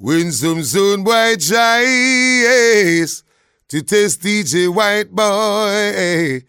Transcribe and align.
When 0.00 0.30
some 0.30 0.62
soon 0.62 1.02
boy 1.02 1.34
tries 1.40 3.24
to 3.66 3.82
test 3.82 4.22
DJ 4.22 4.72
White 4.72 5.10
Boy, 5.10 6.44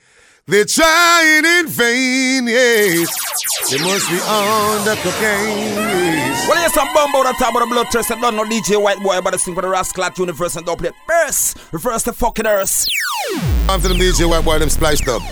they're 0.46 0.66
trying 0.66 1.46
in 1.46 1.66
vain, 1.66 2.48
yes. 2.48 3.10
They 3.72 3.80
must 3.80 4.08
be 4.08 4.20
on 4.22 4.86
the 4.86 4.96
cocaine, 5.02 5.74
yes. 5.74 6.48
Well, 6.48 6.60
here's 6.60 6.74
some 6.74 6.94
bumbo 6.94 7.24
that 7.24 7.38
top 7.40 7.56
of 7.56 7.62
the 7.62 7.66
blood 7.66 7.88
test. 7.90 8.12
I 8.12 8.22
don't 8.22 8.36
know 8.36 8.44
DJ 8.44 8.80
White 8.80 9.02
Boy, 9.02 9.20
but 9.20 9.34
I 9.34 9.38
sing 9.38 9.56
for 9.56 9.64
the 9.64 9.70
Rascal 9.70 10.08
Universe 10.18 10.56
and 10.56 10.68
don't 10.68 10.78
play 10.78 10.92
first. 11.08 11.58
Reverse 11.74 12.04
the 12.04 12.14
fucking 12.14 12.46
earth. 12.46 12.86
After 13.68 13.88
them 13.88 13.98
DJ 13.98 14.30
White 14.30 14.46
Boy, 14.46 14.60
them 14.60 14.70
spliced 14.70 15.08
up. 15.08 15.24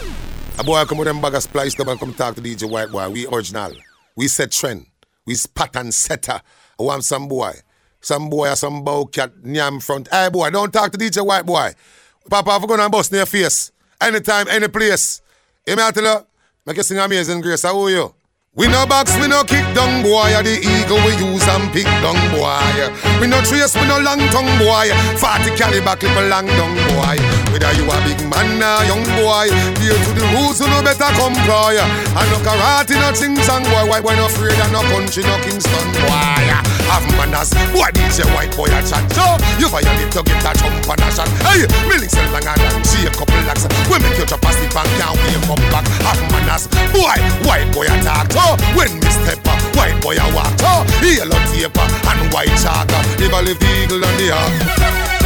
A 0.58 0.64
boy 0.64 0.84
come 0.86 0.98
with 0.98 1.08
them 1.08 1.22
bag 1.22 1.36
of 1.36 1.44
spliced 1.44 1.80
up 1.80 1.88
and 1.88 2.00
come 2.00 2.16
talk 2.16 2.34
to 2.34 2.42
DJ 2.42 2.68
White 2.68 2.90
Boy. 2.90 3.08
We 3.10 3.28
original. 3.28 3.74
We 4.16 4.28
set 4.28 4.54
trend. 4.54 4.88
We 5.28 5.36
pattern 5.54 5.92
setter. 5.92 6.42
I 6.80 6.84
want 6.84 7.04
some 7.04 7.28
boy. 7.28 7.54
Some 8.08 8.30
boy 8.30 8.48
or 8.48 8.56
some 8.56 8.86
bow 8.86 9.04
cat 9.04 9.36
nyam 9.44 9.84
front. 9.84 10.08
Hey 10.08 10.30
boy, 10.32 10.50
don't 10.50 10.72
talk 10.72 10.94
to 10.94 10.98
DJ 10.98 11.26
White 11.26 11.46
Boy. 11.46 11.74
Papa, 12.30 12.52
I'm 12.52 12.66
gonna 12.66 12.90
bust 12.90 13.12
in 13.12 13.18
your 13.18 13.26
face. 13.26 13.74
Anytime, 14.00 14.48
any 14.48 14.70
place. 14.70 15.22
You 15.68 15.76
may 15.76 15.92
tell 15.92 16.06
you, 16.06 16.26
make 16.66 16.78
you 16.78 16.84
sing 16.84 17.00
amazing 17.00 17.42
grace. 17.42 17.64
How 17.64 17.78
are 17.78 17.90
you? 17.90 18.16
We 18.56 18.68
no 18.72 18.86
box, 18.88 19.12
we 19.20 19.28
no 19.28 19.44
kick 19.44 19.68
down 19.76 20.08
boy. 20.08 20.32
The 20.40 20.56
eagle 20.56 21.04
we 21.04 21.20
use 21.20 21.44
and 21.52 21.68
pick 21.76 21.84
down 22.00 22.16
boy. 22.32 22.64
We 23.20 23.28
no 23.28 23.44
trace, 23.44 23.76
we 23.76 23.84
no 23.84 24.00
long 24.00 24.24
tongue 24.32 24.56
boy. 24.56 24.88
Forty 25.20 25.52
caliber 25.60 26.00
clip 26.00 26.16
a 26.16 26.32
long 26.32 26.48
down 26.48 26.80
boy. 26.96 27.20
Whether 27.52 27.76
you 27.76 27.92
a 27.92 27.98
big 28.08 28.24
man 28.32 28.64
or 28.64 28.88
young 28.88 29.04
boy, 29.20 29.52
dear 29.84 30.00
to 30.00 30.12
the 30.16 30.24
rules, 30.40 30.64
you 30.64 30.72
no 30.72 30.80
better 30.80 31.12
comply. 31.12 31.76
And 31.76 32.28
no 32.32 32.40
karate, 32.40 32.96
no 32.96 33.12
ching 33.12 33.36
chang 33.44 33.68
boy. 33.68 33.84
White 33.92 34.00
boy 34.08 34.16
no 34.16 34.32
afraid 34.32 34.56
of 34.64 34.72
no 34.72 34.80
country, 34.96 35.28
no 35.28 35.36
Kingston 35.44 35.92
boy. 36.08 36.77
Have 36.92 37.08
manners, 37.20 37.52
boy 37.72 37.92
DJ 37.92 38.26
white 38.34 38.52
boy 38.56 38.72
a 38.72 38.80
chat. 38.84 39.04
So 39.12 39.26
you 39.60 39.68
violate, 39.68 40.14
you 40.14 40.24
get 40.24 40.46
a 40.48 40.52
jump 40.56 40.88
and 40.88 41.04
a 41.04 41.08
shot. 41.12 41.30
Hey, 41.44 41.68
me 41.88 41.96
listen 42.00 42.26
longer 42.32 42.56
than 42.56 42.84
she 42.88 43.08
a 43.08 43.12
couple 43.12 43.40
lakhs. 43.48 43.68
We 43.92 44.00
make 44.00 44.18
you 44.18 44.28
a 44.28 44.38
sleep 44.56 44.76
and 44.76 44.90
can't 44.98 45.16
wake 45.20 45.50
up 45.52 45.62
back. 45.72 45.86
Have 46.08 46.22
manners, 46.32 46.66
boy, 46.96 47.18
white 47.46 47.68
boy 47.74 47.88
a 47.88 47.96
talk. 48.04 48.32
So 48.32 48.44
when 48.76 49.00
me 49.00 49.10
step 49.12 49.44
up, 49.48 49.60
white 49.78 50.02
boy 50.02 50.16
a 50.16 50.26
walk 50.34 50.54
oh, 50.64 50.86
yellow 51.04 51.40
tape 51.52 51.78
and 51.78 52.34
white 52.34 52.56
chalk 52.62 52.88
leave 53.20 53.60
the 53.60 53.84
eagle 53.84 54.04
on 54.04 54.18
the 54.18 54.32
ark 54.32 55.17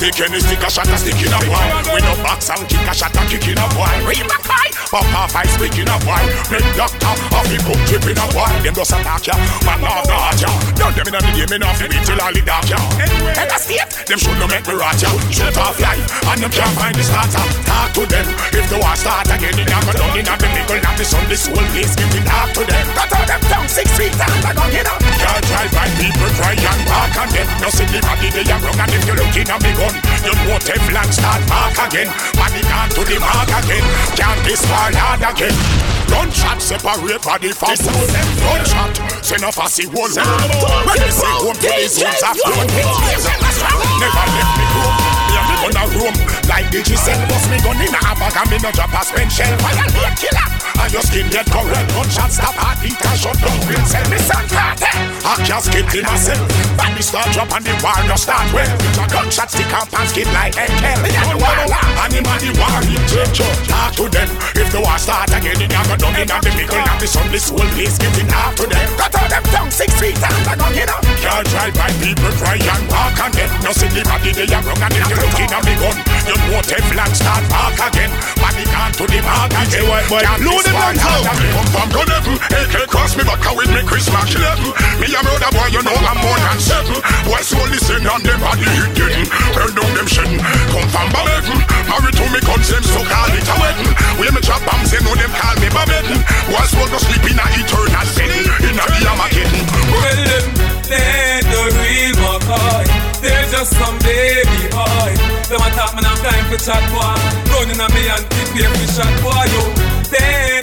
stick, 0.00 0.16
any 0.24 0.40
stick 0.40 0.64
a 0.64 0.68
shot 0.72 0.88
a 0.88 0.96
stick 0.96 1.20
in 1.20 1.28
a 1.28 1.38
boy. 1.44 1.68
We 1.92 2.00
no 2.00 2.16
box 2.24 2.48
and 2.48 2.64
kick 2.64 2.80
a 2.88 2.94
shot 2.96 3.12
a 3.12 3.22
kick 3.28 3.44
in 3.52 3.60
a 3.60 3.66
boy. 3.76 3.92
My 4.24 4.40
fight, 4.48 4.72
pop 4.88 5.04
off 5.12 5.36
I 5.36 5.44
speak 5.44 5.76
in 5.76 5.92
a 5.92 5.96
boy. 6.00 6.24
Make 6.48 6.64
doctor 6.72 7.12
off 7.36 7.44
the 7.52 7.60
book 7.68 7.80
trip 7.84 8.08
in 8.08 8.16
a 8.16 8.26
boy. 8.32 8.48
Them 8.64 8.72
just 8.72 8.96
attack 8.96 9.28
ya, 9.28 9.36
man 9.68 9.84
the 9.84 10.16
heart 10.16 10.40
ya. 10.40 10.48
Don't 10.80 10.96
them 10.96 11.12
in 11.12 11.14
a 11.14 11.20
the 11.20 11.30
game 11.36 11.52
enough 11.52 11.76
to 11.76 11.86
beat 11.92 12.00
till 12.08 12.16
all 12.16 12.32
the 12.32 12.40
dark 12.40 12.64
ya. 12.72 12.80
Head 13.36 13.52
a 13.52 13.58
state, 13.60 13.92
them 14.08 14.16
should 14.16 14.38
no 14.40 14.48
make 14.48 14.64
me 14.64 14.74
rot 14.74 14.96
ya. 14.96 15.12
Shoot 15.28 15.56
off 15.60 15.76
life, 15.76 16.00
and 16.32 16.40
them 16.40 16.50
can't 16.50 16.74
find 16.80 16.96
the 16.96 17.04
starter. 17.04 17.44
Talk 17.68 17.92
to 18.00 18.02
them, 18.08 18.26
if 18.56 18.64
the 18.72 18.80
war 18.80 18.96
start 18.96 19.28
again, 19.28 19.52
it 19.60 19.68
a 19.68 19.78
go 19.84 19.92
down 19.92 20.16
in 20.16 20.24
a 20.24 20.34
the 20.40 20.48
middle 20.48 20.80
of 20.80 20.94
the 20.96 21.04
sun. 21.04 21.24
The 21.28 21.36
soul 21.36 21.60
is 21.76 21.92
getting 21.92 22.24
dark 22.24 22.49
see 28.40 28.48
the 28.48 28.48
body 28.48 28.48
they 28.48 28.52
are 28.52 28.60
wrong 28.64 28.80
and 28.80 28.92
if 28.92 29.04
you 29.06 29.14
looking 29.14 29.48
at 29.48 29.60
me 29.62 29.72
gun, 29.76 29.94
you 30.24 30.34
know 30.48 30.58
Teflon 30.60 31.08
start 31.12 31.42
mark 31.48 31.76
again. 31.88 32.08
Body 32.36 32.62
down 32.64 32.88
to 32.90 33.02
the 33.04 33.18
mark 33.20 33.50
again. 33.52 33.84
Can't 34.16 34.40
be 34.44 34.54
smart 34.56 34.94
hard 34.94 35.20
again. 35.20 35.54
Gunshot 36.08 36.60
separate 36.60 37.22
body 37.22 37.52
from 37.52 37.76
soul. 37.76 38.06
Gunshot 38.40 39.24
send 39.24 39.44
off 39.44 39.58
a 39.60 39.68
see 39.68 39.86
wall. 39.92 40.08
When 40.08 41.00
you 41.00 41.12
say 41.12 41.32
home 41.36 41.56
to 41.56 41.68
the 41.68 41.86
zones 41.88 42.22
of 42.24 42.36
phone. 42.40 42.68
Never 44.00 44.24
left 44.32 44.52
me 44.56 44.64
home. 44.72 44.96
Me 45.28 45.34
and 45.36 45.46
me 45.48 45.54
gun 45.60 45.76
a 45.76 45.84
room 45.96 46.14
like 46.48 46.68
the 46.72 46.80
Giselle. 46.84 47.20
Bust 47.28 47.46
me 47.50 47.58
gun 47.60 47.80
in 47.80 47.94
a 47.94 48.00
bag 48.16 48.36
and 48.36 48.48
me 48.50 48.56
no 48.62 48.70
drop 48.72 48.92
a 48.94 49.00
spent 49.04 49.32
shell. 49.32 49.52
Violate 49.60 50.16
killer. 50.16 50.59
And 50.80 50.92
your 50.96 51.04
skin 51.04 51.28
get 51.28 51.44
correct. 51.52 51.92
Gunshot 51.92 52.32
stop 52.32 52.56
heartbeat 52.56 52.96
and 52.96 53.18
shut 53.20 53.36
down 53.36 53.60
brain 53.68 53.84
cell. 53.84 54.06
Me 54.08 54.16
sound 54.16 54.48
party. 54.48 54.88
I 55.28 55.36
can't 55.44 55.60
skip 55.60 55.92
in 55.92 56.04
myself. 56.08 56.40
Body 56.80 57.02
start 57.04 57.28
drop 57.36 57.52
and 57.52 57.64
the 57.68 57.74
war 57.84 58.00
no 58.08 58.16
start 58.16 58.48
well. 58.56 58.64
A 58.64 59.04
gunshot 59.12 59.52
stick 59.52 59.68
and 59.68 59.88
pants 59.92 60.16
skin 60.16 60.28
like 60.32 60.56
head 60.56 60.72
hell. 60.80 61.00
Don't 61.04 61.36
walla. 61.36 61.80
Anybody 62.08 62.48
war 62.56 62.80
in 62.88 63.02
church. 63.04 63.44
Talk 63.68 63.92
to 64.00 64.08
them. 64.08 64.28
If 64.56 64.72
the 64.72 64.80
war 64.80 64.96
start 64.96 65.28
again, 65.36 65.60
it 65.60 65.68
never 65.68 66.00
done 66.00 66.16
in 66.16 66.26
the 66.26 66.38
middle 66.48 66.80
of 66.80 66.96
the 66.96 67.06
sun. 67.06 67.28
This 67.28 67.52
whole 67.52 67.70
place 67.76 68.00
getting 68.00 68.32
hard 68.32 68.56
to 68.56 68.64
them. 68.64 68.88
Cut 68.96 69.14
out 69.20 69.28
them 69.28 69.44
tongue 69.52 69.70
six 69.70 69.92
feet 70.00 70.16
and 70.16 70.48
I 70.48 70.56
don't 70.56 70.72
get 70.72 70.88
up. 70.88 71.04
Can't 71.20 71.44
drive 71.52 71.74
by 71.76 71.92
people 72.00 72.32
cry 72.40 72.56
and 72.56 72.84
walk 72.88 73.20
and 73.20 73.34
them. 73.36 73.50
No 73.60 73.70
see 73.76 73.92
the 73.92 74.00
body 74.08 74.32
they 74.32 74.48
are 74.48 74.64
wrong 74.64 74.80
and 74.80 74.96
if 74.96 75.04
you 75.12 75.16
looking 75.20 75.50
at 75.52 75.60
me 75.60 75.74
gun, 75.76 75.96
you 76.24 76.36
know 76.40 76.64
Teflon 76.64 77.12
start 77.12 77.44
walk 77.52 77.76
again. 77.84 78.10
Body 78.40 78.64
gone 78.72 78.92
to 78.96 79.04
the 79.04 79.20
mark 79.20 79.52
again. 79.52 79.84
white 79.84 80.08
boy, 80.08 80.24
Can't 80.24 80.69
down 80.72 80.96
hand 80.96 81.26
and 81.26 81.40
come 81.54 81.68
from 81.74 81.88
gun. 81.90 82.10
AK 82.50 82.86
cross 82.88 83.16
me 83.16 83.24
back 83.24 83.42
with 83.56 83.70
me 83.74 83.82
Chris 83.82 84.06
Mark 84.10 84.30
11. 84.30 84.70
Me 85.02 85.08
a 85.10 85.20
brother 85.22 85.50
boy, 85.50 85.68
you 85.74 85.82
know 85.82 85.94
I'm 85.94 86.18
more 86.22 86.38
than 86.38 86.58
seven. 86.60 86.98
Boy, 87.26 87.42
so 87.42 87.58
listen 87.70 88.06
and 88.06 88.22
them 88.22 88.40
body 88.40 88.66
hit. 88.66 88.90
Turn 89.54 89.70
down 89.74 89.90
them 89.94 90.06
shedding. 90.06 90.42
Come 90.70 90.88
from 90.90 91.08
Babette. 91.10 91.50
Married 91.90 92.14
to 92.14 92.26
me 92.30 92.40
them 92.40 92.84
so 92.86 93.00
call 93.02 93.32
it 93.34 93.48
a 93.50 93.54
wedding. 93.58 93.92
We 94.18 94.26
me 94.30 94.40
drop 94.40 94.62
bombs, 94.62 94.90
they 94.90 95.02
know 95.02 95.14
them 95.14 95.32
call 95.34 95.56
me 95.58 95.68
Babette. 95.70 96.10
Boy, 96.50 96.64
so 96.70 96.82
go 96.86 96.98
sleep 96.98 97.24
in 97.26 97.38
a 97.38 97.46
eternal 97.58 98.06
setting. 98.06 98.46
In 98.66 98.78
a 98.78 98.84
the 98.86 99.06
Armageddon. 99.10 99.64
Well, 99.90 100.22
them, 100.28 100.46
they 100.86 101.40
the 101.50 101.62
real 101.78 102.14
McCoy. 102.20 102.84
They're 103.20 103.48
just 103.50 103.74
some 103.74 103.98
baby 104.00 104.70
boy. 104.70 105.10
Them 105.50 105.60
attack 105.66 105.94
me, 105.96 106.02
now 106.02 106.14
time 106.22 106.44
for 106.46 106.60
chat 106.62 106.84
boy. 106.94 107.18
Running 107.52 107.80
on 107.80 107.90
me 107.92 108.06
and 108.06 108.24
tip 108.30 108.48
here 108.54 108.70
for 108.70 108.88
shot 108.88 109.14
boy, 109.22 109.44
yo. 109.50 109.62
They 110.10 110.59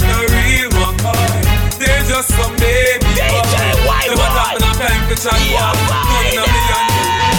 just 2.07 2.31
some 2.31 2.55
baby 2.55 3.03
DJ 3.19 3.55
boy. 3.83 3.91
White 3.91 4.07
Them 4.07 4.23
attack 4.23 4.55
me, 4.55 4.67
time 4.79 5.03
for 5.11 5.17
chat 5.19 5.39
boy. 5.51 5.59
Yeah, 6.31 6.41
on 6.41 6.47
me 6.47 6.61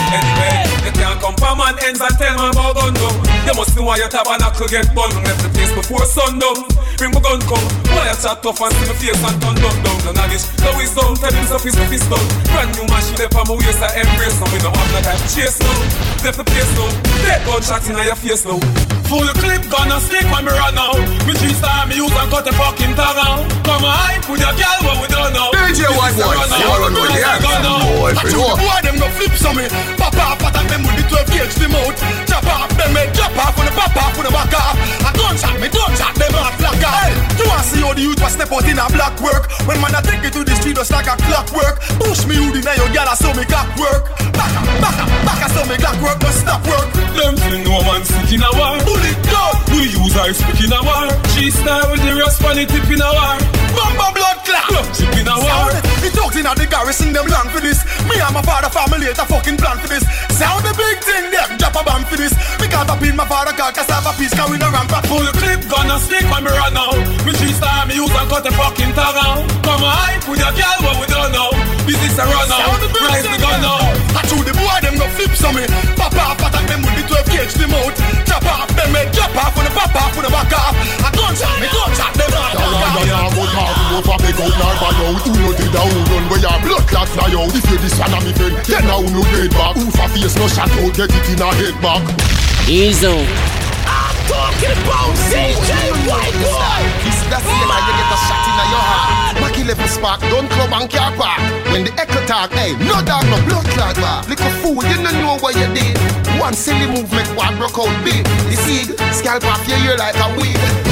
Anyway, 0.08 0.64
you 0.84 0.92
can't 0.92 1.20
come 1.20 1.36
from 1.36 1.58
man 1.60 1.76
ends 1.84 2.00
and 2.00 2.14
tell 2.20 2.36
me 2.36 2.52
about 2.52 2.76
gun 2.76 2.92
down. 2.92 3.16
You 3.48 3.54
must 3.56 3.72
know 3.76 3.88
why 3.88 3.96
your 3.96 4.08
tabernacle 4.12 4.68
get 4.68 4.88
bun. 4.92 5.08
Left 5.24 5.40
the 5.40 5.48
place 5.52 5.72
before 5.72 6.04
sundown. 6.04 6.68
Bring 7.00 7.12
my 7.16 7.20
gun 7.20 7.40
come. 7.48 7.64
Why 7.92 8.08
you 8.12 8.16
chat 8.20 8.40
tough 8.44 8.60
and 8.60 8.72
see 8.76 8.86
me 8.88 8.94
face 8.96 9.20
and 9.24 9.36
turn 9.40 9.56
down 9.56 9.76
down. 9.84 9.96
Of 10.04 10.28
this. 10.32 10.44
No 10.60 10.72
wisdom, 10.76 11.16
tell 11.16 11.32
him 11.32 11.44
so 11.48 11.56
fist 11.60 11.76
to 11.76 11.84
fist 11.88 12.08
down. 12.08 12.24
Brand 12.52 12.72
new 12.76 12.84
machine 12.88 13.24
up 13.24 13.36
on 13.40 13.44
my 13.48 13.54
waist 13.56 13.80
I 13.80 13.88
embrace 14.00 14.36
now. 14.36 14.48
We 14.52 14.58
don't 14.60 14.76
have 14.76 14.90
no 14.92 15.00
time 15.00 15.20
to 15.20 15.28
chase 15.28 15.60
now. 15.60 15.76
Left 16.24 16.36
the 16.40 16.44
place 16.44 16.72
now. 16.76 16.88
Dead 17.24 17.40
gun 17.44 17.60
shot 17.64 17.84
in 17.88 17.96
your 18.00 18.16
face 18.16 18.44
now. 18.44 18.60
Full 19.08 19.28
clip 19.40 19.64
gonna 19.72 20.00
stick 20.04 20.24
when 20.28 20.44
me 20.44 20.52
run 20.52 20.76
now. 20.76 20.92
Me 21.24 21.32
three 21.36 21.56
star 21.56 21.88
me 21.88 22.00
use 22.00 22.12
and 22.12 22.28
cut 22.32 22.44
the 22.44 22.52
fucking 22.56 22.96
tongue 22.96 23.20
out. 23.20 23.37
With 24.28 24.40
your 24.44 24.52
girl 24.52 24.78
what 24.84 25.00
we 25.00 25.08
don't 25.08 25.32
know. 25.32 25.50
DJ 25.56 25.88
White 25.96 26.12
Boy, 26.12 26.36
you 26.36 26.68
on 26.68 26.92
with 26.92 27.08
the 27.08 27.72
boy, 27.96 28.12
for 28.20 28.28
sure. 28.28 28.56
Boy, 28.60 28.80
them 28.84 28.96
go 29.00 29.08
flip 29.16 29.32
some 29.32 29.56
me. 29.56 29.68
Pop 29.96 30.14
off, 30.16 30.40
attack 30.44 30.68
them 30.68 30.82
with 30.82 30.96
the 31.00 31.08
12 31.08 31.30
gauge 31.32 31.54
the 31.54 31.68
mouth. 31.68 32.27
Off, 32.48 32.70
them 32.76 32.90
make 32.96 33.12
drop 33.12 33.36
off 33.36 33.54
when 33.56 33.66
the 33.68 33.74
pop 33.76 33.94
off 33.96 34.16
when 34.16 34.26
the 34.26 34.32
back 34.32 34.52
off. 34.56 34.76
A 35.04 35.10
gunshot 35.12 35.56
me, 35.60 35.68
gunshot 35.68 36.14
them 36.16 36.34
off 36.34 36.54
black 36.58 36.80
off. 36.82 36.96
Hey, 37.04 37.12
you 37.38 37.46
want 37.48 37.64
see 37.64 37.80
how 37.84 37.92
the 37.92 38.02
youth 38.02 38.20
was 38.20 38.32
step 38.32 38.52
out 38.52 38.64
in 38.64 38.78
a 38.78 38.86
black 38.92 39.14
work? 39.20 39.50
When 39.68 39.80
man 39.80 39.94
I 39.94 40.00
take 40.00 40.24
it 40.24 40.32
to 40.34 40.44
the 40.44 40.54
street 40.56 40.76
just 40.76 40.90
like 40.90 41.06
a 41.06 41.16
clockwork. 41.28 41.80
Push 42.00 42.26
me 42.26 42.36
hoodie 42.36 42.64
now 42.64 42.74
your 42.74 42.90
gal 42.92 43.08
I 43.08 43.14
saw 43.14 43.32
me 43.34 43.44
clock 43.44 43.68
work. 43.76 44.08
Back 44.32 44.54
up, 44.54 44.66
back 44.80 44.98
up, 45.02 45.08
back 45.26 45.40
up, 45.44 45.50
saw 45.52 45.64
me 45.66 45.76
clock 45.76 45.98
work, 46.00 46.18
but 46.20 46.32
stop 46.32 46.62
work. 46.64 46.88
Them 47.18 47.34
fling 47.36 47.64
no 47.66 47.82
man 47.82 48.02
sick 48.04 48.32
in 48.32 48.42
a 48.42 48.50
war. 48.54 48.78
Bullet 48.86 49.18
gun, 49.26 49.54
We 49.74 49.90
use 49.90 50.16
our 50.16 50.32
speak 50.32 50.64
in 50.64 50.72
a 50.72 50.80
war. 50.80 51.10
She 51.34 51.50
style 51.50 51.90
with 51.90 52.02
the 52.06 52.14
rest 52.14 52.38
funny 52.40 52.64
tip 52.64 52.86
in 52.86 53.02
a 53.02 53.10
war. 53.10 53.36
bumper 53.74 54.10
blood 54.14 54.38
clot. 54.46 54.66
Club 54.70 54.86
chip 54.94 55.12
in 55.18 55.26
a 55.26 55.34
war. 55.34 55.74
It 56.06 56.14
talks 56.14 56.36
in 56.38 56.46
the 56.46 56.66
garrison, 56.70 57.12
them 57.12 57.26
long 57.26 57.50
for 57.50 57.60
this. 57.60 57.82
Me 58.06 58.16
and 58.22 58.32
my 58.32 58.42
father 58.42 58.70
family 58.70 59.10
a 59.10 59.14
fucking 59.14 59.58
plan 59.58 59.78
for 59.82 59.88
this. 59.90 60.06
Sound 60.30 60.62
the 60.62 60.72
big 60.78 61.02
thing 61.02 61.30
there, 61.34 61.50
drop 61.58 61.74
a 61.74 61.82
bomb 61.82 62.04
for 62.06 62.16
this. 62.16 62.37
Can't 62.78 62.90
up 62.90 63.02
in 63.02 63.16
my 63.16 63.26
father 63.26 63.50
car, 63.58 63.72
a 63.74 64.12
piece, 64.14 64.32
can 64.32 64.48
we 64.52 64.56
no 64.56 64.70
ramp 64.70 64.92
up. 64.92 65.04
Full 65.06 65.26
clip 65.34 65.68
gonna 65.68 65.98
stick 65.98 66.22
when 66.30 66.44
me 66.44 66.50
run 66.50 66.76
out. 66.76 66.94
Me 67.26 67.32
three 67.32 67.50
star 67.50 67.84
me 67.86 67.96
use 67.96 68.08
and 68.14 68.30
cut 68.30 68.44
the 68.44 68.52
fucking 68.52 68.94
tongue 68.94 69.18
out. 69.18 69.42
Come 69.64 69.82
on, 69.82 70.30
with 70.30 70.38
your 70.38 70.52
girl 70.54 70.78
what 70.86 71.00
we 71.00 71.06
don't 71.12 71.32
know. 71.32 71.67
Business 71.88 72.20
a 72.20 72.28
run 72.28 72.52
out. 72.52 72.60
Sound 72.68 72.84
the 72.84 72.88
big 72.92 73.00
Rise 73.00 73.24
the 73.24 73.32
thing 73.32 73.40
gun 73.40 73.64
there. 73.64 73.72
out. 73.72 73.96
I 74.12 74.20
chew 74.28 74.44
the 74.44 74.52
boy, 74.52 74.76
them 74.84 75.00
go 75.00 75.08
flip 75.16 75.32
some 75.32 75.56
me. 75.56 75.64
Pop 75.96 76.12
off, 76.20 76.36
attack 76.36 76.68
them 76.68 76.84
with 76.84 77.00
the 77.00 77.04
12 77.08 77.32
gauge 77.32 77.54
the 77.56 77.64
mouth. 77.64 77.96
Chop 78.28 78.44
off, 78.44 78.68
them 78.76 78.92
make 78.92 79.08
drop 79.16 79.32
off 79.32 79.56
when 79.56 79.64
the 79.64 79.72
pop 79.72 79.96
off 79.96 80.12
when 80.12 80.28
the 80.28 80.30
back 80.30 80.52
off. 80.52 80.76
A 80.76 81.08
gunshot, 81.16 81.56
me 81.56 81.68
gunshot 81.72 82.12
them 82.12 82.28
off. 82.36 82.52
I 83.08 83.32
go 83.32 83.44
talk 83.56 83.78
over 83.98 84.16
beg 84.20 84.36
out 84.36 84.54
nor 84.60 84.74
buy 84.78 84.92
out 85.00 85.16
Who 85.24 85.32
no 85.40 85.50
did 85.56 85.74
a 85.74 85.80
who 85.80 85.98
run 86.12 86.24
where 86.30 86.40
your 86.40 86.58
blood 86.62 86.84
clot 86.88 87.08
fly 87.08 87.32
out 87.34 87.54
If 87.56 87.64
you 87.70 87.78
this 87.78 87.98
one 87.98 88.14
a 88.14 88.18
me 88.20 88.32
friend 88.32 88.56
Then 88.68 88.84
now 88.84 89.00
no 89.00 89.22
dead 89.32 89.50
back 89.50 89.74
Who 89.76 89.90
for 89.90 90.08
face 90.12 90.36
no 90.36 90.46
shot 90.46 90.70
out 90.70 90.92
Get 90.94 91.10
it 91.10 91.28
in 91.32 91.40
a 91.40 91.48
head 91.56 91.76
back 91.80 92.04
Easy. 92.68 93.08
Talking 94.28 94.76
about 94.84 95.16
DJ 95.32 95.72
White 96.04 96.36
Boy. 96.36 96.84
This 97.00 97.20
the 97.32 97.38
same 97.40 97.70
and 97.72 97.84
you 97.88 97.94
get 97.96 98.12
a 98.12 98.18
shot 98.28 98.44
in 98.44 98.56
your 98.68 98.84
heart 98.84 99.08
Mackie 99.08 99.27
level 99.68 99.86
spark 99.86 100.20
Gun 100.32 100.48
club 100.48 100.72
and 100.72 100.90
car 100.90 101.12
park 101.14 101.38
When 101.70 101.84
the 101.84 101.92
echo 102.00 102.24
talk 102.26 102.50
Hey, 102.52 102.72
no 102.88 103.04
dog 103.04 103.24
no 103.28 103.36
blood 103.46 103.66
clot 103.76 103.96
bar. 103.96 104.24
Little 104.24 104.50
fool 104.60 104.82
you 104.88 104.96
no 105.04 105.10
know 105.20 105.36
what 105.38 105.54
you 105.54 105.68
did. 105.76 105.96
One 106.40 106.54
silly 106.54 106.86
move 106.88 107.12
make 107.12 107.28
one 107.36 107.56
broke 107.58 107.78
out 107.78 107.92
big. 108.04 108.24
The 108.24 108.56
seed 108.56 108.98
Scalp 109.12 109.44
off 109.44 109.68
your 109.68 109.78
ear 109.84 109.96
like 109.96 110.16
a 110.16 110.28
wig 110.36 110.87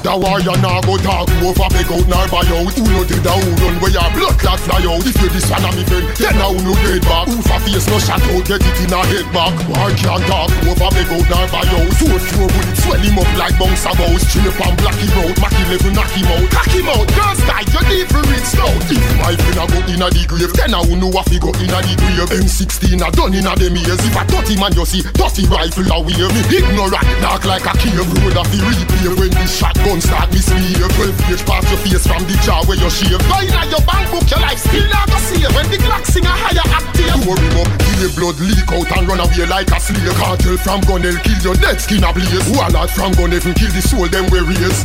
the 0.00 0.12
warrior 0.16 0.56
nah 0.64 0.80
go 0.80 0.96
talk 0.96 1.28
over 1.44 1.68
beg 1.76 1.90
out 1.92 2.06
nor 2.08 2.24
buy 2.32 2.44
out. 2.48 2.72
Who 2.72 2.84
no 2.88 3.04
a 3.04 3.34
who 3.36 3.50
run 3.60 3.76
where 3.84 3.92
your 3.92 4.08
blood 4.16 4.36
clot 4.40 4.60
fly 4.60 4.80
out. 4.88 5.04
If 5.04 5.16
you 5.20 5.28
this 5.28 5.48
one 5.52 5.64
a 5.64 5.70
me 5.76 5.84
friend, 5.84 6.06
then 6.16 6.34
now 6.40 6.52
no 6.56 6.72
dead 6.80 7.04
back 7.04 7.28
Who 7.28 7.36
for 7.44 7.60
face 7.60 7.86
no 7.88 7.96
shot 8.00 8.24
out, 8.24 8.44
get 8.48 8.64
it 8.64 8.78
in 8.80 8.92
a 8.92 9.00
head 9.04 9.28
back 9.32 9.52
War 9.68 9.92
can't 9.92 10.24
talk 10.24 10.48
over 10.64 10.90
beg 10.96 11.10
out 11.12 11.26
nor 11.28 11.46
buy 11.52 11.64
out. 11.68 11.92
Four 12.00 12.16
four 12.16 12.48
bullet 12.48 12.76
swell 12.80 13.00
him 13.00 13.18
up 13.20 13.30
like 13.36 13.56
bounce 13.60 13.84
a 13.84 13.92
mouse 13.92 14.24
Straight 14.24 14.56
and 14.56 14.76
black 14.80 14.96
him 14.96 15.16
out, 15.20 15.36
Mac 15.36 15.54
11 15.68 15.92
knock 15.92 16.12
him 16.16 16.28
out. 16.32 16.46
Cock 16.48 16.72
him 16.72 16.88
out, 16.88 17.06
girls 17.12 17.40
die, 17.44 17.66
you 17.68 17.82
need 17.92 18.08
for 18.08 18.24
reach 18.32 18.48
snout 18.48 18.80
If 18.88 19.04
my 19.20 19.36
friend 19.36 19.60
a 19.60 19.64
go 19.68 19.80
in 19.84 20.00
a 20.00 20.08
the 20.08 20.22
grave, 20.24 20.52
then 20.56 20.72
I 20.72 20.80
know 20.96 21.12
what 21.12 21.28
fi 21.28 21.36
go 21.36 21.52
in 21.60 21.72
a 21.72 21.78
the 21.84 21.94
grave. 22.00 22.40
M16 22.40 23.04
a 23.04 23.08
done 23.12 23.36
in 23.36 23.44
a 23.44 23.52
them 23.52 23.76
ears 23.76 24.00
If 24.00 24.16
a 24.16 24.22
30 24.24 24.56
man 24.56 24.72
you 24.72 24.86
see, 24.88 25.04
30 25.04 25.52
rifle 25.52 25.92
a 25.92 25.96
wave 26.00 26.32
me 26.32 26.42
Ignorant, 26.50 27.08
knock 27.20 27.44
like 27.44 27.68
a 27.68 27.72
cave. 27.76 28.00
Road 28.00 28.36
a 28.36 28.42
fi 28.48 28.58
replay 28.64 29.12
when 29.18 29.32
the 29.34 29.44
shotgun 29.90 30.00
start 30.00 30.30
misbehave 30.32 30.92
12 30.94 31.18
page 31.26 31.44
past 31.46 31.68
your 31.68 31.78
face 31.82 32.06
from 32.06 32.22
the 32.24 32.36
jaw 32.44 32.62
where 32.66 32.78
you 32.78 32.90
shave. 32.90 33.18
Going 33.26 33.50
at 33.50 33.70
your 33.70 33.82
bank 33.82 34.10
book, 34.10 34.28
your 34.30 34.40
life 34.40 34.58
still 34.58 34.86
not 34.88 35.08
go 35.08 35.18
save 35.18 35.50
When 35.54 35.66
the 35.70 35.78
Glock 35.78 36.06
sing 36.06 36.24
a 36.24 36.30
higher 36.30 36.66
octave 36.70 37.24
Pour 37.26 37.36
him 37.36 37.56
up, 37.58 37.70
the 37.98 38.08
blood 38.14 38.38
leak 38.38 38.70
out 38.70 38.90
and 38.96 39.08
run 39.08 39.20
away 39.20 39.46
like 39.46 39.70
a 39.70 39.80
slave 39.80 40.14
Cartel 40.14 40.56
from 40.58 40.80
gun, 40.86 41.02
they'll 41.02 41.18
kill 41.20 41.38
your 41.42 41.54
dead 41.54 41.80
skin 41.80 42.04
a 42.04 42.12
blaze. 42.12 42.48
Warlord 42.54 42.90
from 42.90 43.12
gun, 43.12 43.32
even 43.32 43.54
kill 43.54 43.72
the 43.72 43.82
soul 43.82 44.06
them 44.06 44.26
we 44.30 44.40
raise. 44.40 44.80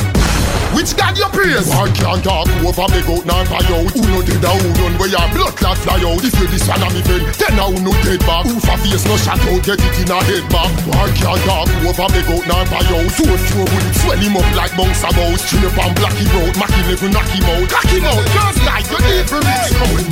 Which 0.76 0.92
God 1.00 1.16
you 1.16 1.24
praise? 1.32 1.72
War 1.72 1.88
can't 1.96 2.20
talk 2.20 2.52
over 2.60 2.88
beg 2.92 3.08
out 3.08 3.24
nor 3.24 3.44
buy 3.48 3.64
out. 3.64 3.88
Who 3.96 4.02
no 4.12 4.20
dead 4.20 4.44
and 4.44 4.60
who 4.60 4.70
run 4.84 4.94
where 5.00 5.08
your 5.08 5.24
blood 5.32 5.56
clot 5.56 5.80
fly 5.80 6.04
out? 6.04 6.20
If 6.20 6.36
you 6.36 6.48
this 6.52 6.68
one 6.68 6.84
a 6.84 6.92
me 6.92 7.00
friend, 7.00 7.24
then 7.40 7.56
now 7.56 7.72
no 7.80 7.96
dead 8.04 8.20
back 8.28 8.44
Who 8.44 8.60
for 8.60 8.76
face 8.84 9.08
no 9.08 9.16
shot 9.16 9.40
out, 9.40 9.64
get 9.64 9.80
it 9.80 9.96
in 10.04 10.12
a 10.12 10.20
head 10.20 10.44
back 10.52 10.68
War 10.84 11.08
can't 11.16 11.40
talk 11.48 11.72
over 11.80 12.08
beg 12.12 12.28
out 12.28 12.44
nor 12.44 12.64
buy 12.68 12.84
out. 12.92 13.08
Four 13.08 13.38
four 13.40 13.64
bullets 13.64 14.00
swell 14.04 14.20
him 14.20 14.36
up 14.36 14.50
like 14.60 14.76
bounce 14.76 14.95
a 15.04 15.10
mouse 15.16 15.44
Chin 15.50 15.66
up 15.66 15.76
and 15.76 15.94
black 15.96 16.16
him 16.16 16.32
out, 16.36 16.56
Mac 16.56 16.72
11 16.86 17.12
knock 17.12 17.28
him 17.32 17.46
out. 17.48 17.68
Cock 17.68 17.90
him 17.92 18.06
out, 18.06 18.24
girls 18.32 18.60
like 18.64 18.88
you 18.88 19.00
need 19.04 19.26
for 19.28 19.42
me 19.42 19.56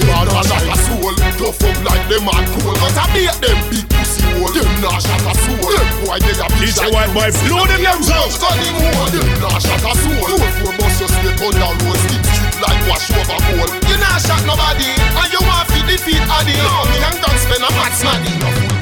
Bad 0.08 0.28
man 0.28 0.44
shot 0.44 0.66
a 0.68 0.76
soul, 0.84 1.14
tough 1.40 1.64
up 1.64 1.78
like 1.86 2.06
them 2.10 2.24
man 2.26 2.44
cool 2.58 2.74
But 2.82 2.98
I 2.98 3.06
beat 3.14 3.36
them 3.40 3.60
big 3.70 3.86
pussy 3.88 4.24
hole, 4.34 4.52
them 4.52 4.70
nah 4.82 5.00
shot 5.00 5.24
a 5.24 5.34
soul. 5.38 5.64
Them 5.64 5.90
boy 6.04 6.20
they 6.20 6.36
a 6.36 6.48
bitch 6.60 6.78
like 6.82 6.92
White 6.92 7.12
Boy, 7.14 7.30
blow 7.48 7.64
them 7.70 7.82
yams 7.82 8.10
out. 8.12 8.32
Gun 8.42 8.58
him 8.60 8.76
hole, 8.76 9.10
them 9.14 9.30
nah 9.40 9.58
shot 9.62 9.84
a 9.84 9.92
soul. 9.94 10.24
Four 10.28 10.48
four 10.60 10.74
bust 10.80 11.00
your 11.00 11.10
slip 11.10 11.40
on 11.44 11.54
the 11.54 11.68
road, 11.84 12.00
skin 12.04 12.22
strip 12.24 12.56
like 12.64 12.82
wash 12.90 13.08
over 13.14 13.40
coal 13.46 13.70
You 13.88 13.98
nah 14.02 14.18
shot 14.20 14.42
nobody, 14.44 14.90
and 14.92 15.30
you 15.32 15.42
want 15.46 15.68
fi 15.72 15.80
defeat 15.88 16.24
Addy. 16.24 16.56
No, 16.60 16.84
me 16.90 16.98
and 17.00 17.18
God 17.22 17.38
spend 17.40 17.64
a 17.64 17.70
mad 17.72 17.94
smaddy 17.94 18.73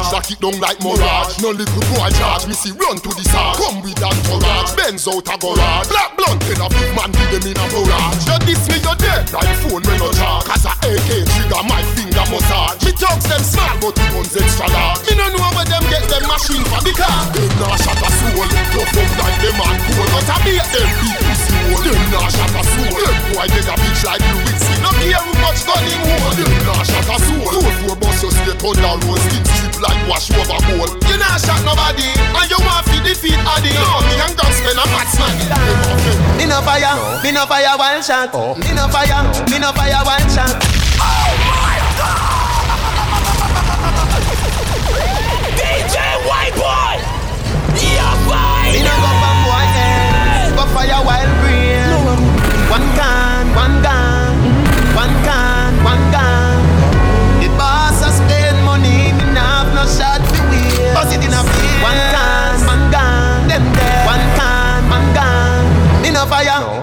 No 0.00 0.08
camouflage, 0.08 0.12
lock 0.12 0.30
it 0.30 0.40
down 0.40 0.56
like 0.60 0.80
mirage 0.80 1.42
No 1.42 1.50
little 1.50 1.84
boy 1.92 2.08
charge, 2.16 2.46
me 2.46 2.54
see 2.54 2.72
run 2.72 2.96
to 2.96 3.10
the 3.12 3.24
side. 3.28 3.56
Come 3.60 3.82
with 3.84 4.00
that 4.00 4.16
courage, 4.24 4.72
Benz 4.76 5.04
out 5.04 5.28
a 5.28 5.36
garage 5.36 5.88
Black 5.92 6.16
blunt 6.16 6.40
in 6.48 6.56
a 6.56 6.68
big 6.72 6.90
man, 6.96 7.10
give 7.12 7.30
them 7.36 7.44
in 7.44 7.56
a 7.60 7.66
barrage 7.68 8.24
You 8.24 8.38
diss 8.48 8.64
me, 8.72 8.80
you 8.80 8.94
dead, 8.96 9.28
like 9.32 9.56
phone 9.60 9.84
when 9.84 10.00
you 10.00 10.12
charge 10.16 10.44
Cause 10.48 10.64
a 10.64 10.72
AK 10.80 11.10
trigger, 11.28 11.62
my 11.68 11.82
finger 11.92 12.24
massage. 12.32 12.80
Me 12.82 12.92
thugs 12.96 13.26
them 13.28 13.42
small, 13.44 13.76
but 13.80 13.92
the 13.94 14.04
guns 14.10 14.34
extra 14.34 14.66
large. 14.72 15.04
Me 15.04 15.12
no 15.20 15.26
know 15.36 15.50
where 15.52 15.68
them 15.68 15.84
get 15.92 16.04
them 16.08 16.24
machine 16.24 16.64
from 16.64 16.82
the 16.82 16.92
car. 16.96 17.20
Them 17.36 17.52
nah 17.60 17.76
shot 17.76 18.00
a 18.00 18.08
soul, 18.08 18.48
tough 18.72 18.96
up 18.96 19.10
like 19.20 19.38
them 19.44 19.54
man 19.60 19.76
cool 19.84 20.06
But 20.10 20.30
I 20.32 20.36
beat 20.42 20.66
them 20.72 20.88
hole 20.98 21.29
Them 21.70 22.02
nah 22.10 22.26
shot 22.26 22.50
a 22.50 22.62
soul, 22.66 22.90
them 22.90 23.16
boy 23.30 23.46
get 23.46 23.70
a 23.70 23.74
bitch 23.78 24.02
like 24.02 24.18
Louis 24.26 24.58
C 24.58 24.74
No 24.82 24.90
care 24.98 25.22
much 25.38 25.62
gun 25.62 25.78
him 25.86 26.02
hold 26.02 26.34
Them 26.34 26.50
nah 26.66 26.82
shot 26.82 27.06
a 27.06 27.16
soul, 27.22 27.46
two 27.46 27.70
four 27.78 27.94
bust 27.94 28.22
your 28.26 28.32
straight 28.34 28.58
on 28.66 28.74
the 28.74 28.90
road 29.06 29.22
Skin 29.22 29.44
strip 29.46 29.78
like 29.78 30.00
wash 30.10 30.30
over 30.34 30.58
coal 30.66 30.90
You 31.06 31.16
nah 31.22 31.38
shot 31.38 31.62
nobody, 31.62 32.10
and 32.10 32.50
you 32.50 32.58
want 32.66 32.82
fi 32.90 32.98
defeat 33.06 33.38
Addy 33.38 33.70
No, 33.70 34.02
me 34.02 34.18
and 34.18 34.34
God 34.34 34.50
spend 34.50 34.82
a 34.82 34.84
mad 34.90 35.08
smaddy 35.14 35.46
Me 36.38 36.44
no 36.50 36.58
fire, 36.66 36.98
me 37.22 37.30
no 37.30 37.46
fire 37.46 37.78
one 37.78 38.02
shot. 38.02 38.34
Me 38.58 38.74
no 38.74 38.88
fire, 38.90 39.22
me 39.46 39.58
no 39.62 39.70
fire 39.70 40.02
one 40.02 40.26
shot. 40.26 40.58
DJ 45.54 45.96
White 46.26 46.56
Boy. 46.58 46.96
Yeah, 47.78 48.14
boy. 48.26 48.72
Me 48.74 48.82
no 48.82 48.94
go 48.98 49.10
from 49.22 49.38
boy 49.46 49.90
go 50.60 50.66
fire 50.74 51.00
wild 51.04 51.39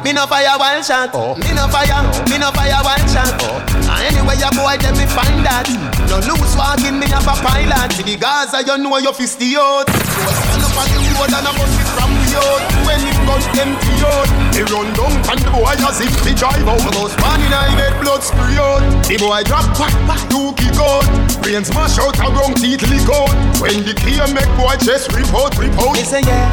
me 0.07 0.13
no 0.13 0.24
fire 0.24 0.56
one 0.56 0.80
shot. 0.80 1.12
Oh. 1.12 1.36
Me 1.36 1.51
no 1.51 1.68
fire, 1.68 2.00
me 2.31 2.39
no 2.39 2.48
fire 2.56 2.80
one 2.80 3.07
shot. 3.12 3.36
Oh. 3.44 3.59
And 3.92 4.15
anyway, 4.15 4.39
your 4.39 4.56
boy, 4.56 4.80
let 4.80 4.95
me 4.95 5.04
find 5.04 5.44
that. 5.44 5.68
No 6.07 6.24
loose 6.24 6.56
walking, 6.56 6.95
me 6.95 7.12
have 7.12 7.27
a 7.27 7.36
pilot. 7.44 7.92
To 8.00 8.01
the 8.07 8.15
Gaza, 8.15 8.63
you 8.63 8.80
know 8.80 8.95
you 9.04 9.12
fist 9.12 9.44
out. 9.59 9.83
You 9.83 10.31
stand 10.31 10.63
up 10.63 10.80
on 10.80 10.88
the 10.95 11.00
road 11.12 11.33
and 11.36 11.44
a 11.44 11.51
bus 11.51 11.74
it 11.75 11.88
from 11.92 12.12
the 12.24 12.39
out. 12.39 12.63
When 12.88 13.04
it 13.04 13.19
gun 13.27 13.44
empty 13.59 13.95
out, 14.07 14.30
he 14.56 14.63
run 14.71 14.88
down 14.95 15.12
and 15.27 15.39
the 15.44 15.50
boy 15.51 15.75
as 15.75 16.00
if 16.00 16.15
he 16.24 16.31
drive 16.31 16.63
out. 16.63 16.80
Almost 16.88 17.19
one 17.19 17.44
in 17.44 17.51
I 17.51 17.68
get 17.75 18.00
blood 18.00 18.24
spray 18.24 18.56
out. 18.56 18.88
The 19.04 19.19
boy 19.19 19.44
drop 19.44 19.68
back, 19.75 19.92
back, 20.07 20.24
two 20.31 20.56
kick 20.56 20.80
out. 20.80 21.04
Brains 21.44 21.68
smash 21.68 22.00
out, 22.00 22.15
a 22.24 22.31
wrong 22.31 22.56
teeth 22.56 22.88
lick 22.88 23.12
out. 23.12 23.36
When 23.59 23.83
the 23.83 23.92
key 23.92 24.24
make 24.31 24.51
boy 24.56 24.80
chest 24.80 25.12
rip 25.12 25.27
out, 25.36 25.51
rip 25.59 25.75
out. 25.83 26.00
Me 26.00 26.07
say 26.07 26.24
yeah, 26.24 26.48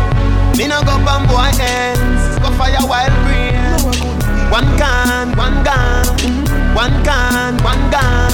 me 0.56 0.66
no 0.68 0.82
go 0.82 0.94
from 1.04 1.26
boy 1.26 1.50
ends. 1.60 2.38
Go 2.38 2.50
fire 2.58 2.78
wild 2.86 3.12
brain. 3.24 3.54
One 4.50 4.70
can, 4.78 5.36
one 5.36 5.64
gun, 5.64 6.06
one 6.74 6.94
can, 7.02 7.58
one 7.64 7.90
gun. 7.90 8.30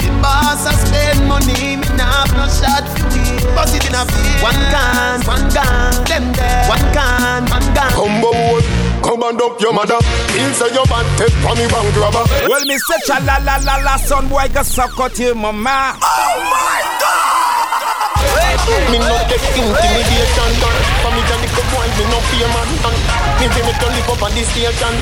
The 0.00 0.08
boss 0.20 0.66
a 0.66 0.72
spend 0.74 1.26
money, 1.26 1.76
me 1.80 1.88
nah 1.96 2.26
have 2.26 2.32
no 2.36 2.44
shot 2.44 2.84
for 2.92 3.08
it. 3.08 3.54
Bust 3.54 3.74
it 3.76 3.88
in 3.88 3.94
a 3.94 4.04
field. 4.04 4.42
One 4.44 4.60
can, 4.68 5.20
one 5.24 5.46
gun, 5.54 6.04
them 6.04 6.32
there. 6.36 6.68
One 6.68 6.86
can, 6.92 7.48
one 7.48 7.68
gun. 7.72 7.90
Combo 7.96 8.30
wood, 8.52 8.64
come 9.02 9.22
and 9.22 9.40
up 9.40 9.60
your 9.60 9.72
mother. 9.72 10.00
Feel 10.36 10.52
say 10.52 10.74
your 10.74 10.84
bad 10.92 11.06
take 11.16 11.32
for 11.40 11.54
me 11.56 11.64
bank 11.72 11.96
robber. 11.96 12.24
Well, 12.48 12.64
me 12.66 12.76
say 12.76 13.00
cha 13.06 13.18
la 13.24 13.38
la 13.40 13.56
la 13.64 13.76
la, 13.82 13.96
son 13.96 14.28
boy, 14.28 14.48
go 14.52 14.62
suck 14.62 14.98
out 15.00 15.18
your 15.18 15.34
mama. 15.34 15.96
Oh 16.02 16.99
Me 18.90 18.98
no 18.98 19.16
get 19.28 19.42
intimidation 19.54 20.50
done. 20.60 20.78
For 21.02 21.10
me, 21.14 21.22
Johnny 21.28 21.48
come 21.52 21.68
boy, 21.72 21.86
me 21.98 22.04
no 22.10 22.18
fear 22.30 22.48
man. 22.54 22.68
Me 23.38 23.46
say 23.52 23.62
me 23.66 23.72
to 23.72 23.86
live 23.86 24.10
up 24.10 24.22
on 24.22 24.32
this 24.34 24.48
station. 24.50 24.94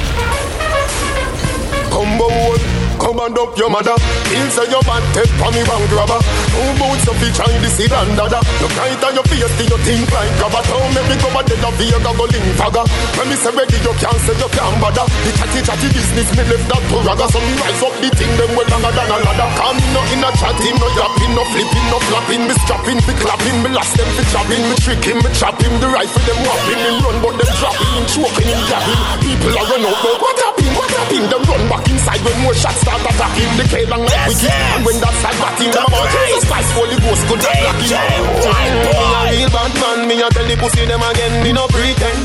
Combo 1.90 2.28
wood, 2.28 2.62
come 2.98 3.18
and 3.22 3.38
up 3.38 3.54
your 3.56 3.70
mother. 3.70 3.94
Feel 4.28 4.48
say 4.50 4.66
your 4.68 4.82
bad 4.82 5.02
take 5.14 5.32
for 5.38 5.50
me 5.54 5.62
bank 5.64 5.86
robber. 5.94 6.20
Two 6.50 6.70
boots 6.76 7.06
of 7.06 7.22
each 7.22 7.40
eye, 7.40 7.56
this 7.62 7.78
is 7.78 7.88
and 7.88 8.12
dada. 8.18 8.42
Look 8.60 8.74
right 8.74 8.98
on 9.06 9.14
your 9.14 9.26
face, 9.30 9.52
till 9.56 9.70
you 9.70 9.78
think 9.86 10.10
like 10.10 10.34
grabber. 10.42 10.62
Don't 10.66 10.90
make 10.92 11.08
me 11.08 11.16
go 11.22 11.30
a 11.32 11.40
dead 11.46 11.64
of 11.64 11.74
Vega 11.78 12.00
go 12.02 12.26
link 12.26 12.48
fagger. 12.58 12.84
When 13.14 13.26
me 13.30 13.36
say 13.38 13.54
ready, 13.54 13.78
you 13.78 13.94
can't 14.02 14.20
say 14.26 14.34
you 14.34 14.50
can't 14.50 14.76
bother. 14.82 15.06
The 15.06 15.30
chatty 15.38 15.60
chatty 15.62 15.88
business, 15.94 16.28
me 16.34 16.42
left 16.50 16.66
that 16.66 16.82
to 16.90 16.96
ragga. 17.06 17.26
So 17.30 17.38
me 17.38 17.52
rise 17.62 17.82
up 17.86 17.94
the 18.02 18.08
thing, 18.18 18.32
them 18.34 18.50
well 18.58 18.66
longer 18.66 18.92
than 18.92 19.08
a 19.14 19.16
ladder. 19.22 19.48
Come 19.54 19.80
no 19.94 20.00
in 20.10 20.26
a 20.26 20.30
chatting, 20.34 20.76
no 20.82 20.88
yapping, 20.98 21.32
no 21.38 21.42
flipping, 21.54 21.86
no 21.88 21.98
flapping. 22.10 22.42
Me 22.50 22.54
strapping, 22.66 23.00
me 23.06 23.14
clapping, 23.22 23.58
me 23.62 23.70
last 23.70 23.94
them, 23.94 24.10
me 24.18 24.22
chopping, 24.34 24.62
me 24.66 24.74
tricking, 24.82 25.18
me 25.22 25.30
chopping. 25.38 25.74
The 25.78 25.86
rifle 25.86 26.24
them 26.26 26.38
whopping, 26.42 26.80
him 26.82 26.96
run, 27.06 27.16
but 27.22 27.34
them 27.38 27.50
dropping, 27.62 28.04
choking, 28.10 28.48
him 28.50 28.62
dabbing. 28.66 29.00
People 29.22 29.54
are 29.54 29.66
run 29.70 29.86
out, 29.86 29.98
but 30.02 30.16
what 30.18 30.36
happened? 30.42 30.72
What 30.74 30.90
happened? 30.90 31.26
Them 31.30 31.42
run 31.46 31.62
back 31.70 31.84
inside 31.86 32.22
when 32.26 32.36
more 32.42 32.56
shots 32.58 32.87
start 32.88 33.04
attacking. 33.04 33.52
The 33.60 33.64
K 33.68 33.74
long 33.86 34.04
like 34.08 34.24
wicked, 34.28 34.48
and 34.48 34.82
when 34.84 34.96
that 35.04 35.14
start 35.20 35.36
batting, 35.36 35.70
them 35.72 35.84
about 35.84 36.08
Jesus 36.08 36.44
Christ, 36.48 36.70
Holy 36.72 36.96
Ghost, 37.04 37.22
good 37.28 37.44
at 37.44 37.76
blocking. 37.76 38.24
Me 38.80 38.96
a 39.12 39.20
real 39.28 39.50
bad 39.52 39.72
man, 39.76 39.98
me 40.08 40.14
a 40.24 40.28
tell 40.32 40.46
the 40.48 40.56
pussy 40.56 40.84
them 40.88 41.04
again, 41.04 41.34
me 41.44 41.52
no 41.52 41.68
pretend. 41.68 42.20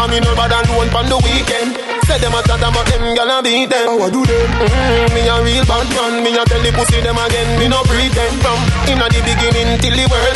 I 0.00 0.04
me 0.08 0.18
no 0.20 0.32
bad 0.36 0.52
and 0.52 0.68
one 0.76 0.88
on 0.92 1.06
the 1.08 1.18
weekend. 1.20 1.76
Say 2.06 2.22
them 2.22 2.38
a 2.38 2.40
chat 2.46 2.62
about 2.62 2.86
them, 2.86 3.02
girl 3.18 3.30
a 3.34 3.42
beat 3.42 3.66
them. 3.66 3.86
How 3.90 3.98
I 3.98 4.08
do 4.14 4.22
them? 4.22 4.46
Mm, 4.62 5.10
me 5.10 5.26
a 5.26 5.36
real 5.42 5.64
bad 5.66 5.88
man. 5.90 6.22
Me 6.22 6.30
a 6.38 6.44
tell 6.46 6.62
the 6.62 6.70
pussy 6.70 7.02
them 7.02 7.18
again. 7.18 7.58
Me 7.58 7.66
no 7.66 7.82
pretend 7.82 8.38
from 8.40 8.58
inna 8.86 9.10
the 9.10 9.20
beginning 9.26 9.74
till 9.82 9.90
the 9.90 10.06
world 10.06 10.35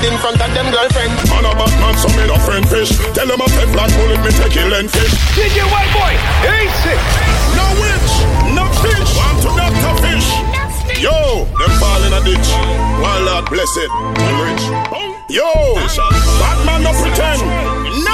bad 0.00 0.12
in 0.12 0.18
front 0.18 0.40
of 0.40 0.52
them 0.54 0.72
girlfriend. 0.72 1.12
Man 1.28 1.44
a 1.44 1.52
bad 1.54 1.72
man, 1.80 1.94
so 1.96 2.08
me 2.16 2.26
no 2.26 2.36
friend 2.40 2.66
fish. 2.68 2.96
Tell 3.12 3.26
them 3.26 3.40
a 3.40 3.48
fed 3.48 3.72
black 3.72 3.90
bullet, 3.96 4.20
me 4.24 4.30
take 4.32 4.52
kill 4.52 4.72
and 4.72 4.90
fish. 4.90 5.12
DJ 5.36 5.64
White 5.68 5.92
Boy, 5.92 6.14
easy. 6.48 6.96
No 7.56 7.66
witch, 7.80 8.12
no 8.56 8.64
fish. 8.80 9.10
Want 9.16 9.38
to 9.44 9.50
doctor 9.56 9.94
fish. 10.04 10.28
Yo, 11.00 11.44
them 11.58 11.72
fall 11.80 12.02
in 12.04 12.12
a 12.12 12.20
ditch. 12.24 12.48
One 13.00 13.24
Lord 13.24 13.44
blessed, 13.50 13.88
I'm 13.88 14.36
rich. 14.44 14.64
Yo, 15.28 15.48
bad 16.40 16.58
man 16.66 16.82
no 16.82 16.92
pretend. 16.96 17.40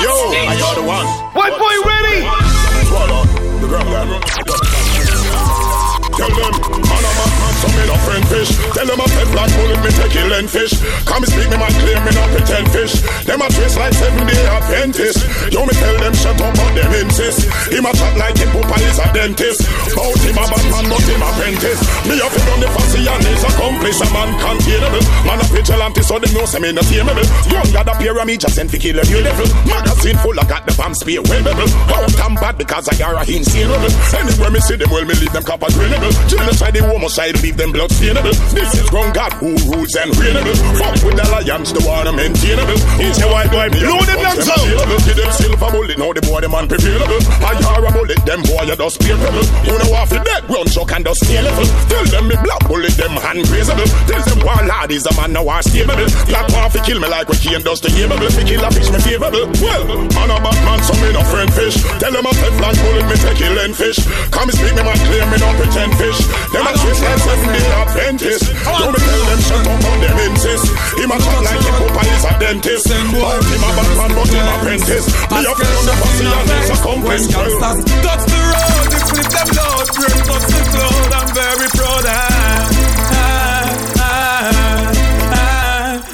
Yo, 0.03 0.15
I 0.35 0.59
are 0.59 0.75
the 0.75 0.83
one. 0.83 1.07
White 1.35 1.57
Boy 1.59 1.77
ready. 1.87 2.21
Swallow 2.91 3.23
the 3.63 3.67
guy. 3.71 4.37
Tell 6.17 6.33
them, 6.33 6.86
so 7.57 7.69
me 7.73 7.83
no 7.89 7.97
friend 8.05 8.25
fish. 8.29 8.51
Tell 8.77 8.87
them 8.87 9.01
a 9.01 9.07
fed 9.09 9.29
black 9.33 9.51
bullet, 9.57 9.81
me 9.81 9.91
take 9.97 10.13
kill 10.13 10.33
and 10.33 10.49
fish. 10.49 10.75
Come 11.09 11.25
speak 11.25 11.49
me 11.49 11.57
man 11.57 11.73
claim 11.81 12.01
me 12.05 12.13
not 12.13 12.29
pretend 12.31 12.69
fish. 12.71 12.95
Them 13.25 13.41
a 13.41 13.49
trace 13.49 13.77
like 13.77 13.95
seven 13.95 14.25
day 14.27 14.45
Adventist. 14.47 15.21
Yo 15.53 15.65
me 15.65 15.75
tell 15.77 15.97
them 15.99 16.15
shut 16.15 16.41
up, 16.41 16.53
but 16.55 16.73
them 16.77 16.93
insist. 17.01 17.49
Him 17.73 17.87
a 17.87 17.93
chat 17.97 18.15
like 18.17 18.37
him 18.37 18.51
papa 18.53 18.77
is 18.85 18.99
a 19.01 19.07
dentist. 19.13 19.61
Bout 19.97 20.21
him 20.21 20.37
a 20.37 20.45
bad 20.45 20.67
man, 20.71 20.87
but 20.93 21.05
him 21.09 21.23
apprentice. 21.23 21.81
Me 22.05 22.15
a 22.21 22.27
fit 22.29 22.47
on 22.53 22.61
the 22.61 22.69
fussy 22.71 23.01
and 23.09 23.25
he's 23.25 23.45
accomplice. 23.45 24.01
A 24.05 24.07
man 24.13 24.31
containable. 24.39 25.05
Man 25.25 25.41
a 25.41 25.47
vigilante, 25.49 26.03
so 26.03 26.19
them 26.19 26.33
know 26.37 26.45
say 26.45 26.61
me 26.61 26.73
not 26.73 26.85
tameable. 26.85 27.27
Young 27.51 27.69
got 27.73 27.89
a 27.89 27.95
pyramid 27.97 28.41
just 28.41 28.55
sent 28.55 28.71
fi 28.71 28.79
kill 28.79 28.99
a 28.99 29.05
new 29.09 29.21
level. 29.21 29.49
Magazine 29.65 30.19
full, 30.21 30.39
I 30.39 30.45
got 30.45 30.67
the 30.67 30.75
bomb 30.77 30.95
spear 30.95 31.23
well 31.25 31.43
bubble. 31.43 31.71
Out 31.93 32.13
and 32.13 32.37
bad 32.37 32.59
because 32.59 32.89
I 32.89 32.95
are 33.05 33.17
a 33.17 33.25
insane 33.25 33.69
rebel. 33.69 33.93
Anywhere 34.13 34.51
me 34.51 34.61
see 34.61 34.77
them, 34.77 34.91
well 34.91 35.05
me 35.05 35.15
leave 35.15 35.33
them 35.33 35.43
copper 35.43 35.67
drainable. 35.73 36.13
Genocide, 36.29 36.75
the 36.75 36.81
homicide, 36.85 37.41
leave 37.43 37.56
them 37.57 37.73
blood 37.73 37.91
stainable. 37.91 38.37
This 38.53 38.75
is 38.77 38.89
grown 38.91 39.13
God 39.13 39.33
who 39.41 39.57
rules 39.73 39.95
and 39.97 40.13
reignable. 40.13 40.57
Fuck 40.77 41.01
with 41.03 41.17
the 41.17 41.27
lions, 41.33 41.73
the 41.73 41.81
one 41.89 42.09
maintainable. 42.15 42.77
It's 43.01 43.21
a 43.25 43.29
white 43.33 43.51
boy, 43.51 43.73
blow 43.73 44.01
them 44.05 44.21
guns 44.21 44.49
out. 44.49 44.65
Give 45.09 45.17
them 45.17 45.33
silver 45.33 45.71
bullet, 45.73 45.97
now 45.97 46.13
the 46.13 46.23
boy 46.23 46.41
them 46.45 46.53
unprepairable. 46.53 47.21
I 47.41 47.57
are 47.73 47.85
a 47.85 47.91
bullet, 47.91 48.21
them 48.29 48.41
boy 48.45 48.69
you 48.69 48.77
just 48.77 49.01
pebble. 49.01 49.45
Who 49.65 49.73
know 49.81 49.97
off 49.97 50.13
the 50.13 50.21
dead, 50.21 50.45
run 50.53 50.69
chuck 50.69 50.93
and 50.93 51.05
just 51.05 51.25
stay 51.25 51.41
level. 51.41 51.67
Tell 51.89 52.05
them 52.05 52.29
me 52.29 52.37
black 52.45 52.63
bullet, 52.69 52.95
them 52.95 53.17
hand 53.17 53.43
grazable. 53.49 53.89
Tell 54.05 54.23
them 54.23 54.41
one 54.45 54.69
lad 54.69 54.93
is 54.93 55.09
a 55.09 55.13
man 55.17 55.33
now 55.33 55.49
are 55.49 55.65
stable. 55.65 55.97
Black 56.29 56.47
off 56.61 56.77
he 56.77 56.81
kill 56.85 57.01
me 57.01 57.09
like 57.09 57.29
when 57.29 57.41
Kane 57.41 57.65
does 57.65 57.81
the 57.81 57.89
able. 57.97 58.21
Fi 58.21 58.43
kill 58.45 58.65
a 58.65 58.69
fish 58.69 58.91
me 58.93 59.01
favorable. 59.01 59.49
Well, 59.65 59.83
man 60.13 60.31
a 60.31 60.37
bad 60.45 60.59
man, 60.69 60.81
so 60.85 60.93
me 61.01 61.09
no 61.17 61.25
friend 61.25 61.49
fish. 61.53 61.81
Tell 61.99 62.13
them 62.13 62.29
a 62.29 62.33
fed 62.37 62.55
black 62.61 62.77
bullet, 62.85 63.07
me 63.09 63.17
take 63.17 63.41
kill 63.41 63.57
and 63.57 63.73
fish. 63.73 63.99
Come 64.29 64.53
speak 64.53 64.77
me 64.77 64.83
man 64.85 64.99
clear, 65.09 65.25
me 65.33 65.37
don't 65.41 65.57
pretend 65.57 65.93
fish. 65.97 66.21
Them 66.53 66.69
a 66.69 66.73
twist 66.77 67.03
seven 67.37 67.53
day 67.53 67.67
Adventist. 67.77 68.45
Don't 68.65 68.93
me 68.93 68.99
tell 68.99 69.25
them 69.27 69.41
shut 69.47 69.67
up 69.67 69.85
on 69.85 69.97
them 70.01 70.19
insist. 70.31 70.67
Him 70.97 71.11
a 71.11 71.17
chat 71.21 71.41
like 71.45 71.63
him 71.63 71.75
papa 71.77 72.03
is 72.09 72.25
a 72.25 72.33
dentist. 72.41 72.87
But 72.89 73.45
him 73.45 73.65
a 73.65 73.71
bad 73.77 73.91
man, 73.97 74.11
but 74.17 74.29
him 74.33 74.47
apprentice. 74.57 75.07
Me 75.31 75.41
a 75.45 75.53
feel 75.55 75.77
on 75.77 75.85
the 75.87 75.95
pussy 76.01 76.27
and 76.27 76.51
it's 76.57 76.71
a. 76.71 76.87
Well, 76.87 77.19
Touch 77.67 78.25
the 78.27 78.39
road, 78.51 78.87
they 78.91 79.03
flip 79.11 79.29
them 79.31 79.49
load, 79.57 79.87
brain 79.95 80.21
touch 80.27 80.47
the 80.49 80.61
cloud, 80.73 81.13
I'm 81.13 81.29
very 81.35 81.69
proud. 81.77 81.97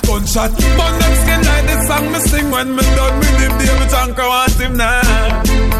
Gunshot, 0.07 0.51
burn 0.79 0.95
them 0.99 1.15
skin 1.23 1.41
like 1.49 1.67
the 1.67 1.77
song 1.87 2.13
me 2.13 2.19
sing 2.21 2.51
when 2.51 2.75
me 2.77 2.83
done 2.97 3.19
with 3.19 3.39
him, 3.41 3.53
David 3.59 3.89
Tanker 3.89 4.27
want 4.29 4.53
him 4.61 4.77
now. 4.77 5.01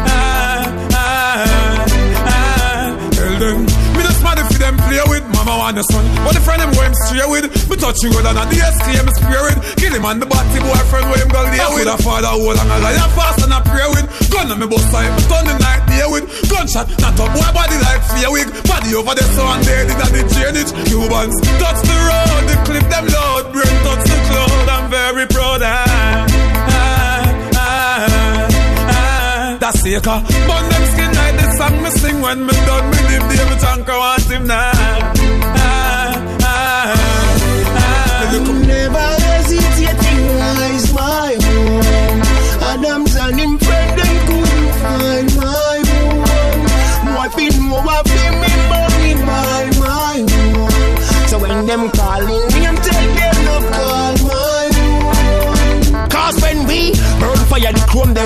Ah, 0.05 0.89
ah, 0.93 1.85
ah. 2.27 3.09
Tell 3.11 3.39
them, 3.39 3.65
mama 5.53 5.63
want 5.69 5.75
the 5.77 5.83
son. 5.85 6.05
But 6.25 6.33
the 6.33 6.41
friend 6.41 6.61
them 6.61 6.71
go 6.73 6.81
him 6.81 6.95
straight 7.05 7.29
with, 7.29 7.45
me 7.69 7.75
touch 7.77 8.01
you 8.01 8.09
good 8.09 8.25
and 8.25 8.37
the 8.37 8.57
him 8.89 9.07
spray. 9.13 9.53
Kill 9.77 9.93
him 9.93 10.05
and 10.05 10.21
the 10.21 10.25
body 10.25 10.59
boyfriend 10.59 11.05
where 11.09 11.19
him 11.21 11.29
go 11.29 11.41
there 11.45 11.69
with. 11.73 11.87
A 11.87 11.97
father 12.01 12.33
hold 12.33 12.57
and 12.57 12.69
a 12.69 12.77
lion 12.81 13.09
fast 13.13 13.45
and 13.45 13.53
a 13.53 13.59
pray 13.61 13.87
with. 13.93 14.05
Gun 14.33 14.49
on 14.49 14.57
me 14.59 14.67
bust 14.67 14.89
me 14.89 15.21
turn 15.29 15.45
the 15.45 15.55
night 15.61 15.83
there 15.89 16.09
with. 16.09 16.25
Gunshot, 16.49 16.89
not 17.01 17.17
a 17.17 17.25
boy 17.29 17.49
body 17.53 17.77
like 17.85 18.01
fear 18.13 18.29
wig. 18.33 18.49
Body 18.65 18.95
over 18.97 19.13
the 19.13 19.25
sun, 19.37 19.61
dead 19.63 19.89
in 19.89 19.97
the 19.97 20.21
drainage. 20.33 20.71
Cubans 20.89 21.37
touch 21.61 21.79
the 21.85 21.97
road, 22.09 22.43
the 22.49 22.55
clip 22.65 22.85
them 22.89 23.05
load. 23.13 23.53
Brain 23.53 23.75
touch 23.85 24.03
the 24.09 24.17
cloud, 24.29 24.67
I'm 24.69 24.85
very 24.89 25.25
proud. 25.29 25.61
Ah, 25.61 26.25
ah, 26.73 27.21
ah, 27.55 28.47
ah. 28.89 29.57
That's 29.59 29.85
it, 29.85 30.72
song 31.69 31.81
me 31.81 31.89
sing 31.89 32.21
when 32.21 32.45
me 32.45 32.53
done 32.65 32.89
with 32.89 33.09
him. 33.09 33.21
David 33.29 33.59
Tanker 33.59 33.97
want 33.97 34.23
him 34.23 34.47
now. 34.47 35.72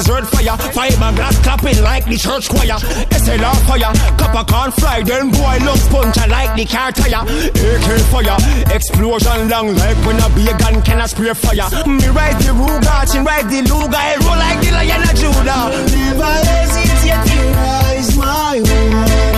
Chrome 0.04 0.22
desert 0.22 0.28
fire, 0.28 0.58
fiberglass 0.74 1.44
clapping 1.44 1.82
like 1.84 2.06
the 2.06 2.18
church 2.18 2.50
choir. 2.50 2.78
SLR 3.10 3.56
fire, 3.68 3.94
copper 4.18 4.46
can't 4.52 4.74
fly, 4.74 5.02
then 5.04 5.32
boy 5.32 5.58
love 5.66 5.80
sponge 5.80 6.18
like 6.28 6.56
the 6.56 6.66
car 6.66 6.92
tire. 6.92 7.24
AK 7.24 7.88
fire, 8.12 8.38
explosion 8.74 9.50
long 9.50 9.76
like 9.76 9.98
when 10.06 10.20
a 10.20 10.30
big 10.36 10.58
gun 10.60 10.82
can 10.82 11.02
a 11.02 11.08
spray 11.08 11.34
fire. 11.34 11.70
Me 11.88 12.08
ride 12.10 12.38
the 12.42 12.52
Ruger, 12.54 13.12
she 13.12 13.20
ride 13.20 13.50
the 13.50 13.62
Luger, 13.70 13.96
I 13.96 14.16
roll 14.22 14.38
like 14.38 14.60
the 14.62 14.72
Lion 14.72 15.04
of 15.04 15.16
Judah. 15.16 15.64
Never 15.90 16.34
hesitate 16.46 17.24
to 17.32 17.40
rise 17.58 18.18
my 18.18 18.62
home. 18.66 19.38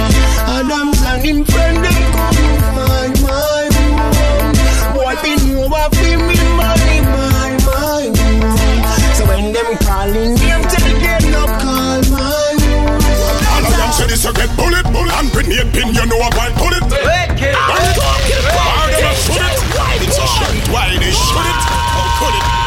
Adams 0.49 1.01
and 1.03 1.23
him 1.23 1.43
them 10.13 10.35
calling 10.35 10.35
me, 10.35 10.51
I'm 10.51 10.63
tell 10.63 10.81
them 10.81 10.99
call 11.59 12.01
my 12.11 12.57
home. 12.57 13.01
all 13.49 13.65
of 13.65 13.75
them 13.77 13.91
say 13.91 14.07
this 14.07 14.23
you 14.23 14.33
get 14.33 14.49
bullet, 14.57 14.85
bullet. 14.91 15.13
And 15.19 15.31
grenade 15.31 15.71
pin, 15.73 15.93
you 15.93 16.05
know 16.05 16.17
I 16.17 16.29
want 16.35 16.55
bullet. 16.57 16.83
Why 16.89 16.97
them 18.89 19.03
a 19.03 19.13
shoot 19.15 19.41
it? 19.41 20.07
It's 20.07 20.17
a 20.17 20.27
shit. 20.27 20.67
Why 20.69 20.97
they 20.97 21.11
shoot 21.11 21.45
it? 21.45 21.59
Oh, 21.69 21.89
pull 21.93 22.05
it, 22.05 22.13
pull 22.19 22.35
it, 22.35 22.55
it. 22.55 22.58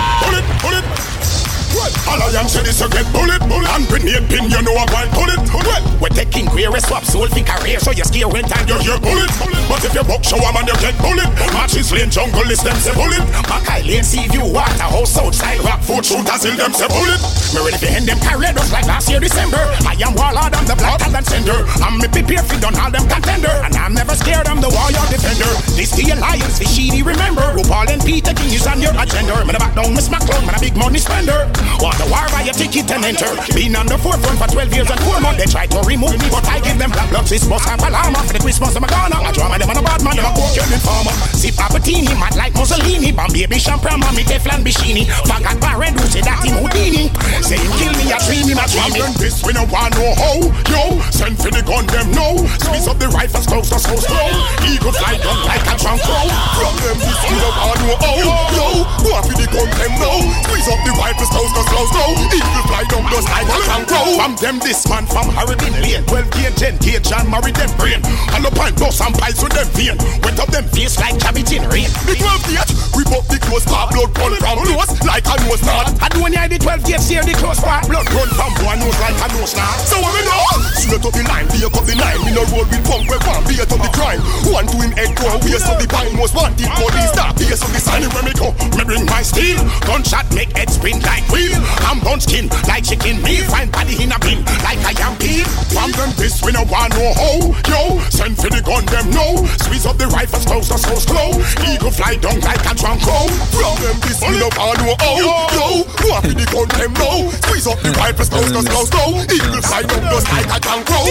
All 2.08 2.20
of 2.20 2.32
them 2.32 2.48
say 2.48 2.62
this 2.62 2.80
you 2.80 2.88
get 2.90 3.06
bullet, 3.12 3.40
bullet. 3.48 3.70
And 3.72 3.86
grenade 3.88 4.26
pin, 4.28 4.50
you 4.50 4.60
know 4.62 4.74
I 4.74 4.86
want 4.92 5.10
bullet. 5.14 5.40
Well, 5.52 6.00
we're 6.00 6.14
taking 6.14 6.46
queer 6.46 6.70
swap 6.80 7.04
soul 7.04 7.28
fi 7.28 7.42
career, 7.42 7.78
so 7.78 7.92
you 7.92 8.04
scare 8.04 8.28
when 8.28 8.44
time 8.44 8.66
you 8.66 8.78
hear 8.78 8.98
bullet. 8.98 9.30
But 9.68 9.84
if 9.84 9.94
you 9.94 10.04
buck 10.04 10.24
show 10.24 10.40
'em 10.40 10.56
and 10.56 10.68
you 10.68 10.76
get 10.82 10.96
bullet, 10.98 11.30
matches 11.54 11.92
lane 11.92 12.10
jungle 12.10 12.44
list 12.44 12.64
them 12.64 12.76
say 12.80 12.92
bullet. 12.94 13.22
Mackay 13.48 13.82
lane 13.84 14.04
sea 14.04 14.26
view 14.28 14.44
Waterhouse 14.44 15.16
outside 15.18 15.60
rock 15.64 15.80
food 15.82 16.04
shooters 16.04 16.44
in 16.44 16.56
them 16.56 16.72
say 16.74 16.88
bullet. 16.88 17.20
Me 17.54 17.60
ready 17.64 17.78
to 17.78 17.88
end 17.90 18.06
them 18.08 18.18
career 18.20 18.52
just 18.52 18.72
like 18.72 18.86
last 18.86 19.08
year 19.08 19.20
December. 19.20 19.62
I 19.86 19.94
am 20.02 20.14
warlord, 20.14 20.54
I'm 20.54 20.66
the 20.66 20.76
black 20.76 20.98
talent 20.98 21.26
sender. 21.26 21.64
I'm 21.84 21.98
me 21.98 22.08
prepare 22.08 22.42
fi 22.42 22.58
done 22.58 22.76
all 22.76 22.90
them 22.90 23.06
contender, 23.08 23.54
and 23.64 23.76
I'm 23.76 23.94
never 23.94 24.16
scared. 24.16 24.48
I'm 24.48 24.60
the 24.60 24.68
warrior 24.68 25.04
defender. 25.08 25.52
This 25.76 25.92
the 25.92 26.10
alliance, 26.12 26.58
the 26.58 26.66
shady 26.66 27.02
remember. 27.02 27.51
RuPaul 27.72 27.88
and 27.88 28.04
Peter 28.04 28.32
is 28.44 28.66
on 28.68 28.80
your 28.80 28.92
agenda. 28.92 29.32
Man, 29.48 29.56
I 29.56 29.58
back 29.58 29.74
down, 29.74 29.94
Miss 29.96 30.08
McClone, 30.08 30.44
man, 30.44 30.54
a 30.56 30.60
big 30.60 30.76
money 30.76 31.00
spender. 31.00 31.48
Want 31.80 31.96
the 31.96 32.06
war 32.12 32.28
buy 32.28 32.44
a 32.44 32.52
ticket 32.52 32.90
and 32.92 33.04
enter. 33.04 33.32
Been 33.56 33.74
on 33.76 33.88
the 33.88 33.96
forefront 33.96 34.36
for 34.36 34.48
12 34.52 34.74
years 34.76 34.90
and 34.92 35.00
4 35.00 35.20
months. 35.20 35.40
They 35.40 35.48
try 35.48 35.66
to 35.66 35.80
remove 35.88 36.20
me, 36.20 36.28
but 36.28 36.44
I 36.44 36.60
give 36.60 36.76
them 36.76 36.92
black 36.92 37.08
blood. 37.08 37.24
This 37.26 37.48
must 37.48 37.64
have 37.64 37.80
alarm 37.80 38.14
for 38.14 38.32
the 38.32 38.40
Christmas 38.44 38.76
of 38.76 38.82
Madonna. 38.84 39.16
I 39.24 39.32
draw 39.32 39.48
my 39.48 39.56
them 39.56 39.72
on 39.72 39.80
a 39.80 39.82
bad 39.82 40.04
man, 40.04 40.16
them 40.20 40.28
a 40.28 40.32
coke 40.36 40.52
your 40.52 40.68
informer. 40.68 41.16
Sip 41.32 41.56
Albertini, 41.56 42.12
mad 42.20 42.36
like 42.36 42.52
Mussolini. 42.54 43.10
Bam 43.10 43.32
baby 43.32 43.58
champagne, 43.58 44.00
mommy 44.00 44.24
Teflon 44.28 44.60
Bishini. 44.60 45.08
Fagat 45.24 45.56
Barred, 45.60 45.96
who 45.96 46.04
say 46.12 46.20
that 46.20 46.44
him 46.44 46.60
Houdini. 46.60 47.08
Say 47.40 47.56
him 47.56 47.72
kill 47.80 47.94
me, 47.96 48.12
I 48.12 48.20
dream 48.28 48.52
him, 48.52 48.60
I 48.60 48.68
dream 48.68 48.92
him. 49.00 49.10
This 49.16 49.40
we 49.40 49.56
no 49.56 49.64
want 49.72 49.96
no 49.96 50.12
how, 50.20 50.38
yo. 50.68 51.00
Send 51.08 51.40
for 51.40 51.48
the 51.48 51.64
gun, 51.64 51.88
them 51.88 52.12
no. 52.12 52.36
Squeeze 52.60 52.86
up 52.86 53.00
the 53.00 53.08
rifles, 53.08 53.48
close 53.48 53.72
to 53.72 53.80
so 53.80 53.96
slow. 53.96 54.28
Eagle 54.68 54.92
fly 54.92 55.16
down 55.18 55.40
like 55.48 55.64
a 55.64 55.74
drunk 55.80 56.04
crow. 56.04 56.28
From 56.60 56.74
them 56.84 56.98
this 57.00 57.20
we 57.24 57.34
no 57.40 57.50
want 57.66 57.80
no 57.86 57.94
how, 57.98 58.16
yo. 58.56 58.66
Go 59.02 59.10
for 59.22 59.34
the 59.36 59.46
gun, 59.50 59.68
them 59.78 59.92
no. 59.98 60.12
Squeeze 60.46 60.68
up 60.70 60.80
the 60.86 60.92
rifles, 60.98 61.30
close 61.30 61.52
to 61.52 61.62
slow 61.68 61.84
slow. 61.90 62.10
Eagle 62.32 62.64
fly 62.66 62.84
down 62.88 63.04
just 63.10 63.28
like 63.28 63.48
a 63.48 63.84
crow. 63.86 64.16
From 64.18 64.32
them 64.38 64.56
this 64.60 64.82
man 64.88 65.04
from 65.06 65.28
Harrison 65.34 65.74
Lane. 65.82 66.04
12 66.06 66.30
gauge, 66.32 66.56
10 66.56 66.78
gauge, 66.78 67.12
and 67.12 67.26
marry 67.28 67.52
them 67.52 67.70
brain. 67.76 68.00
And 68.34 68.46
up 68.46 68.58
and 68.58 68.74
and 68.74 69.14
pies 69.18 69.38
with 69.42 69.52
them 69.52 69.68
vein. 69.74 69.96
Wet 70.22 70.38
up 70.38 70.50
them 70.50 70.66
face 70.70 70.98
like 70.98 71.18
cabbage 71.18 71.52
in 71.52 71.64
rain. 71.68 71.90
The 72.06 72.14
12 72.18 72.46
gauge, 72.48 72.72
we 73.02 73.16
up 73.16 73.26
the 73.26 73.38
close 73.42 73.64
part, 73.66 73.90
blood 73.90 74.10
run 74.18 74.34
from 74.38 74.58
nose 74.62 74.90
like 75.02 75.26
a 75.26 75.34
nose 75.46 75.62
knot. 75.66 75.90
I 76.02 76.08
do 76.08 76.22
when 76.22 76.36
I 76.36 76.46
the 76.46 76.58
12 76.58 76.84
gauge 76.86 77.02
share 77.02 77.24
the 77.26 77.34
close 77.34 77.58
part. 77.58 77.86
Blood 77.88 78.06
run 78.14 78.28
from 78.38 78.52
boy 78.62 78.74
nose 78.78 78.98
like 79.02 79.18
a 79.18 79.26
nose 79.34 79.54
knot. 79.54 79.74
So 79.82 79.98
what 79.98 80.14
we 80.14 80.22
know? 80.22 80.42
Straight 80.78 81.02
up 81.02 81.14
the 81.14 81.24
line, 81.26 81.46
be 81.50 81.62
up 81.66 81.74
the 81.74 81.94
nine. 81.98 82.20
We 82.22 82.30
no 82.34 82.46
road 82.54 82.68
with 82.70 82.84
pump, 82.86 83.10
we 83.10 83.16
want 83.26 83.42
be 83.48 83.58
up 83.58 83.70
the 83.70 83.90
crime. 83.94 84.22
One 84.50 84.66
to 84.70 84.76
him 84.78 84.92
head 84.94 85.14
go, 85.18 85.26
waste 85.42 85.66
of 85.66 85.78
the 85.82 85.86
pine. 85.90 86.14
Most 86.14 86.34
wanted 86.34 86.70
police 86.78 87.10
stop, 87.10 87.34
be 87.38 87.50
of 87.50 87.58
the 87.58 87.80
sign. 87.82 88.06
Where 88.12 88.24
me 88.26 88.34
go? 88.38 88.54
Me 88.78 88.82
bring 88.86 89.06
my 89.06 89.22
steel. 89.22 89.58
Gunshot 89.86 90.26
make 90.34 90.52
head 90.54 90.70
spin 90.70 91.00
like 91.02 91.26
wheel. 91.30 91.54
I'm 91.86 91.98
bone 92.00 92.20
skin 92.22 92.48
like 92.70 92.86
chicken 92.86 93.22
meal. 93.22 93.44
Find 93.50 93.70
body 93.72 93.98
in 93.98 94.12
a 94.12 94.18
bin 94.22 94.44
like 94.62 94.80
I 94.86 94.94
am 95.02 95.18
peel. 95.18 95.46
From 95.74 95.90
them 95.96 96.10
this 96.18 96.42
we 96.42 96.52
no 96.52 96.62
want 96.70 96.94
no 96.94 97.10
hoe. 97.18 97.50
Yo, 97.66 97.98
send 98.10 98.36
for 98.38 98.50
the 98.50 98.62
gun 98.62 98.84
them 98.86 99.10
no. 99.10 99.42
Squeeze 99.58 99.86
up 99.86 99.98
the 99.98 100.06
rifles 100.08 100.44
close 100.46 100.68
to 100.70 100.78
so 100.78 100.94
slow. 100.98 101.40
Eagle 101.66 101.90
fly 101.90 102.14
down 102.16 102.38
like 102.40 102.62
a 102.68 102.74
drunk 102.92 103.02
crow. 103.02 103.26
From 103.52 103.76
them 103.82 103.96
this 104.00 104.20
we 104.20 104.38
no 104.38 104.48
want 104.56 104.78
no 104.80 104.96
hoe. 105.00 105.18
Yo, 105.56 105.84
walk 106.08 106.24
in 106.24 106.36
the 106.36 106.46
gun 106.52 106.68
them 106.76 106.92
no. 106.94 107.30
Squeeze 107.30 107.66
up 107.66 107.78
the 107.80 107.90
rifles 107.92 108.28
close 108.28 108.50
to 108.52 108.62
slow 108.62 108.84
slow. 108.84 109.22
Eagle 109.32 109.62
fly 109.62 109.82
down 109.82 110.02
just 110.12 110.28
like 110.32 110.46
a 110.46 110.58
drunk 110.60 110.86
crow. 110.86 111.04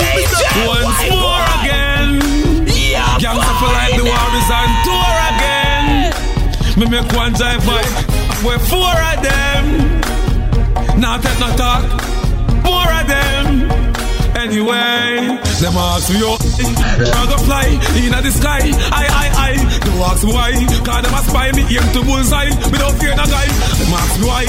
Once 0.67 1.01
more 1.09 1.45
again. 1.61 2.21
Gangsta 3.21 3.53
for 3.59 3.71
like 3.73 3.95
the 3.97 4.05
war 4.05 4.29
is 4.37 4.49
on 4.51 4.69
tour 4.85 5.13
again. 5.33 6.13
Me 6.77 6.85
make 6.89 7.11
one 7.13 7.33
drive 7.33 7.65
by. 7.65 7.81
We're 8.43 8.59
four 8.59 8.93
of 8.93 9.21
them. 9.21 10.01
Now 10.99 11.17
take 11.17 11.39
no 11.39 11.55
talk 11.55 12.10
anyway. 14.51 15.39
Them 15.63 15.77
ask 15.79 16.11
me 16.11 16.19
your 16.19 16.35
I 16.35 17.25
go 17.31 17.37
fly 17.47 17.67
in 17.95 18.11
the 18.11 18.31
sky. 18.31 18.59
I, 18.91 19.03
I, 19.07 19.27
I. 19.47 19.79
Don't 19.79 20.03
ask 20.03 20.23
me 20.23 20.33
why. 20.33 20.51
Cause 20.83 21.01
them 21.03 21.13
a 21.13 21.21
spy 21.23 21.51
me 21.55 21.63
aim 21.71 21.87
to 21.95 22.03
bullseye. 22.03 22.51
Me 22.71 22.77
don't 22.77 22.97
fear 22.99 23.15
no 23.15 23.25
guy. 23.25 23.47
Them 23.79 23.93
ask 23.95 24.19
me 24.19 24.27
why. 24.27 24.45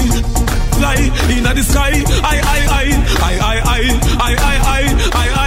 Fly 0.79 0.99
in 1.31 1.45
the 1.45 1.63
sky. 1.63 1.95
I, 2.23 2.37
I, 2.43 2.61
I. 2.67 2.87
I, 3.23 3.35
I, 3.39 3.57
I. 3.63 3.81
I, 4.19 4.33
I, 4.35 4.57
I. 4.67 4.83
I, 5.15 5.29
I. 5.39 5.42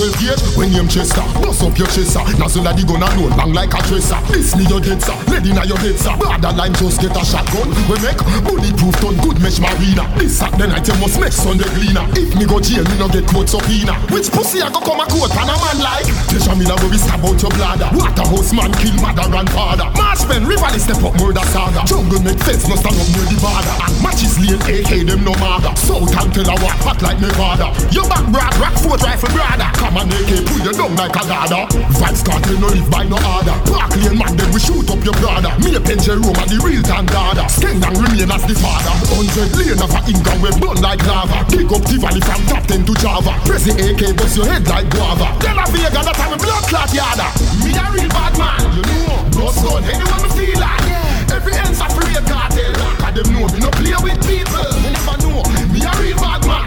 12 0.00 0.16
gauge 0.16 0.40
when 0.56 0.72
you 0.72 0.80
Chester. 0.88 1.20
Bust 1.44 1.60
up 1.60 1.76
your 1.76 1.86
chest 1.92 2.16
sir. 2.16 2.24
Nozzle 2.40 2.64
of 2.64 2.72
the 2.72 2.82
gun 2.88 3.04
alone 3.04 3.36
bang 3.36 3.52
like 3.52 3.76
a 3.76 3.80
tracer. 3.84 4.16
This 4.32 4.56
me 4.56 4.64
your 4.64 4.80
dead 4.80 4.96
sir. 4.96 5.12
Lead 5.28 5.44
inna 5.44 5.60
your 5.68 5.76
head 5.76 6.00
sir. 6.00 6.16
Border 6.16 6.56
line 6.56 6.72
just 6.72 7.04
get 7.04 7.12
a 7.12 7.20
shotgun 7.20 7.68
We 7.84 8.00
make 8.00 8.16
bulletproof 8.48 8.96
done 8.96 9.20
good 9.20 9.36
mesh 9.44 9.60
marina. 9.60 10.08
This 10.16 10.40
Saturday 10.40 10.72
night 10.72 10.88
you 10.88 10.96
must 10.96 11.20
make 11.20 11.36
Sunday 11.36 11.68
cleaner. 11.76 12.08
If 12.16 12.32
me 12.32 12.48
go 12.48 12.64
jail 12.64 12.80
me 12.88 12.96
no 12.96 13.12
get 13.12 13.28
court 13.28 13.52
subpoena. 13.52 13.92
Which 14.08 14.32
pussy 14.32 14.64
I 14.64 14.72
go 14.72 14.80
come 14.80 15.04
a 15.04 15.06
court 15.06 15.36
pan 15.36 15.52
a 15.52 15.54
man 15.60 15.78
like? 15.84 16.08
Treasure 16.32 16.56
me 16.56 16.64
love 16.64 16.80
we 16.88 16.96
stab 16.96 17.20
out 17.20 17.36
your 17.36 17.52
bladder. 17.52 17.92
Waterhouse 17.92 18.56
man 18.56 18.72
kill 18.80 18.96
mother 19.04 19.28
grandfather 19.28 19.84
Marshman 20.00 20.48
river 20.48 20.72
step 20.80 21.04
up 21.04 21.12
murder 21.20 21.44
saga. 21.52 21.84
Jungle 21.84 22.24
make 22.24 22.40
fence 22.40 22.64
no 22.64 22.74
stand 22.80 22.96
up 22.96 23.08
near 23.12 23.28
the 23.28 23.36
border. 23.36 23.74
And 23.84 23.94
matches 24.00 24.40
lane 24.40 24.64
AK 24.64 25.04
them 25.04 25.28
no 25.28 25.36
maga 25.36 25.76
South 25.76 26.08
and 26.08 26.32
what 26.56 26.80
hot 26.80 26.98
like 27.04 27.20
Nevada. 27.20 27.68
Your 27.92 28.08
back 28.08 28.24
brag 28.32 28.56
rock 28.56 28.74
foot 28.80 29.04
rifle 29.04 29.28
brother 29.36 29.68
Come 29.90 30.06
on 30.06 30.14
AK 30.22 30.46
pull 30.46 30.62
you 30.62 30.70
down 30.70 30.94
like 30.94 31.18
a 31.18 31.24
ladder 31.26 31.66
Vibes 31.98 32.22
cartel 32.22 32.54
no 32.62 32.70
live 32.70 32.86
by 32.94 33.02
no 33.10 33.18
order. 33.18 33.58
Park 33.66 33.90
lane 33.98 34.22
man 34.22 34.38
then 34.38 34.46
we 34.54 34.62
shoot 34.62 34.86
up 34.86 35.02
your 35.02 35.18
brother. 35.18 35.50
Me 35.66 35.74
a 35.74 35.82
pension 35.82 36.22
room 36.22 36.30
and 36.38 36.46
the 36.46 36.62
real 36.62 36.78
time 36.86 37.10
dada 37.10 37.50
Skeng 37.50 37.82
and 37.82 37.98
remain 37.98 38.30
as 38.30 38.46
the 38.46 38.54
father. 38.54 38.94
Hundred 39.10 39.50
lane 39.58 39.82
of 39.82 39.90
a 39.90 39.98
inga 40.06 40.30
we 40.38 40.54
burn 40.62 40.78
like 40.78 41.02
lava. 41.10 41.42
Pick 41.50 41.66
up 41.74 41.82
Tivoli 41.90 42.22
from 42.22 42.38
top 42.46 42.62
10 42.70 42.86
to 42.86 42.94
Java. 43.02 43.34
Press 43.42 43.66
the 43.66 43.74
AK 43.74 44.14
bust 44.14 44.38
your 44.38 44.46
head 44.46 44.62
like 44.70 44.86
guava. 44.94 45.26
De 45.42 45.50
La 45.58 45.66
Vega 45.74 45.90
that 45.90 46.14
time 46.14 46.34
a 46.34 46.38
blood 46.38 46.62
clot 46.70 46.90
yada. 46.94 47.26
Me 47.66 47.74
a 47.74 47.82
real 47.90 48.06
bad 48.14 48.34
man 48.38 48.62
you 48.78 48.86
know. 48.86 49.10
Bust 49.42 49.58
gun 49.58 49.82
anyone 49.90 50.22
me 50.22 50.30
feel 50.38 50.58
like. 50.62 50.86
Every 51.34 51.58
ends 51.66 51.82
a 51.82 51.90
free 51.90 52.14
cartel 52.30 52.78
Cause 53.02 53.14
them 53.18 53.26
know 53.34 53.50
me 53.50 53.58
no 53.58 53.70
play 53.74 53.98
with 54.06 54.22
people. 54.22 54.70
You 54.86 54.94
never 54.94 55.18
know. 55.18 55.42
Me 55.74 55.82
a 55.82 55.90
real 55.98 56.14
bad 56.22 56.46
man 56.46 56.62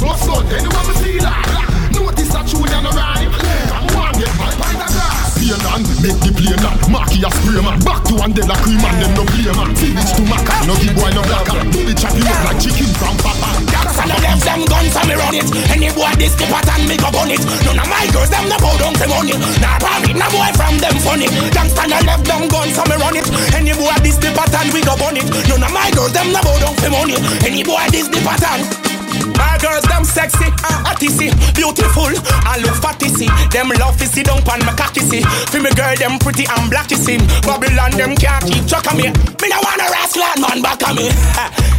Bust 0.00 0.24
gun 0.24 0.48
anyone 0.56 0.88
me 0.88 0.96
feel 1.04 1.20
like 1.20 1.71
Notice 1.92 2.32
that 2.32 2.44
tune 2.48 2.68
and 2.68 2.86
a 2.86 2.92
rhyme? 2.96 3.32
Come 3.32 3.96
on 4.00 4.12
get 4.16 4.32
my 4.40 4.50
pint 4.56 4.80
of 4.80 4.88
grass 4.92 5.36
Play 5.36 5.52
on, 5.52 5.82
make 6.00 6.18
the 6.24 6.30
play 6.32 6.56
on 6.56 6.76
Marky 6.90 7.20
a 7.24 7.30
spray 7.30 7.60
man. 7.60 7.78
Back 7.84 8.00
to 8.08 8.14
Andela 8.20 8.56
cream 8.64 8.80
and 8.80 8.96
them 9.00 9.12
no 9.16 9.24
play 9.28 9.52
man. 9.52 9.70
Finish 9.76 10.12
to 10.16 10.22
Maca 10.28 10.54
No 10.66 10.74
give 10.80 10.94
boy 10.96 11.10
no 11.12 11.22
blacker 11.24 11.60
Do 11.68 11.80
the 11.84 11.94
chopping 11.96 12.26
up 12.26 12.38
like 12.48 12.60
chicken 12.60 12.90
from 12.96 13.16
Papa. 13.20 13.62
And 14.02 14.10
I 14.10 14.18
left 14.18 14.42
them 14.42 14.64
guns 14.66 14.96
and 14.98 15.06
me 15.06 15.14
run 15.14 15.36
it. 15.36 15.46
Any 15.70 15.90
boy 15.94 16.10
this 16.18 16.34
the 16.34 16.48
pattern 16.50 16.88
me 16.88 16.96
go 16.96 17.12
bun 17.12 17.30
it. 17.30 17.42
None 17.62 17.78
of 17.78 17.86
my 17.86 18.02
girls 18.10 18.30
them 18.32 18.48
no 18.50 18.56
bow 18.58 18.74
down 18.80 18.94
for 18.98 19.06
money. 19.06 19.36
Nah 19.62 19.78
probably 19.78 20.14
no 20.16 20.26
boy 20.32 20.50
from 20.58 20.74
them 20.82 20.96
funny. 20.98 21.28
Gangsta 21.54 21.86
I 21.86 22.00
left 22.02 22.24
them 22.26 22.48
guns 22.48 22.74
and 22.78 22.88
me 22.88 22.96
run 22.98 23.14
it. 23.14 23.26
Any 23.54 23.76
boy 23.76 23.94
this 24.02 24.18
the 24.18 24.32
pattern 24.34 24.72
we 24.74 24.82
go 24.82 24.96
bun 24.98 25.20
it. 25.20 25.28
None 25.46 25.62
of 25.62 25.70
my 25.70 25.90
girls 25.94 26.12
them 26.16 26.32
no 26.32 26.40
bow 26.42 26.56
down 26.58 26.74
for 26.74 26.90
money. 26.90 27.16
Any 27.46 27.62
boy 27.62 27.84
this 27.92 28.08
the 28.08 28.18
pattern 28.26 29.01
my 29.36 29.58
girls, 29.58 29.84
them 29.86 30.04
sexy, 30.04 30.48
ah, 30.64 30.82
uh, 30.82 30.90
artisty, 30.90 31.30
beautiful, 31.54 32.10
I 32.46 32.58
look 32.62 32.76
fatty, 32.80 33.08
see. 33.08 33.30
Them 33.50 33.68
love 33.78 33.96
to 33.98 34.06
sit 34.06 34.26
down 34.26 34.42
pan 34.42 34.60
my 34.64 34.72
cocky, 34.74 35.00
see. 35.00 35.22
For 35.50 35.60
me 35.60 35.70
girl, 35.74 35.94
them 35.96 36.18
pretty 36.18 36.44
and 36.46 36.70
blacky, 36.70 36.96
see. 36.96 37.18
Babylon, 37.46 37.92
them 37.98 38.16
can't 38.16 38.44
keep 38.46 38.66
track 38.66 38.86
of 38.90 38.96
me. 38.96 39.10
Me 39.12 39.46
no 39.50 39.58
wanna 39.62 39.86
rascal 39.90 40.34
man 40.40 40.62
back 40.62 40.82
of 40.82 40.96
me. 40.96 41.10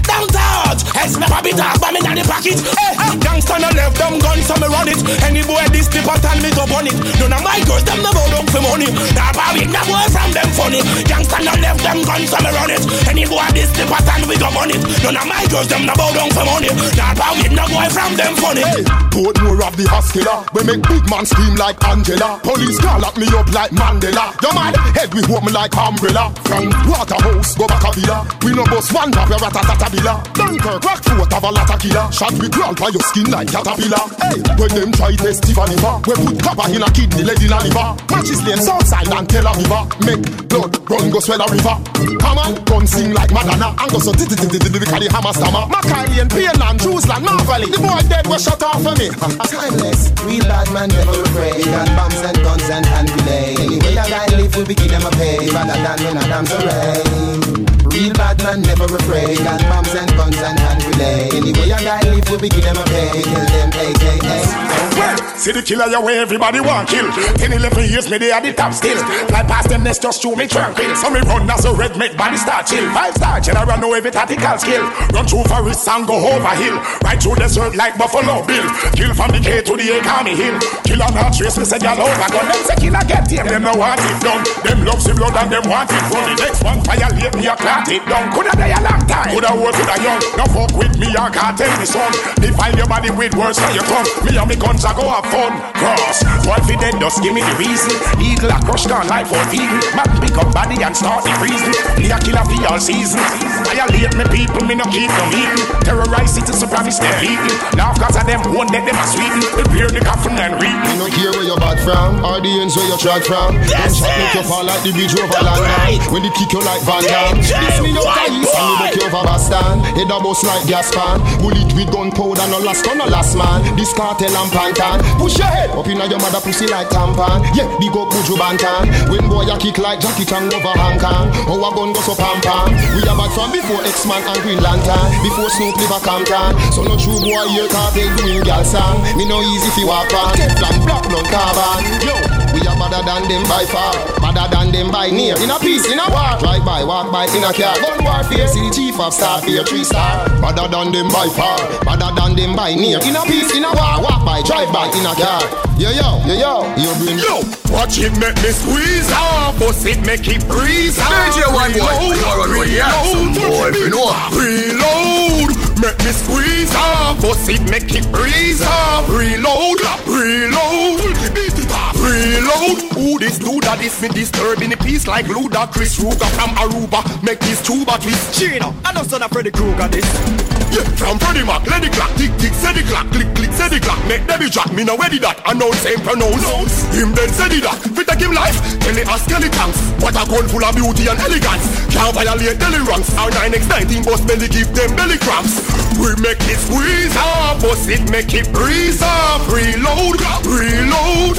Down 0.03 0.27
out, 0.35 0.79
it's 0.99 1.15
me 1.15 1.25
probably 1.31 1.55
talk, 1.55 1.79
but 1.79 1.95
me 1.95 1.99
not 2.03 2.19
the 2.19 2.23
pocket. 2.27 2.59
Hey, 2.59 3.15
gangsta 3.23 3.55
no 3.55 3.71
left 3.71 3.95
them 3.95 4.19
guns, 4.19 4.43
so 4.43 4.55
me 4.59 4.67
run 4.67 4.91
it. 4.91 4.99
Any 5.23 5.41
boy 5.47 5.63
this 5.71 5.87
tip 5.87 6.03
and 6.03 6.39
me 6.43 6.51
go 6.51 6.67
on 6.75 6.87
it. 6.87 6.95
None 7.23 7.31
of 7.31 7.39
my 7.39 7.59
girls, 7.63 7.87
them 7.87 8.03
bow 8.03 8.27
down 8.27 8.45
for 8.51 8.59
money. 8.59 8.91
Nah, 9.15 9.31
probably 9.31 9.63
no 9.71 9.79
boy 9.87 10.03
from 10.11 10.31
them 10.35 10.49
funny. 10.51 10.83
Gangsta 11.07 11.39
no 11.39 11.55
left 11.63 11.81
them 11.87 12.03
guns, 12.03 12.29
so 12.29 12.37
me 12.43 12.51
run 12.51 12.71
it. 12.75 12.83
Any 13.07 13.23
boy 13.23 13.47
this 13.55 13.71
tip 13.71 13.87
and 13.87 14.23
we 14.27 14.35
go 14.35 14.51
on 14.51 14.69
it. 14.75 14.81
None 15.01 15.15
of 15.15 15.25
my 15.25 15.43
girls, 15.47 15.71
them 15.71 15.87
bow 15.87 16.11
down 16.11 16.29
for 16.35 16.43
money. 16.43 16.69
Nah, 16.99 17.15
probably 17.33 17.55
no 17.55 17.65
boy 17.67 17.89
from 17.89 18.15
them 18.15 18.35
funny. 18.37 18.61
Hey, 18.61 18.83
more 19.13 19.63
of 19.63 19.75
the 19.77 19.85
hospital. 19.89 20.45
We 20.53 20.61
make 20.63 20.81
big 20.85 21.03
man 21.09 21.25
scream 21.25 21.55
like 21.55 21.77
Angela. 21.85 22.39
Police 22.43 22.79
call 22.79 22.99
lock 22.99 23.17
me 23.17 23.27
up 23.33 23.49
like 23.53 23.71
Mandela. 23.71 24.33
Your 24.41 24.53
mad 24.53 24.75
head 24.93 25.13
we 25.13 25.21
hold 25.25 25.45
me 25.45 25.51
like 25.51 25.73
umbrella. 25.75 26.33
From 26.45 26.69
Waterhouse 26.85 27.55
go 27.55 27.67
back 27.67 27.85
a 27.85 27.91
villa. 27.93 28.25
We 28.45 28.53
no 28.53 28.63
boss 28.65 28.91
one 28.93 29.11
drop 29.11 29.29
your 29.29 29.39
ratatatabilla. 29.39 30.13
Dunkirk 30.33 30.83
Rockford 30.83 31.31
have 31.33 31.43
a 31.43 31.51
lot 31.51 31.69
of 31.69 31.79
killer. 31.79 32.05
Shot 32.11 32.33
we 32.37 32.49
crawl 32.49 32.73
by 32.75 32.89
your 32.89 33.03
skin 33.13 33.29
like 33.29 33.49
caterpillar. 33.49 34.03
Hey, 34.21 34.39
when 34.57 34.69
them 34.73 34.91
try 34.93 35.13
test 35.15 35.43
Tiffany 35.43 35.77
bar, 35.81 36.01
we 36.05 36.13
put 36.13 36.37
copper 36.41 36.67
in 36.69 36.83
a 36.83 36.89
kidney, 36.91 37.23
lead 37.23 37.41
in 37.41 37.53
a 37.53 37.59
liver. 37.61 37.89
Matches 38.09 38.41
lane 38.45 38.61
Southside 38.61 39.09
and 39.09 39.27
Tel 39.29 39.45
Aviv. 39.45 39.69
Make 40.05 40.23
blood 40.49 40.73
run 40.89 41.09
go 41.09 41.19
swell 41.19 41.41
a 41.41 41.47
river. 41.49 41.77
Come 42.21 42.37
on, 42.37 42.53
gun 42.65 42.85
sing 42.87 43.13
like 43.13 43.31
Madonna. 43.31 43.75
And 43.77 43.89
go 43.91 43.99
so 43.99 44.11
titi 44.13 44.35
titi 44.35 44.57
titi 44.57 44.79
the 44.79 45.09
hammer 45.11 45.33
stammer. 45.33 45.65
Macaulay 45.69 46.21
and 46.21 46.29
Pearland, 46.29 46.79
Jerusalem, 46.81 47.22
Marvally. 47.23 47.71
The 47.71 47.79
boy 47.79 48.01
dead 48.09 48.27
was 48.27 48.43
shut 48.43 48.61
off 48.63 48.83
for 48.83 48.95
me. 48.99 49.09
Timeless, 49.49 50.11
real 50.23 50.43
bad 50.43 50.71
man 50.73 50.89
never 50.89 51.21
afraid. 51.21 51.65
Got 51.65 51.87
bombs 51.95 52.21
and 52.21 52.37
guns 52.43 52.69
and 52.69 52.85
hand 52.85 53.09
grenade. 53.09 53.59
Anyway, 53.59 53.97
I 53.97 54.27
live, 54.35 54.55
we 54.55 54.63
begin 54.65 54.89
them 54.89 55.05
a 55.05 55.11
pay. 55.11 55.49
Rather 55.49 55.73
than 55.73 55.97
when 56.03 56.17
I 56.17 56.27
dance 56.27 56.51
rain. 56.51 57.62
Real 57.93 58.11
bad 58.13 58.41
man 58.41 58.61
never 58.63 58.85
afraid. 58.85 59.37
Got 59.37 59.61
bombs 59.69 59.93
and 59.93 60.09
guns 60.17 60.41
and 60.41 60.57
hand 60.57 60.81
grenade. 60.81 61.33
Anyway, 61.33 61.69
I 61.69 61.77
gotta 61.83 62.09
live, 62.09 62.25
we 62.25 62.37
begin 62.49 62.65
them 62.65 62.77
a 62.77 62.85
pay. 62.89 63.21
Kill 63.21 63.45
them, 63.53 63.69
AKA. 63.69 64.73
Well, 64.97 65.17
see 65.37 65.51
the 65.53 65.61
killer 65.61 65.85
your 65.85 66.01
way 66.01 66.17
everybody 66.17 66.59
want 66.59 66.89
kill. 66.89 67.05
10, 67.37 67.53
11 67.53 67.85
years 67.89 68.09
me 68.09 68.17
they 68.17 68.31
at 68.31 68.41
the 68.41 68.53
top 68.53 68.73
still. 68.73 68.97
Fly 69.29 69.43
past 69.43 69.69
them 69.69 69.83
next 69.83 70.01
just 70.01 70.21
show 70.21 70.35
me 70.35 70.47
tranquil. 70.47 70.95
So 70.95 71.09
me 71.13 71.21
run 71.21 71.49
as 71.49 71.65
a 71.65 71.73
red 71.73 71.97
make 71.97 72.17
body 72.17 72.37
start 72.37 72.65
chill. 72.65 72.81
Five 72.97 73.13
star 73.13 73.39
general 73.41 73.77
know 73.77 73.93
every 73.93 74.09
tactical 74.09 74.57
skill. 74.57 74.89
Run 75.13 75.25
through 75.29 75.45
forest 75.45 75.87
and 75.87 76.07
go 76.07 76.17
over 76.17 76.55
hill. 76.57 76.81
Right 77.05 77.21
through 77.21 77.35
desert 77.35 77.75
like 77.75 77.97
Buffalo 77.97 78.41
Bill. 78.45 78.65
Kill 78.97 79.13
from 79.13 79.37
the 79.37 79.41
K 79.41 79.61
to 79.61 79.73
the 79.77 80.01
Academy 80.01 80.33
Hill. 80.33 80.57
Kill 80.81 81.01
on 81.01 81.13
our 81.13 81.29
trace 81.29 81.57
me 81.61 81.65
say 81.65 81.77
y'all 81.77 82.01
over 82.01 82.29
gun. 82.33 82.45
Them 82.49 82.61
say 82.65 82.77
killer 82.81 83.05
get 83.05 83.29
him. 83.29 83.45
Them 83.45 83.63
no 83.69 83.73
want 83.77 84.01
it 84.01 84.17
done. 84.21 84.41
Them 84.65 84.81
love 84.81 85.01
the 85.05 85.13
blood 85.13 85.37
and 85.37 85.49
them 85.53 85.65
want 85.69 85.93
it 85.93 86.01
from 86.09 86.25
the 86.25 86.35
next 86.41 86.63
one 86.65 86.81
fire 86.81 87.09
late 87.21 87.37
me 87.37 87.45
a 87.45 87.53
clot 87.83 87.95
it 87.95 88.07
down. 88.07 88.31
Coulda 88.31 88.51
die 88.55 88.71
a 88.71 88.79
long 88.81 89.03
time. 89.07 89.31
Coulda 89.31 89.51
old 89.51 89.73
coulda 89.75 89.95
young. 89.99 90.21
No 90.37 90.45
fuck 90.51 90.71
with 90.77 90.95
me 90.99 91.07
I 91.11 91.29
can't 91.29 91.57
tell 91.57 91.71
me 91.79 91.85
son. 91.85 92.11
Defile 92.39 92.75
your 92.75 92.87
body 92.87 93.11
with 93.11 93.35
words 93.35 93.59
on 93.59 93.73
your 93.75 93.83
tongue. 93.83 94.07
Me 94.23 94.37
and 94.37 94.47
me 94.47 94.55
guns 94.55 94.85
I 94.85 94.95
go 94.95 95.07
have 95.07 95.27
fun. 95.27 95.51
Cross. 95.75 96.23
One 96.47 96.63
fi 96.63 96.75
dead 96.79 96.99
just 96.99 97.21
give 97.21 97.33
me 97.33 97.41
the 97.41 97.55
reason. 97.59 97.91
Eagle 98.19 98.51
a 98.51 98.57
crush 98.63 98.85
down 98.85 99.07
life 99.07 99.27
for 99.27 99.43
vegan. 99.51 99.79
Man 99.95 100.07
pick 100.23 100.35
up 100.39 100.49
body 100.53 100.79
and 100.79 100.95
start 100.95 101.23
the 101.23 101.31
freezing. 101.39 101.75
Me 101.99 102.11
a 102.11 102.17
killer 102.19 102.43
for 102.47 102.59
all 102.71 102.79
season. 102.79 103.19
Violate 103.67 104.15
me 104.15 104.25
people, 104.31 104.63
me 104.63 104.75
no 104.75 104.85
keep 104.87 105.11
them 105.11 105.29
eating. 105.35 105.67
Terrorize 105.83 106.33
cities 106.33 106.59
so 106.59 106.67
promise 106.67 106.99
them 106.99 107.13
beating. 107.19 107.57
Now 107.75 107.91
cause 107.95 108.15
of 108.15 108.25
them 108.25 108.41
one 108.55 108.71
that 108.71 108.87
them 108.87 108.95
a 108.95 109.05
sweeten. 109.07 109.43
Prepare 109.59 109.91
the 109.91 110.01
coffin 110.01 110.39
and 110.39 110.55
read. 110.61 110.77
Me 110.87 110.93
no 110.99 111.07
hear 111.11 111.31
where 111.35 111.45
your 111.45 111.59
bad 111.59 111.79
from, 111.83 112.23
or 112.23 112.39
the 112.39 112.51
ends 112.61 112.75
where 112.75 112.87
you 112.87 112.97
trod 112.97 113.23
from. 113.25 113.55
Yes, 113.67 113.99
Gunshot 113.99 114.17
make 114.17 114.33
you 114.33 114.43
yes. 114.43 114.49
fall 114.49 114.63
like 114.63 114.81
the 114.83 114.91
bridge 114.93 115.15
over 115.19 115.41
right. 115.43 115.99
When 116.11 116.21
they 116.23 116.33
kick 116.35 116.51
you 116.53 116.61
like 116.63 116.81
Van 116.83 117.03
Damme. 117.03 117.72
This 117.73 117.81
me 117.81 117.91
of 117.97 118.05
east 118.29 118.53
and 118.53 118.73
make 118.77 118.95
you 119.01 119.09
over 119.09 119.25
Boston. 119.25 119.81
Head 119.97 120.11
a 120.13 120.17
bust 120.21 120.45
like 120.45 120.65
gas 120.69 120.93
pan. 120.93 121.17
Bullet 121.41 121.73
with 121.73 121.89
gunpowder, 121.89 122.45
no 122.53 122.59
last 122.61 122.85
no 122.85 123.05
last 123.09 123.33
man. 123.33 123.65
This 123.75 123.93
cartel 123.93 124.29
and 124.29 124.51
pantan. 124.53 125.01
Push 125.17 125.41
your 125.41 125.49
head 125.49 125.71
up 125.73 125.87
inna 125.87 126.05
your 126.05 126.19
mother 126.21 126.41
pussy 126.41 126.67
like 126.67 126.89
tampon. 126.93 127.41
Yeah, 127.57 127.65
big 127.81 127.95
up 127.97 128.13
Buju 128.13 128.37
Banton. 128.37 129.09
When 129.09 129.25
boy 129.29 129.49
a 129.49 129.57
kick 129.57 129.77
like 129.81 129.99
Jackie 129.99 130.25
Chan 130.25 130.53
over 130.53 130.75
Hong 130.77 130.99
Kong. 131.01 131.33
A 131.49 131.55
gun 131.57 131.93
go 131.93 132.01
so 132.05 132.13
pam 132.13 132.37
pam. 132.45 132.69
We 132.93 133.01
a 133.01 133.13
bad 133.17 133.31
from 133.33 133.49
before 133.49 133.81
X-Man 133.81 134.21
and 134.21 134.39
Green 134.45 134.61
Lantern. 134.61 135.09
Before 135.25 135.49
Snoop 135.49 135.75
live 135.77 135.97
a 135.97 135.99
Compton. 136.03 136.53
So 136.69 136.85
no 136.85 136.93
true 136.93 137.17
boy 137.17 137.49
here 137.49 137.67
cartel 137.69 138.09
doing 138.21 138.43
gal 138.45 138.63
song. 138.63 139.01
Me 139.17 139.25
no 139.25 139.41
easy 139.41 139.69
fi 139.73 139.83
walk 139.85 140.13
on. 140.13 140.37
Teflon 140.37 140.85
black 140.85 141.09
non 141.09 141.25
carbon. 141.25 141.81
Yo. 142.05 142.42
We 142.53 142.61
are 142.69 142.77
better 142.77 143.01
than 143.01 143.27
them 143.27 143.43
by 143.49 143.65
far, 143.65 143.93
better 144.21 144.45
than 144.53 144.71
them 144.71 144.91
by 144.91 145.09
near. 145.09 145.33
In 145.41 145.49
a 145.49 145.57
peace, 145.57 145.89
in 145.89 145.97
a 145.97 146.05
war, 146.13 146.37
drive 146.37 146.63
by, 146.63 146.83
walk 146.85 147.11
by, 147.11 147.25
in 147.33 147.43
a 147.43 147.51
car. 147.51 147.73
Gun 147.81 148.05
warfare, 148.05 148.47
see 148.47 148.61
the 148.61 148.71
chief 148.73 148.99
of 148.99 149.13
staff 149.13 149.43
here, 149.43 149.63
three 149.65 149.83
star. 149.83 150.29
Better 150.39 150.69
than 150.69 150.93
them 150.93 151.09
by 151.09 151.27
far, 151.33 151.57
better 151.81 152.13
than 152.13 152.37
them 152.37 152.55
by 152.55 152.75
near. 152.75 153.01
In 153.01 153.17
a 153.17 153.23
peace, 153.25 153.51
in 153.57 153.65
a 153.65 153.73
war, 153.73 154.05
walk 154.05 154.21
by, 154.21 154.41
drive 154.45 154.71
by, 154.71 154.85
in 154.93 155.05
a 155.05 155.13
car. 155.17 155.41
Yeah 155.77 155.89
yo, 155.89 156.21
yeah 156.29 156.37
yo, 156.37 156.53
your 156.77 156.95
brain. 157.01 157.17
Yo, 157.17 157.41
watch 157.73 157.97
it 157.97 158.13
make 158.21 158.37
me 158.45 158.53
squeeze 158.53 159.09
off, 159.11 159.57
bust 159.57 159.85
it 159.89 160.05
make 160.05 160.27
it 160.29 160.45
breeze 160.47 160.99
off. 160.99 161.09
DJ 161.09 161.49
White 161.49 161.73
Boy, 161.73 161.89
Reload, 161.89 162.15
you 162.15 162.25
are 162.29 162.39
on 162.45 162.49
with 162.53 162.69
the 162.69 162.79
action, 162.85 163.33
boy, 163.33 163.73
you 163.73 163.89
know. 163.89 164.13
Reload, 164.37 165.49
make 165.81 165.97
me 166.05 166.11
squeeze 166.13 166.73
off, 166.77 167.19
bust 167.19 167.49
it 167.49 167.65
make 167.69 167.89
it 167.89 168.05
breeze 168.13 168.61
off. 168.61 169.09
Reload, 169.09 169.81
reload, 170.05 171.01
beat 171.33 171.57
it 171.57 171.71
off. 171.71 171.82
Reload, 172.03 172.81
who 172.93 173.17
this 173.17 173.39
dude 173.39 173.63
that 173.63 173.79
is 173.81 174.01
me 174.01 174.09
disturbing 174.09 174.69
the 174.71 174.77
peace 174.77 175.07
like 175.07 175.25
Ludacris 175.25 175.97
Ruger 175.99 176.29
from 176.35 176.49
Aruba. 176.55 177.01
Make 177.23 177.39
this 177.39 177.61
tuba 177.65 177.97
twist. 177.97 178.37
Chino, 178.37 178.73
I 178.83 178.91
know 178.91 179.03
son 179.03 179.23
of 179.23 179.31
Freddy 179.31 179.51
Krueger 179.51 179.87
this. 179.87 180.62
Yeah, 180.73 180.89
from 180.97 181.21
Freddie 181.21 181.45
Mac, 181.45 181.61
let 181.69 181.85
the 181.85 181.89
clock 181.93 182.09
tick 182.17 182.33
tick, 182.41 182.49
say 182.57 182.73
the 182.73 182.81
clock, 182.89 183.05
click 183.13 183.29
click, 183.37 183.53
say 183.53 183.69
the 183.69 183.77
clock, 183.77 184.01
make 184.09 184.25
them 184.25 184.41
jack. 184.49 184.73
Me 184.73 184.81
no 184.81 184.97
ready 184.97 185.21
that, 185.21 185.37
announce 185.45 185.85
him 185.85 186.01
pronounce. 186.01 186.41
Him 186.89 187.13
then 187.13 187.29
say 187.29 187.45
the 187.45 187.61
that, 187.61 187.77
fit 187.93 188.09
take 188.09 188.25
him 188.25 188.33
life, 188.33 188.57
tell 188.81 188.97
it 188.97 189.05
a 189.05 189.15
skeletons. 189.21 189.77
What 190.01 190.17
a 190.17 190.25
gun 190.25 190.49
full 190.49 190.65
of 190.65 190.73
beauty 190.73 191.05
and 191.05 191.21
elegance. 191.21 191.65
Can't 191.93 192.09
violate 192.17 192.57
daily 192.57 192.81
ranks. 192.89 193.13
Our 193.13 193.29
9x19 193.29 194.01
bus 194.01 194.25
belly 194.25 194.49
give 194.49 194.73
them 194.73 194.89
belly 194.97 195.21
cramps. 195.21 195.61
We 196.01 196.09
make 196.25 196.41
it 196.49 196.57
squeeze 196.57 197.13
off, 197.21 197.61
bust 197.61 197.85
it 197.93 198.09
make 198.09 198.33
it 198.33 198.49
breeze 198.49 199.05
off. 199.05 199.45
Reload, 199.53 200.17
reload. 200.41 201.37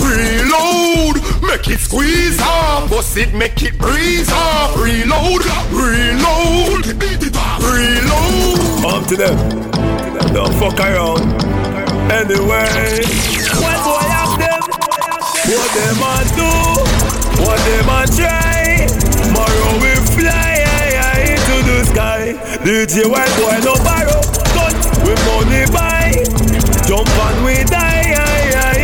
Reload, 0.00 1.16
make 1.44 1.68
it 1.68 1.78
squeeze 1.78 2.40
off, 2.40 2.88
bust 2.88 3.20
it 3.20 3.36
make 3.36 3.60
it 3.60 3.76
breeze 3.76 4.32
off. 4.32 4.80
Reload, 4.80 5.44
reload. 5.76 6.88
Reload. 7.60 8.84
Up 8.84 9.06
to 9.08 9.16
them. 9.16 9.36
Don't 10.32 10.54
fuck 10.54 10.78
around. 10.80 11.20
Anyway, 12.10 13.02
what 13.62 13.78
boy 13.86 14.02
ask 14.10 14.34
them? 14.38 14.62
What 15.50 15.70
them 15.76 16.02
a 16.02 16.14
do? 16.34 16.50
What 17.42 17.58
them 17.66 17.88
a 17.88 18.02
try? 18.16 18.86
Tomorrow 19.22 19.72
we 19.82 19.94
fly 20.14 20.58
into 21.30 21.56
the 21.68 21.84
sky. 21.90 22.34
DJ 22.64 23.06
White 23.10 23.34
boy 23.38 23.58
no 23.64 23.74
borrow, 23.84 24.20
gun 24.54 24.74
we 25.06 25.14
money 25.26 25.66
buy. 25.70 26.24
Jump 26.86 27.08
and 27.08 27.44
we 27.44 27.62
die. 27.64 28.79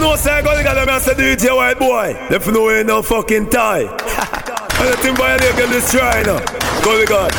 No 0.00 0.16
say 0.16 0.40
go 0.42 0.56
together, 0.56 0.86
me 0.86 0.98
say 0.98 1.12
DJ 1.12 1.54
White 1.54 1.78
boy. 1.78 2.16
If 2.30 2.46
no 2.48 2.70
ain't 2.70 2.86
no 2.86 3.02
fucking 3.02 3.50
tie. 3.50 3.82
and 3.82 4.88
the 4.88 4.96
thing 5.02 5.14
boy 5.14 5.36
they 5.36 5.52
get 5.52 5.68
destroyed 5.68 6.24
now. 6.24 6.40
Go 6.82 6.98
to 6.98 7.06
God. 7.06 7.30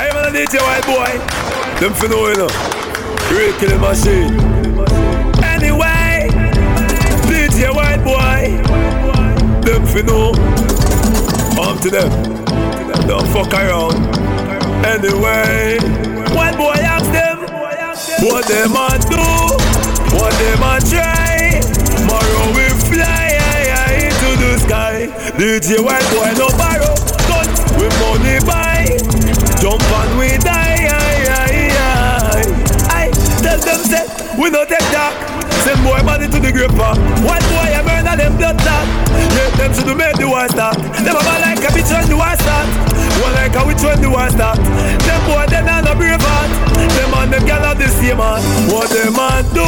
I 0.00 0.08
am 0.08 0.16
a 0.16 0.32
DJ 0.32 0.56
White 0.56 0.86
boy. 0.88 1.12
Them 1.78 1.92
for 1.92 2.08
no 2.08 2.28
you 2.28 2.36
know. 2.36 2.48
Real 3.30 3.52
killing 3.60 3.80
machine. 3.80 4.32
Anyway, 5.44 6.32
DJ 7.28 7.74
White 7.76 8.02
boy. 8.02 8.56
Them 9.60 9.84
for 9.86 10.02
no. 10.02 10.32
Up 11.60 11.78
to 11.82 11.90
them. 11.90 12.08
Don't 13.06 13.28
fuck 13.28 13.52
around. 13.52 13.94
Anyway, 14.86 15.78
white 16.34 16.56
boy 16.56 16.72
ask 16.80 17.12
them. 17.12 17.40
What 18.26 18.48
them 18.48 18.72
a 18.72 18.98
do? 18.98 20.16
What 20.16 20.32
them 20.32 20.62
a 20.62 20.80
try? 20.88 21.27
Sky. 25.06 25.30
DJ 25.38 25.78
white 25.84 26.02
boy 26.10 26.30
no 26.34 26.48
borrow, 26.58 26.94
gun 27.30 27.46
we 27.78 27.86
money 28.02 28.38
buy. 28.42 28.98
Jump 29.60 29.82
and 29.82 30.18
we 30.18 30.38
die, 30.38 30.86
aye, 30.86 31.26
aye, 31.28 31.70
aye. 31.70 32.46
Aye, 32.90 33.10
tell 33.42 33.58
them 33.58 33.80
say 33.86 34.04
we 34.40 34.50
no 34.50 34.64
take 34.64 34.86
that. 34.94 35.14
Send 35.62 35.82
boy 35.84 36.00
body 36.02 36.26
to 36.26 36.38
the 36.38 36.52
gripper. 36.52 36.92
White 37.26 37.46
boy 37.50 37.70
a 37.74 37.82
burn 37.82 38.06
them 38.06 38.36
blood 38.36 38.58
clot. 38.58 38.86
Yeah, 39.34 39.50
them 39.58 39.74
should 39.74 39.90
make 39.96 40.16
the 40.16 40.26
war 40.26 40.48
start. 40.48 40.76
Them 40.78 41.16
a 41.16 41.22
man 41.22 41.40
like 41.42 41.62
a 41.62 41.70
bitch 41.74 41.90
when 41.90 42.08
the 42.08 42.16
war 42.16 42.34
start. 42.38 42.66
One 43.22 43.34
like 43.34 43.54
a 43.54 43.66
witch 43.66 43.82
when 43.82 44.00
the 44.00 44.10
war 44.10 44.30
start. 44.30 44.58
Them 44.58 45.20
boy 45.26 45.46
them 45.50 45.66
not 45.66 45.84
no 45.84 45.94
brave 45.94 46.22
heart. 46.22 46.50
Them 46.74 47.14
and 47.14 47.32
them 47.32 47.46
gal 47.46 47.64
are 47.64 47.74
the 47.74 47.88
same 47.88 48.18
man. 48.18 48.42
What 48.70 48.90
them 48.90 49.18
a 49.18 49.42
do? 49.54 49.66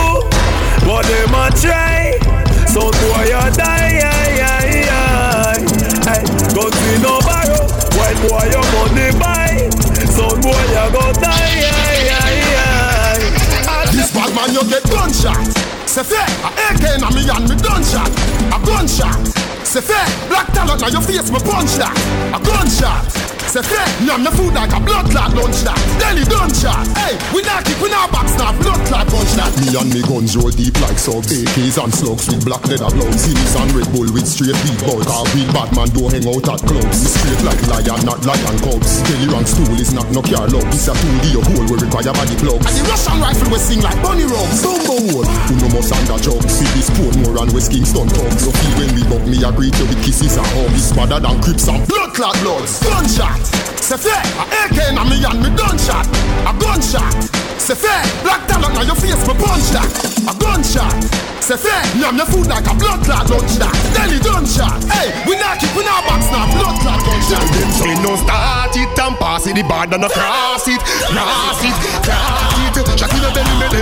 What 0.87 1.05
them 1.07 1.35
a 1.35 1.51
try? 1.51 2.40
Some 2.71 2.91
boy 3.03 3.27
a 3.35 3.51
die, 3.51 3.99
aye, 3.99 4.41
aye, 4.41 4.87
aye. 4.89 5.63
Aye, 6.07 6.25
guns 6.55 6.79
we 6.87 6.95
no 7.03 7.19
borrow. 7.27 7.67
White 7.99 8.19
boy 8.25 8.47
your 8.51 8.65
money 8.75 9.11
buy. 9.19 9.69
Some 10.07 10.41
boy 10.41 10.67
a 10.79 10.87
go 10.95 11.13
die, 11.19 11.67
aye, 11.67 12.11
aye, 12.23 13.27
aye. 13.27 13.91
This 13.93 14.13
bad 14.15 14.31
man 14.35 14.55
you 14.55 14.63
get 14.71 14.85
gunshot. 14.91 15.47
Say 15.89 16.05
fair, 16.05 16.27
a 16.47 16.51
AK 16.71 17.01
na 17.01 17.11
me 17.11 17.27
and 17.29 17.49
me 17.51 17.57
gunshot. 17.59 18.11
A 18.55 18.59
gunshot. 18.65 19.19
Say 19.67 19.81
fair, 19.83 20.07
black 20.29 20.47
talent 20.53 20.81
na 20.81 20.89
your 20.89 21.03
face 21.03 21.31
me 21.31 21.39
punch 21.41 21.75
that. 21.83 21.95
A 22.35 22.39
gunshot. 22.39 23.03
Say 23.51 23.67
fair, 23.67 23.83
yam 24.07 24.23
the 24.23 24.31
food 24.31 24.55
like 24.55 24.71
a 24.71 24.79
blood 24.79 25.11
clot 25.11 25.35
lunch 25.35 25.67
that. 25.67 25.75
Daily 25.99 26.23
gunshot. 26.23 26.87
Hey, 26.95 27.19
we 27.35 27.43
not 27.43 27.67
keep 27.67 27.83
we 27.83 27.91
not 27.91 28.07
box 28.15 28.39
now 28.39 28.55
blood 28.55 28.79
clot 28.87 29.11
punch 29.11 29.35
that. 29.35 29.51
Me 29.59 29.75
and 29.75 29.91
me 29.91 30.07
guns 30.07 30.39
roll 30.39 30.55
deep 30.55 30.79
like 30.79 30.95
subs. 30.95 31.35
AKs 31.35 31.83
and 31.83 31.91
slugs 31.91 32.31
with 32.31 32.47
black 32.47 32.63
leather 32.71 32.87
gloves. 32.95 33.27
Series 33.27 33.55
and 33.59 33.75
Red 33.75 33.91
Bull 33.91 34.07
with 34.15 34.23
straight 34.23 34.55
beat 34.63 34.79
bugs. 34.87 35.03
Car 35.03 35.27
with 35.35 35.51
bad 35.51 35.67
man 35.75 35.91
don't 35.91 36.15
hang 36.15 36.31
out 36.31 36.47
at 36.47 36.63
clubs. 36.63 36.95
Straight 36.95 37.43
like 37.43 37.59
lion, 37.67 37.99
not 38.07 38.23
lion 38.23 38.57
cubs. 38.63 39.03
Kelly 39.11 39.27
rank 39.27 39.51
stool 39.51 39.75
is 39.83 39.91
not 39.99 40.07
no 40.15 40.23
car 40.23 40.47
love. 40.47 40.71
It's 40.71 40.87
a 40.87 40.95
2D 40.95 41.43
hole 41.43 41.67
we 41.67 41.75
require 41.75 42.15
body 42.15 42.39
plugs. 42.39 42.71
And 42.71 42.75
the 42.79 42.87
Russian 42.87 43.19
rifle 43.19 43.51
we 43.51 43.59
sing 43.59 43.83
like 43.83 43.99
bunny 43.99 44.31
rums. 44.31 44.63
Stumbo 44.63 44.95
hole, 45.11 45.27
who 45.27 45.59
no 45.59 45.67
must 45.75 45.91
under 45.91 46.23
jug. 46.23 46.39
See 46.47 46.71
this 46.79 46.87
port 46.95 47.19
more 47.27 47.35
and 47.43 47.51
West 47.51 47.75
Kingston 47.75 48.07
thugs. 48.15 48.47
So 48.47 48.55
feel 48.55 48.75
when 48.79 48.95
we 48.95 49.03
buck 49.11 49.27
me 49.27 49.43
I 49.43 49.51
greet 49.51 49.75
you 49.75 49.91
with 49.91 49.99
kisses 50.07 50.39
and 50.39 50.47
hugs. 50.55 50.87
It's 50.87 50.95
better 50.95 51.19
than 51.19 51.35
crips 51.43 51.67
and 51.67 51.83
blood 51.91 52.15
clot 52.15 52.39
bloods. 52.47 52.79
Gunshot. 52.87 53.40
Say 53.81 53.99
fair, 53.99 54.23
AK 54.39 54.95
na 54.95 55.03
me 55.05 55.19
and 55.25 55.43
me 55.43 55.51
gunshot. 55.57 56.07
A 56.47 56.53
gunshot. 56.55 57.13
Say 57.59 57.75
fair, 57.75 58.03
black 58.23 58.47
talent 58.47 58.75
na 58.75 58.83
your 58.83 58.95
face 58.97 59.21
me 59.27 59.35
punch 59.35 59.71
that. 59.75 59.91
A 60.29 60.33
gunshot. 60.39 60.95
Say 61.43 61.57
fair, 61.57 61.83
yam 61.99 62.17
your 62.17 62.27
food 62.27 62.47
like 62.47 62.67
a 62.69 62.75
blood 62.77 63.03
clot 63.03 63.27
lunch 63.31 63.59
that. 63.59 63.75
Daily 63.97 64.21
gunshot. 64.23 64.79
Hey, 64.93 65.11
we 65.27 65.35
not 65.41 65.59
keep 65.59 65.75
we 65.75 65.83
not 65.83 66.07
box 66.07 66.29
now 66.31 66.47
blood 66.55 66.77
clot 66.85 67.01
gunshot. 67.03 67.45
Them 67.51 67.71
say 67.75 67.95
no 68.05 68.15
start 68.21 68.77
it 68.77 68.99
and 68.99 69.17
pass 69.19 69.47
it, 69.47 69.55
the 69.57 69.65
border 69.67 69.99
no 69.99 70.09
cross 70.09 70.69
it, 70.69 70.81
cross 71.11 71.61
it, 71.65 71.75
cross 72.07 72.47
it. 72.55 72.99
Shot 72.99 73.13
in 73.13 73.21
the 73.21 73.31
belly, 73.35 73.80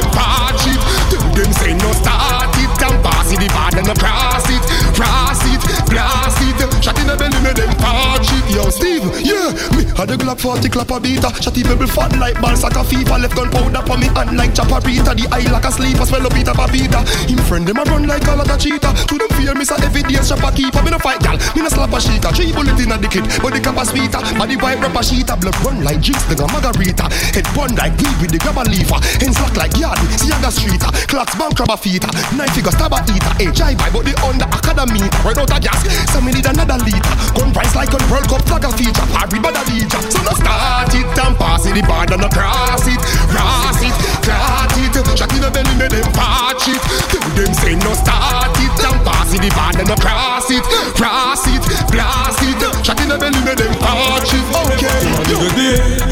40 10.49 10.69
clap 10.71 10.91
a 10.93 10.99
beater. 10.99 11.29
Uh, 11.29 11.45
shotty 11.45 11.61
bubble 11.61 11.85
fat 11.85 12.09
like 12.17 12.41
ball 12.41 12.57
sack 12.57 12.73
a 12.73 12.81
fever. 12.81 13.21
Left 13.21 13.37
gunpowder 13.37 13.85
for 13.85 14.01
me 14.01 14.09
hand 14.17 14.33
like 14.33 14.57
chaparita. 14.57 15.13
The 15.13 15.29
eye 15.29 15.45
like 15.53 15.69
a 15.69 15.69
sleeper, 15.69 16.09
smell 16.09 16.25
a 16.25 16.31
bit 16.33 16.49
of 16.49 16.57
beater. 16.73 17.05
Him 17.29 17.37
friend 17.45 17.69
them 17.69 17.77
a 17.77 17.85
run 17.85 18.09
like 18.09 18.25
a 18.25 18.33
lot 18.33 18.49
of 18.49 18.57
cheetah. 18.57 18.97
To 18.97 19.15
them 19.21 19.29
fear 19.37 19.53
me 19.53 19.69
so 19.69 19.77
every 19.77 20.01
day 20.09 20.17
shop 20.25 20.41
a 20.41 20.49
keeper. 20.49 20.81
Me 20.81 20.89
no 20.89 20.97
fight 21.05 21.21
gal, 21.21 21.37
me 21.53 21.61
no 21.61 21.69
slap 21.69 21.93
a 21.93 22.01
sheeter. 22.01 22.33
Uh. 22.33 22.33
Three 22.33 22.49
bullet 22.57 22.81
in 22.81 22.89
a 22.89 22.97
the 22.97 23.13
kid, 23.13 23.29
but 23.45 23.53
the 23.53 23.61
cap 23.61 23.77
a 23.77 23.85
sweeter. 23.85 24.25
Uh. 24.25 24.41
Body 24.41 24.57
vibe 24.57 24.81
rap 24.81 24.97
a 24.97 25.05
sheeter. 25.05 25.37
Blood 25.37 25.59
run 25.61 25.85
like 25.85 26.01
jigs, 26.01 26.25
a 26.25 26.45
margarita. 26.49 27.13
Head 27.37 27.45
bun 27.53 27.77
like 27.77 27.93
weed 28.01 28.17
with 28.17 28.33
the 28.33 28.41
grab 28.41 28.57
a 28.57 28.65
leafer. 28.65 28.97
Hands 29.21 29.37
lock 29.45 29.53
like 29.53 29.77
yard, 29.77 30.01
see 30.17 30.33
a 30.33 30.49
streeter. 30.49 30.89
Clocks 31.13 31.37
bang 31.37 31.53
grab 31.53 31.69
a 31.69 31.77
feeter. 31.77 32.09
Nine 32.33 32.49
figure 32.57 32.73
stab 32.73 32.97
a 32.97 33.05
eater. 33.05 33.33
Eh. 33.37 33.53
Hey, 33.53 33.77
jive 33.77 33.85
but 33.93 34.01
the 34.01 34.17
under 34.25 34.49
academy. 34.49 35.05
Right 35.29 35.37
out 35.37 35.53
of 35.53 35.61
gas, 35.61 35.85
so 36.09 36.25
me 36.25 36.33
need 36.33 36.49
another 36.49 36.81
liter. 36.81 37.15
Gun 37.37 37.53
rise 37.53 37.77
like 37.77 37.93
a 37.93 38.01
World 38.09 38.25
Cup 38.33 38.49
flag 38.49 38.65
a 38.65 38.73
feature. 38.73 39.05
Parry 39.13 39.37
but 39.45 39.53
a 39.53 39.63
leader. 39.69 40.01
So 40.09 40.25
no 40.25 40.38
start 40.39 40.95
it 40.95 41.19
and 41.19 41.35
pass 41.37 41.67
it. 41.67 41.75
the 41.75 41.83
border, 41.83 42.17
no 42.17 42.29
cross 42.31 42.87
it, 42.87 43.01
cross 43.29 43.83
it, 43.83 43.95
clot 44.23 44.73
it. 44.79 44.95
Shot 45.19 45.33
in 45.35 45.43
the 45.43 45.51
belly, 45.51 45.75
make 45.75 45.91
them 45.91 46.07
patch 46.15 46.71
it. 46.71 46.81
Tell 47.11 47.29
them 47.35 47.53
say 47.55 47.75
no 47.83 47.93
start 47.95 48.55
it, 48.63 48.73
jump 48.79 49.03
pass 49.05 49.35
it, 49.35 49.43
the 49.43 49.51
border, 49.55 49.85
no 49.85 49.97
cross 49.99 50.51
it, 50.51 50.65
cross 50.95 51.45
it, 51.51 51.63
blast 51.91 52.43
it. 52.43 52.63
Shot 52.87 53.01
in 53.03 53.09
the 53.11 53.19
belly, 53.19 53.41
make 53.45 53.59
them 53.59 53.75
patch 53.83 54.33
it. 54.33 54.47
Okay. 54.79 56.08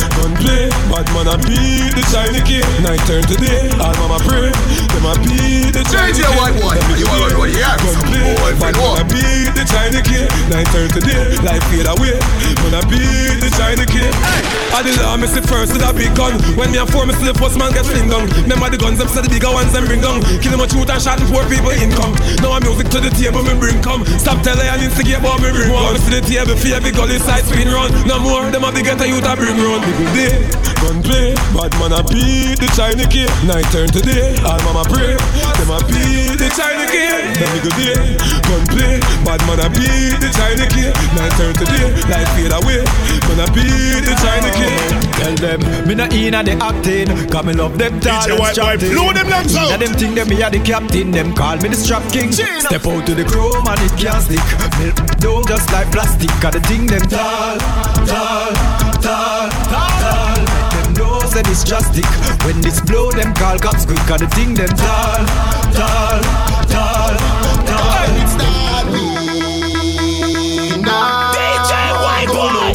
Bad 0.97 1.13
man 1.13 1.29
a 1.29 1.37
beat 1.45 1.93
the 1.93 2.01
shiny 2.09 2.41
kid. 2.41 2.65
Night 2.81 2.97
turn 3.05 3.21
to 3.29 3.37
day, 3.37 3.69
all 3.77 3.93
mama 4.01 4.17
pray, 4.25 4.49
them 4.49 5.05
a 5.05 5.13
beat 5.21 5.77
the 5.77 5.85
shiny 5.93 6.17
DJ 6.17 6.25
White 6.41 6.57
boy, 6.57 6.73
you 6.97 7.05
are 7.05 7.37
what 7.37 7.53
you 7.53 7.61
are. 7.61 7.77
Gun 7.77 8.01
play, 8.09 8.33
Boy, 8.41 8.57
bad 8.57 8.73
man 8.81 8.97
a 8.97 9.05
beat 9.05 9.53
the 9.53 9.69
shiny 9.69 10.01
kid. 10.01 10.25
Night 10.49 10.65
turn 10.73 10.89
to 10.89 11.01
day, 11.05 11.37
life 11.45 11.61
fade 11.69 11.85
away, 11.85 12.17
man 12.65 12.81
a 12.81 12.83
beat 12.89 13.45
the 13.45 13.53
shiny 13.61 13.85
kid. 13.85 14.09
I 14.73 14.81
did 14.81 14.97
I 15.05 15.21
miss 15.21 15.37
it 15.37 15.45
first 15.45 15.77
with 15.77 15.85
a 15.85 15.93
big 15.93 16.17
gun. 16.17 16.41
When 16.57 16.73
me 16.73 16.81
a 16.81 16.89
four, 16.89 17.05
me 17.05 17.13
the 17.13 17.37
first 17.37 17.61
man 17.61 17.77
get 17.77 17.85
fling 17.85 18.09
down. 18.09 18.33
Remember 18.49 18.73
the 18.73 18.81
guns, 18.81 18.97
them 18.97 19.13
say 19.13 19.21
the 19.21 19.29
bigger 19.29 19.53
ones 19.53 19.77
them 19.77 19.85
bring 19.85 20.01
down. 20.01 20.25
Kill 20.41 20.57
them 20.57 20.65
a 20.65 20.67
shoot 20.69 20.89
and 20.89 20.97
shot 20.97 21.21
and 21.21 21.29
poor 21.29 21.45
people 21.45 21.77
income. 21.77 22.17
Now 22.41 22.57
I'm 22.57 22.65
music 22.65 22.89
to 22.97 23.05
the 23.05 23.13
table, 23.13 23.45
me 23.45 23.53
bring 23.61 23.85
come. 23.85 24.01
Stop 24.17 24.41
telling 24.41 24.65
and 24.65 24.81
instigate, 24.81 25.21
but 25.21 25.45
me 25.45 25.53
bring 25.53 25.69
one. 25.69 25.93
to 25.93 26.09
the 26.09 26.25
table, 26.25 26.57
fear 26.57 26.81
every 26.81 26.97
gully 26.97 27.21
side 27.21 27.45
spin 27.45 27.69
run. 27.69 27.93
No 28.09 28.17
more, 28.17 28.49
them 28.49 28.65
a 28.65 28.73
big 28.73 28.89
get 28.89 28.97
a 28.97 29.05
youth 29.05 29.29
a 29.29 29.37
bring 29.37 29.61
run. 29.61 29.85
People 29.85 30.09
day, 30.17 30.33
gun 30.87 31.03
play, 31.03 31.35
bad 31.51 31.73
man 31.83 31.93
a 31.99 32.03
beat 32.07 32.59
the 32.63 32.69
China 32.79 33.03
kid. 33.11 33.31
Night 33.43 33.67
turn 33.75 33.89
to 33.91 34.01
day, 34.01 34.39
all 34.47 34.61
mama 34.63 34.87
pray. 34.87 35.19
Them 35.59 35.71
a 35.75 35.79
beat 35.91 36.39
the 36.39 36.49
China 36.55 36.87
kid. 36.87 37.35
Them 37.35 37.49
nigga 37.55 37.73
day, 37.75 37.99
gun 38.47 38.63
play, 38.71 38.95
bad 39.27 39.41
man 39.51 39.61
a 39.67 39.69
beat 39.75 40.15
the 40.23 40.31
China 40.31 40.67
kid. 40.71 40.95
Night 41.19 41.35
turn 41.35 41.55
to 41.59 41.67
day, 41.67 41.91
life 42.07 42.31
fade 42.39 42.55
away. 42.55 42.83
Man 43.27 43.43
a 43.43 43.47
beat 43.51 44.07
the 44.07 44.15
China 44.23 44.51
kid. 44.55 45.07
Tell 45.19 45.35
them, 45.35 45.61
me 45.89 45.95
not 45.95 46.13
inna 46.13 46.45
the 46.45 46.53
acting 46.63 47.09
Cause 47.31 47.45
me 47.47 47.55
love 47.55 47.79
them 47.79 47.99
talent 48.01 48.39
White 48.39 48.55
Boy, 48.55 48.77
chatting 48.77 48.93
blow 48.93 49.13
them 49.15 49.29
lungs 49.29 49.57
out. 49.57 49.73
Inna 49.73 49.79
them 49.87 49.95
think 49.97 50.15
them 50.15 50.29
me 50.29 50.43
a 50.43 50.51
the 50.51 50.61
captain 50.61 51.11
Them 51.11 51.35
call 51.35 51.57
me 51.57 51.71
the 51.71 51.75
strap 51.75 52.05
king 52.13 52.31
Step 52.33 52.85
out 52.87 53.07
to 53.07 53.15
the 53.15 53.25
chrome 53.25 53.67
and 53.67 53.81
it 53.81 53.97
can't 53.97 54.23
stick 54.23 54.45
Me 54.79 54.93
don't 55.19 55.49
just 55.49 55.73
like 55.73 55.91
plastic 55.91 56.29
Cause 56.45 56.53
the 56.53 56.61
thing 56.69 56.87
them 56.87 57.01
tall, 57.09 57.57
tall, 58.05 58.53
tall, 59.01 59.01
tall 59.01 59.17
Make 59.17 59.41
them 59.41 59.55
know 59.55 59.56
say 61.37 61.43
this 61.43 61.65
just 61.65 61.93
stick 61.93 62.09
When 62.45 62.61
this 62.63 62.81
blow 62.81 63.11
them 63.11 63.35
call 63.35 63.59
cops 63.59 63.85
quick 63.85 63.99
Cause 64.09 64.21
the 64.21 64.29
thing 64.29 64.55
them 64.55 64.69
tall, 64.69 65.27
tall, 65.77 66.23
tall, 66.73 67.17
tall 67.69 68.09
It's 68.23 68.35
that 68.41 68.85
we 68.89 69.03
now. 70.81 71.33
DJ 71.35 71.73
White 72.05 72.31
Boy. 72.33 72.73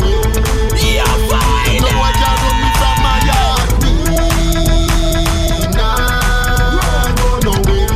You're 0.78 1.18
fine. 1.32 1.82
No 1.82 1.90
one 2.06 2.16
can 2.22 2.36
run 2.44 2.56
me 2.62 2.70
from 2.78 2.98
my 3.02 3.18
yard. 3.30 3.68
We 3.82 3.90
now 5.74 7.10
go 7.18 7.30
nowhere. 7.48 7.90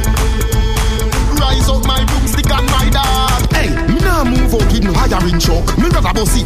Rise 1.42 1.70
up 1.70 1.82
my 1.86 2.02
broomstick 2.06 2.50
and 2.50 2.68
my 2.72 2.86
dog. 2.90 3.42
Hey, 3.54 3.70
me 3.88 4.00
nah 4.02 4.24
move 4.24 4.54
out 4.54 4.66
with 4.72 4.84
no 4.84 4.94
hiring 4.94 5.40
truck. 5.40 5.66
Me 5.78 5.90
rather 5.90 6.14
bust 6.14 6.38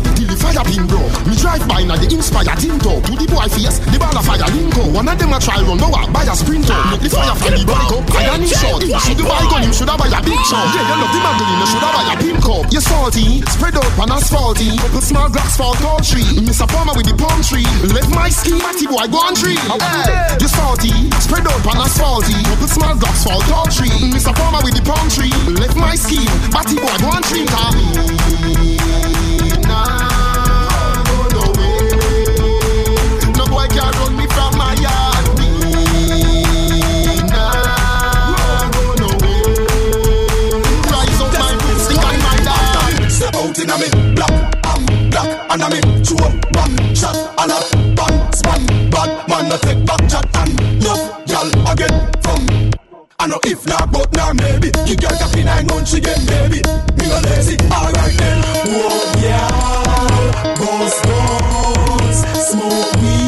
by 1.89 1.97
the 1.97 2.05
inspire 2.13 2.45
talk 2.45 3.01
to 3.01 3.13
the 3.17 3.25
boy 3.25 3.49
face. 3.49 3.81
The 3.89 3.97
ball 3.97 4.13
of 4.13 4.21
fire 4.21 4.45
link 4.53 4.77
up. 4.77 4.93
One 4.93 5.09
of 5.09 5.17
them 5.17 5.33
a 5.33 5.41
try 5.41 5.57
run 5.65 5.81
over 5.81 6.05
buy 6.13 6.21
a 6.21 6.37
sprinter. 6.37 6.77
Make 6.93 7.01
the 7.01 7.09
fire 7.09 7.33
from 7.33 7.57
the 7.57 7.65
body 7.65 7.85
cup. 7.89 8.05
Iron 8.13 8.45
him 8.45 8.53
short. 8.53 8.85
If 8.85 8.93
you 8.93 9.01
should 9.01 9.25
buy 9.25 9.41
gun, 9.49 9.65
him 9.65 9.73
shoulda 9.73 9.97
buy 9.97 10.05
a 10.05 10.21
big 10.21 10.37
shot. 10.45 10.69
Yeah, 10.69 10.85
you 10.85 11.01
love 11.01 11.09
the 11.09 11.17
Magdalene, 11.17 11.57
you 11.57 11.65
shoulda 11.65 11.89
buy 11.89 12.05
a 12.05 12.15
pink 12.21 12.39
cup. 12.45 12.63
You 12.69 12.81
salty, 12.85 13.41
spread 13.49 13.73
out 13.73 13.89
on 13.97 14.13
asphalty. 14.13 14.69
Couple 14.77 15.01
small 15.01 15.33
blocks 15.33 15.57
fall 15.57 15.73
tall 15.81 15.97
tree. 16.05 16.29
Miss 16.45 16.61
a 16.61 16.69
farmer 16.69 16.93
with 16.93 17.09
the 17.09 17.17
palm 17.17 17.41
tree. 17.41 17.65
Left 17.89 18.13
my 18.13 18.29
ski, 18.29 18.53
matty 18.61 18.85
boy 18.85 19.09
go 19.09 19.25
on 19.25 19.33
tree. 19.33 19.57
Hey, 19.57 20.37
you 20.37 20.45
salty, 20.45 20.93
spread 21.17 21.49
out 21.49 21.65
on 21.65 21.81
asphalty. 21.81 22.37
Couple 22.53 22.69
small 22.69 22.93
blocks 23.01 23.25
fall 23.25 23.41
tall 23.49 23.65
tree. 23.65 23.89
Miss 24.13 24.29
a 24.29 24.33
farmer 24.37 24.61
with 24.61 24.77
the 24.77 24.85
palm 24.85 25.09
tree. 25.09 25.33
Left 25.57 25.73
my 25.73 25.97
ski, 25.97 26.21
matty 26.53 26.77
boy 26.77 26.93
go 27.01 27.09
on 27.09 27.25
tree. 27.25 27.49
And 45.49 45.61
me 45.73 45.81
chew 46.03 46.15
up, 46.17 46.33
bang, 46.51 46.95
shot, 46.95 47.15
and 47.39 47.51
a 47.51 47.59
bang, 47.95 48.33
span, 48.33 48.89
bad 48.91 49.27
man 49.27 49.51
a 49.51 49.57
take 49.57 49.83
back 49.85 50.01
chat 50.07 50.25
and 50.37 50.53
nuff, 50.83 51.01
y'all 51.27 51.49
again 51.71 52.11
from. 52.21 52.71
I 53.19 53.27
know 53.27 53.39
if 53.45 53.65
not, 53.65 53.91
but 53.91 54.13
now 54.13 54.31
maybe 54.31 54.71
you 54.85 54.95
get 54.95 55.19
up 55.21 55.35
in 55.35 55.45
nine 55.45 55.65
months 55.67 55.93
again, 55.93 56.23
baby. 56.25 56.61
Me 56.97 57.09
no 57.09 57.19
lazy, 57.25 57.57
alright 57.73 58.15
then. 58.17 58.43
Whoa, 58.69 59.11
yeah, 59.19 59.49
boss, 60.55 61.01
boss, 61.01 62.19
smoke 62.49 62.93
weed, 63.01 63.18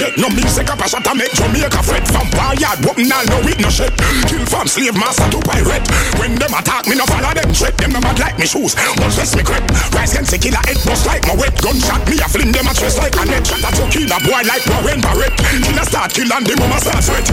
No 0.00 0.32
music 0.32 0.64
up 0.72 0.80
a 0.80 0.88
shot 0.88 1.04
to 1.04 1.12
make 1.12 1.28
Jamaica 1.36 1.82
fret. 1.84 2.08
From 2.08 2.24
yard 2.56 2.80
whooping 2.80 3.12
all 3.12 3.24
no 3.28 3.36
with 3.44 3.60
no 3.60 3.68
shit. 3.68 3.92
Kill 4.24 4.40
from 4.48 4.64
slave 4.64 4.96
master 4.96 5.28
to 5.28 5.40
pirate. 5.44 5.84
When 6.16 6.40
them 6.40 6.56
attack 6.56 6.88
me 6.88 6.96
no 6.96 7.04
follow 7.04 7.36
them 7.36 7.52
threat 7.52 7.76
Them 7.76 7.92
no 7.92 8.00
bad 8.00 8.18
like 8.18 8.38
me 8.40 8.46
shoes. 8.48 8.72
But 8.96 9.12
dress 9.12 9.36
me 9.36 9.44
crep 9.44 9.60
Rise 9.92 10.16
against 10.16 10.32
the 10.32 10.38
killer 10.40 10.64
head 10.64 10.80
bust 10.88 11.04
like 11.04 11.20
my 11.28 11.36
wet 11.36 11.52
Gunshot 11.60 12.00
me 12.08 12.16
a 12.16 12.26
fling 12.32 12.48
them 12.48 12.64
a 12.64 12.72
dress 12.72 12.96
like 12.96 13.12
a 13.12 13.24
net. 13.28 13.44
Shot 13.44 13.60
a 13.60 13.70
to 13.76 13.84
kill 13.92 14.08
a 14.08 14.18
boy 14.24 14.40
like 14.48 14.64
Warren 14.72 15.04
Barrett. 15.04 15.36
Killer 15.36 15.84
start 15.84 16.16
kill 16.16 16.32
and 16.32 16.46
the 16.48 16.56
mama 16.56 16.80
start 16.80 17.04
sweat 17.04 17.26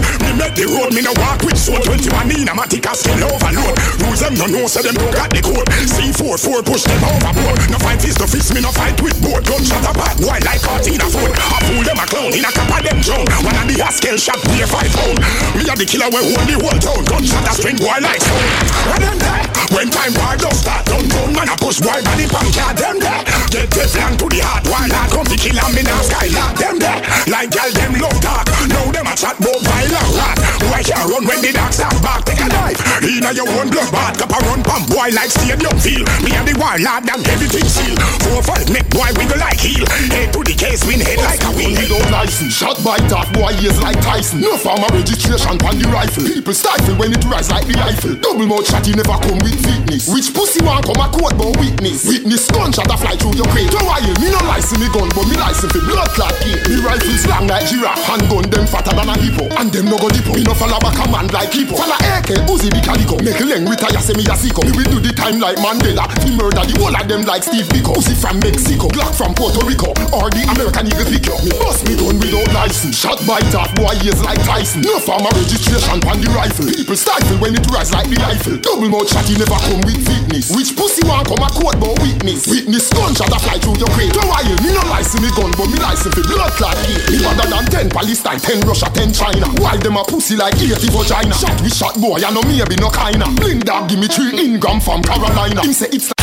the 0.58 0.66
road 0.74 0.90
me 0.90 1.06
no 1.06 1.14
walk 1.22 1.38
with 1.46 1.54
sword. 1.54 1.86
21 1.86 2.34
in 2.34 2.50
a 2.50 2.54
matic 2.54 2.82
a 2.82 2.90
skill 2.90 3.22
overload. 3.30 3.78
Rules 4.02 4.18
them 4.18 4.34
no 4.34 4.50
know 4.50 4.66
so 4.66 4.82
them 4.82 4.98
don't 4.98 5.14
got 5.14 5.30
the 5.30 5.38
code. 5.38 5.70
C4 5.86 6.34
4 6.34 6.66
push 6.66 6.82
them 6.82 6.98
overboard. 6.98 7.62
No 7.70 7.78
fight 7.78 8.02
fist 8.02 8.18
to 8.18 8.26
fist 8.26 8.50
me 8.50 8.58
no 8.58 8.74
fight 8.74 8.98
with 8.98 9.14
board. 9.22 9.46
Gunshot 9.46 9.86
a 9.86 9.94
bad 9.94 10.18
boy 10.18 10.38
like 10.42 10.58
Cartina 10.58 11.06
phone. 11.06 11.30
I 11.30 11.62
fool 11.62 11.82
them 11.86 12.02
a 12.02 12.06
clown 12.10 12.34
in 12.34 12.42
a 12.42 12.50
cap 12.50 12.74
of 12.74 12.82
them 12.82 12.98
drown 12.98 13.26
One 13.46 13.54
of 13.54 13.66
the 13.70 13.78
Haskell 13.78 14.18
shot 14.18 14.42
me 14.50 14.58
a 14.58 14.66
five 14.66 14.90
pound. 14.90 15.22
Me 15.54 15.62
a 15.62 15.74
the 15.78 15.86
killer 15.86 16.10
we 16.10 16.26
hold 16.26 16.46
the 16.50 16.56
whole 16.58 16.80
town. 16.82 17.02
Gunshot 17.06 17.46
a 17.46 17.52
string 17.54 17.78
boy 17.78 18.02
like 18.02 18.18
stone. 18.18 18.50
When 18.90 19.00
them 19.06 19.18
there 19.22 19.44
When 19.70 19.86
time 19.94 20.14
war 20.18 20.34
don't 20.34 20.58
start 20.58 20.82
Down 20.90 21.06
town 21.06 21.30
man 21.38 21.54
a 21.54 21.54
push 21.54 21.78
boy 21.78 22.02
body 22.02 22.26
pump. 22.26 22.50
Car 22.50 22.74
them 22.74 22.98
there. 22.98 23.22
Get 23.54 23.70
Teflon 23.70 24.18
to 24.18 24.26
the 24.26 24.42
heart. 24.42 24.66
While 24.66 24.90
I 24.90 25.06
come 25.06 25.28
to 25.30 25.38
kill 25.38 25.54
and 25.54 25.70
me 25.70 25.86
now 25.86 26.02
skylark? 26.02 26.58
Them 26.58 26.82
there. 26.82 26.98
Like 27.30 27.54
gal 27.54 27.70
them 27.70 27.94
love 28.02 28.18
talk. 28.18 28.50
Now 28.66 28.90
them 28.90 29.06
a 29.06 29.14
chat 29.14 29.38
about 29.38 29.62
violent 29.62 30.10
rat 30.18 30.47
Boy 30.58 30.82
can't 30.82 31.06
run 31.06 31.24
when 31.26 31.40
the 31.42 31.52
dark 31.54 31.72
start 31.72 31.94
back 32.02 32.24
Take 32.26 32.42
a 32.42 32.48
dive 32.48 32.78
Inna 33.04 33.30
your 33.32 33.48
own 33.58 33.70
blood 33.70 33.90
bath 33.92 34.18
Cup 34.18 34.34
a 34.34 34.38
run 34.50 34.62
pump 34.62 34.90
boy 34.90 35.08
like 35.14 35.30
stadium 35.30 35.76
feel 35.78 36.02
Me 36.24 36.34
and 36.34 36.46
the 36.46 36.54
warlord 36.58 37.06
and 37.06 37.22
everything 37.30 37.66
seal 37.68 37.96
Four 38.26 38.42
five 38.42 38.66
neck 38.72 38.88
boy 38.90 39.08
wiggle 39.14 39.38
like 39.38 39.60
heel 39.60 39.86
Head 40.10 40.32
to 40.34 40.40
the 40.42 40.54
case 40.54 40.82
win 40.88 41.00
head 41.00 41.22
like 41.22 41.42
a 41.46 41.50
wheel 41.54 41.74
Without 41.78 42.10
license, 42.10 42.54
shot 42.54 42.78
by 42.82 42.98
top 43.06 43.30
boy 43.32 43.52
ears 43.62 43.78
like 43.82 44.00
Tyson. 44.00 44.40
No 44.40 44.56
farmer 44.56 44.88
registration 44.90 45.56
on 45.62 45.78
the 45.78 45.86
rifle. 45.92 46.24
People 46.24 46.54
stifle 46.54 46.96
when 46.96 47.12
it 47.12 47.22
rise 47.28 47.50
like 47.50 47.66
the 47.68 47.74
rifle. 47.76 48.16
Double 48.18 48.46
mouth 48.46 48.66
shot, 48.66 48.84
he 48.86 48.92
never 48.96 49.16
come 49.20 49.38
with 49.44 49.56
fitness. 49.60 50.08
Which 50.08 50.32
pussy 50.32 50.64
want 50.64 50.86
come 50.88 50.98
a 50.98 51.08
court 51.12 51.36
but 51.36 51.54
witness? 51.60 52.08
Witness 52.08 52.50
gunshot 52.50 52.88
a 52.88 52.96
fly 52.96 53.14
through 53.16 53.36
your 53.36 53.48
crate. 53.52 53.70
Don't 53.70 53.84
worry, 53.84 54.10
me 54.18 54.32
no 54.32 54.40
license 54.48 54.80
me 54.80 54.88
gun, 54.90 55.08
but 55.14 55.26
me 55.28 55.36
license 55.36 55.72
for 55.72 55.84
blood 55.84 56.08
clot. 56.16 56.34
Me 56.44 56.76
rifles 56.80 57.24
long 57.28 57.46
like 57.46 57.66
giraffe, 57.68 58.02
handgun 58.04 58.44
them 58.50 58.66
fatter 58.66 58.94
than 58.96 59.08
a 59.08 59.14
hippo, 59.20 59.44
and 59.60 59.68
them 59.70 59.86
no 59.86 59.96
go 60.00 60.08
dippo. 60.08 60.47
No 60.48 60.56
follow 60.56 60.80
back 60.80 60.96
a 60.96 61.04
man 61.12 61.28
like 61.28 61.52
hippo. 61.52 61.76
Follow 61.76 62.00
AK, 62.00 62.48
Uzi 62.48 62.72
the 62.72 62.80
calico. 62.80 63.20
Make 63.20 63.36
a 63.36 63.44
leng 63.44 63.68
retire, 63.68 64.00
say 64.00 64.16
me 64.16 64.24
a 64.24 64.32
sicko. 64.32 64.64
Me 64.64 64.72
will 64.72 64.96
do 64.96 64.96
the 64.96 65.12
time 65.12 65.36
like 65.36 65.60
Mandela. 65.60 66.08
He 66.24 66.32
murder 66.32 66.64
the 66.64 66.72
whole 66.80 66.96
of 66.96 67.04
them 67.04 67.28
like 67.28 67.44
Steve 67.44 67.68
Biko. 67.68 67.92
Uzi 67.92 68.16
from 68.16 68.40
Mexico, 68.40 68.88
Glock 68.88 69.12
from 69.12 69.36
Puerto 69.36 69.60
Rico, 69.68 69.92
or 70.08 70.32
the 70.32 70.48
American 70.48 70.88
Eagle 70.88 71.04
pick 71.04 71.28
up. 71.28 71.44
Me 71.44 71.52
bust 71.60 71.84
me 71.84 72.00
gun 72.00 72.16
without 72.16 72.48
license. 72.56 72.96
Shot 72.96 73.20
by 73.28 73.44
top 73.52 73.68
boy 73.76 73.92
ears 74.00 74.24
like 74.24 74.40
Tyson. 74.48 74.88
No 74.88 74.96
farmer 75.04 75.28
registration 75.36 76.00
on 76.08 76.16
the 76.16 76.32
rifle. 76.32 76.64
People 76.64 76.96
stifle 76.96 77.36
when 77.44 77.52
it 77.52 77.68
rise 77.68 77.92
like 77.92 78.08
the 78.08 78.16
rifle. 78.16 78.56
Double 78.64 78.88
mouth 78.88 79.04
shot, 79.04 79.28
he 79.28 79.36
never 79.36 79.60
come 79.68 79.84
with 79.84 80.00
fitness. 80.00 80.48
Which 80.56 80.72
pussy 80.72 81.04
want 81.04 81.28
come 81.28 81.44
a 81.44 81.52
court 81.52 81.76
but 81.76 81.92
witness? 82.00 82.48
Witness 82.48 82.88
gunshot 82.88 83.28
a 83.28 83.36
fly 83.36 83.60
through 83.60 83.84
your 83.84 83.92
crate. 83.92 84.16
Don't 84.16 84.24
worry, 84.24 84.56
me 84.64 84.72
no 84.72 84.80
license 84.88 85.20
me 85.20 85.28
gun, 85.36 85.52
but 85.60 85.68
me 85.68 85.76
license 85.76 86.16
for 86.16 86.24
blood 86.24 86.56
clot. 86.56 86.80
Me 87.12 87.20
better 87.20 87.52
than 87.52 87.68
10 87.68 87.92
Palestine, 87.92 88.40
10 88.40 88.64
Russia, 88.64 88.88
10 88.96 89.12
China. 89.12 89.44
Why 89.60 89.76
them 89.76 90.00
a 90.00 90.08
pussy 90.08 90.37
like 90.38 90.54
80 90.54 90.88
vagina. 90.94 91.34
Shot 91.34 91.60
we 91.60 91.68
shot 91.68 92.00
boy, 92.00 92.20
I 92.24 92.30
know 92.30 92.42
maybe 92.42 92.76
no 92.76 92.88
kinda. 92.90 93.26
Bling 93.36 93.60
dog, 93.60 93.88
give 93.90 93.98
me 93.98 94.06
three 94.06 94.38
ingram 94.38 94.80
from 94.80 95.02
Carolina. 95.02 95.60
Him 95.62 95.72
say 95.72 95.88
it's 95.90 96.08
like 96.08 96.14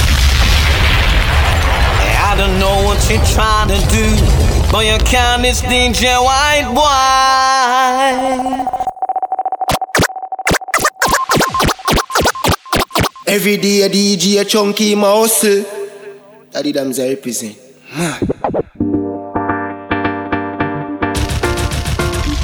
I 2.17 2.36
don't 2.38 2.58
know 2.60 2.84
what 2.88 2.99
you're 3.10 3.23
trying 3.36 3.67
to 3.69 3.80
do, 3.91 4.06
but 4.71 4.86
you 4.86 4.97
can't 5.06 5.41
this 5.41 5.62
DJ 5.62 6.17
white 6.23 6.71
boy. 6.73 8.65
Every 13.28 13.58
day 13.58 13.82
a 13.84 13.89
DJ 13.89 14.39
a 14.41 14.45
chunky 14.45 14.95
mouse. 14.95 15.45
Daddy 16.51 16.71
dams 16.71 16.99
I 16.99 17.10
represent. 17.10 17.58
Man. 17.97 18.19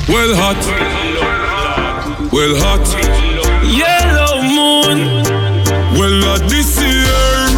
Well 0.07 0.35
hot. 0.35 0.57
Well, 0.57 1.21
hot 1.21 1.30
yellow 3.67 4.39
moon. 4.41 4.99
Well 5.99 6.15
hot 6.23 6.47
this 6.47 6.79
year, 6.79 7.51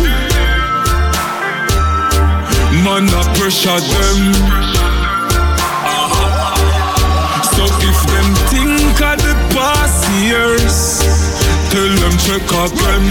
man 2.82 3.06
a 3.06 3.22
pressure 3.38 3.70
them. 3.70 4.20
So 7.54 7.64
if 7.86 8.00
them 8.10 8.30
think 8.50 8.98
of 8.98 9.22
the 9.22 9.36
past 9.54 10.10
years, 10.26 11.06
tell 11.70 11.94
them 12.02 12.16
check 12.26 12.42
again. 12.50 13.06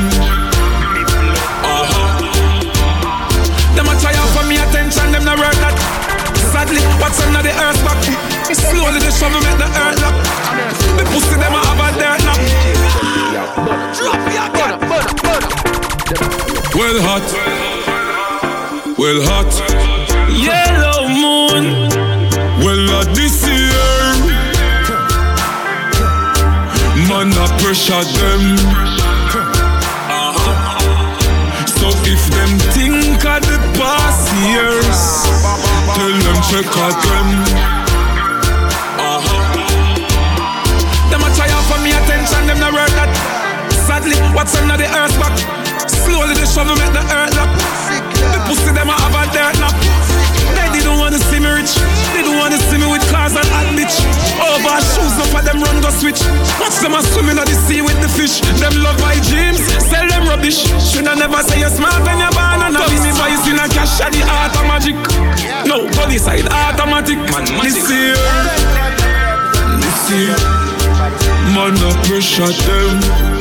Them 3.76 3.86
a 3.86 3.94
try 4.02 4.18
for 4.34 4.44
me 4.48 4.58
attention, 4.58 5.12
them 5.12 5.24
no 5.24 5.36
work 5.38 5.54
that. 5.62 5.78
Sadly, 6.50 6.82
what's 6.98 7.20
under 7.22 7.42
the 7.42 7.54
earth 7.54 7.78
back? 7.84 8.31
Slowly 8.52 9.00
the 9.00 9.10
shovel 9.10 9.40
make 9.40 9.56
the 9.56 9.64
earth 9.64 10.00
lock. 10.02 10.14
The 10.96 11.04
pussy 11.08 11.36
them 11.40 11.52
have 11.56 11.80
a 11.80 11.88
dirt 11.96 12.20
knock. 12.26 12.40
Drop 13.96 14.22
your 14.36 14.48
gun. 14.52 14.72
Well 16.74 16.98
hot, 17.00 17.26
well 18.98 19.20
hot, 19.28 19.52
yellow 20.28 21.08
moon. 21.08 21.64
Well 22.64 22.84
hot 22.92 23.08
this 23.14 23.36
year, 23.46 23.92
man 27.08 27.32
a 27.32 27.46
pressure 27.60 28.04
them. 28.20 28.44
Uh-huh. 30.08 30.54
So 31.66 31.88
if 32.04 32.22
them 32.30 32.52
think 32.72 33.24
of 33.24 33.40
the 33.42 33.58
past 33.78 34.28
years, 34.44 35.00
tell 35.96 36.14
them 36.24 36.38
check 36.48 36.68
again. 36.68 37.28
Them 37.44 37.81
Sadly, 43.92 44.16
what's 44.32 44.56
under 44.56 44.80
the 44.80 44.88
earth 44.88 45.12
back? 45.20 45.36
Slowly 45.84 46.32
the 46.32 46.48
shovel 46.48 46.72
make 46.80 46.96
the 46.96 47.04
earth 47.12 47.36
lock. 47.36 47.52
The 48.32 48.40
pussy 48.48 48.72
them 48.72 48.88
a 48.88 48.96
have 48.96 49.12
a 49.12 49.28
dirt 49.36 49.52
knock. 49.60 49.76
They 50.56 50.80
didn't 50.80 50.96
wanna 50.96 51.20
see 51.20 51.36
me 51.36 51.52
rich. 51.52 51.76
They 52.16 52.24
don't 52.24 52.40
wanna 52.40 52.56
see 52.56 52.80
me 52.80 52.88
with 52.88 53.04
cars 53.12 53.36
and 53.36 53.44
hot 53.52 53.68
bitch. 53.76 53.92
Over 54.40 54.80
shoes, 54.80 55.12
no 55.20 55.28
for 55.28 55.44
them 55.44 55.60
run 55.60 55.84
go 55.84 55.92
switch. 55.92 56.24
Watch 56.56 56.80
them 56.80 56.96
a 56.96 57.04
swimming 57.12 57.36
at 57.36 57.44
the 57.44 57.52
sea 57.68 57.84
with 57.84 58.00
the 58.00 58.08
fish. 58.08 58.40
Them 58.56 58.80
love 58.80 58.96
my 59.04 59.12
dreams, 59.28 59.60
sell 59.84 60.08
them 60.08 60.24
rubbish. 60.24 60.64
Should 60.80 61.04
I 61.04 61.12
never 61.12 61.44
say 61.44 61.60
you're 61.60 61.68
smart 61.68 62.00
when 62.00 62.16
you're 62.16 62.32
born 62.32 62.64
and 62.64 62.72
Tell 62.72 62.88
me 62.88 63.12
voice 63.12 63.44
in 63.44 63.60
a 63.60 63.68
cash 63.68 64.00
at 64.00 64.08
the 64.16 64.24
art 64.24 64.56
of 64.56 64.64
magic. 64.72 64.96
No, 65.68 65.84
police 66.00 66.24
side 66.24 66.48
automatic. 66.48 67.20
Man, 67.28 67.44
this 67.60 67.76
year, 67.92 68.16
this 69.84 70.00
year, 70.16 70.32
man 71.52 71.76
a 71.76 71.92
pressure 72.08 72.48
them. 72.48 73.31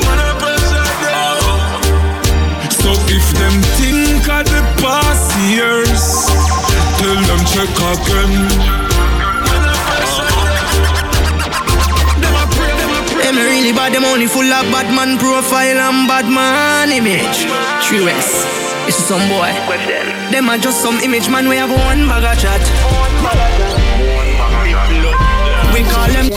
If 3.11 3.27
them 3.35 3.55
think 3.75 4.23
of 4.31 4.47
the 4.47 4.63
past 4.79 5.35
years, 5.51 6.31
tell 6.95 7.19
them 7.27 7.41
check 7.43 7.67
again. 7.91 8.33
Them 13.19 13.35
a 13.37 13.43
really 13.43 13.73
bad, 13.73 13.93
them 13.93 14.05
only 14.05 14.27
full 14.27 14.47
of 14.47 14.65
bad 14.71 14.87
man 14.95 15.19
profile 15.19 15.79
and 15.91 16.07
bad 16.07 16.27
man 16.31 16.91
image. 16.91 17.43
True 17.83 18.05
West, 18.07 18.47
it's 18.87 18.95
some 18.95 19.27
boy. 19.27 19.51
Them 20.31 20.47
are 20.47 20.57
just 20.57 20.81
some 20.81 20.99
image 21.03 21.27
man, 21.29 21.49
we 21.49 21.57
have 21.57 21.69
one 21.69 22.07
bag 22.07 22.23
of 22.23 22.39
chat. 22.39 22.63
We 25.75 25.83
call 25.83 26.07
them. 26.07 26.31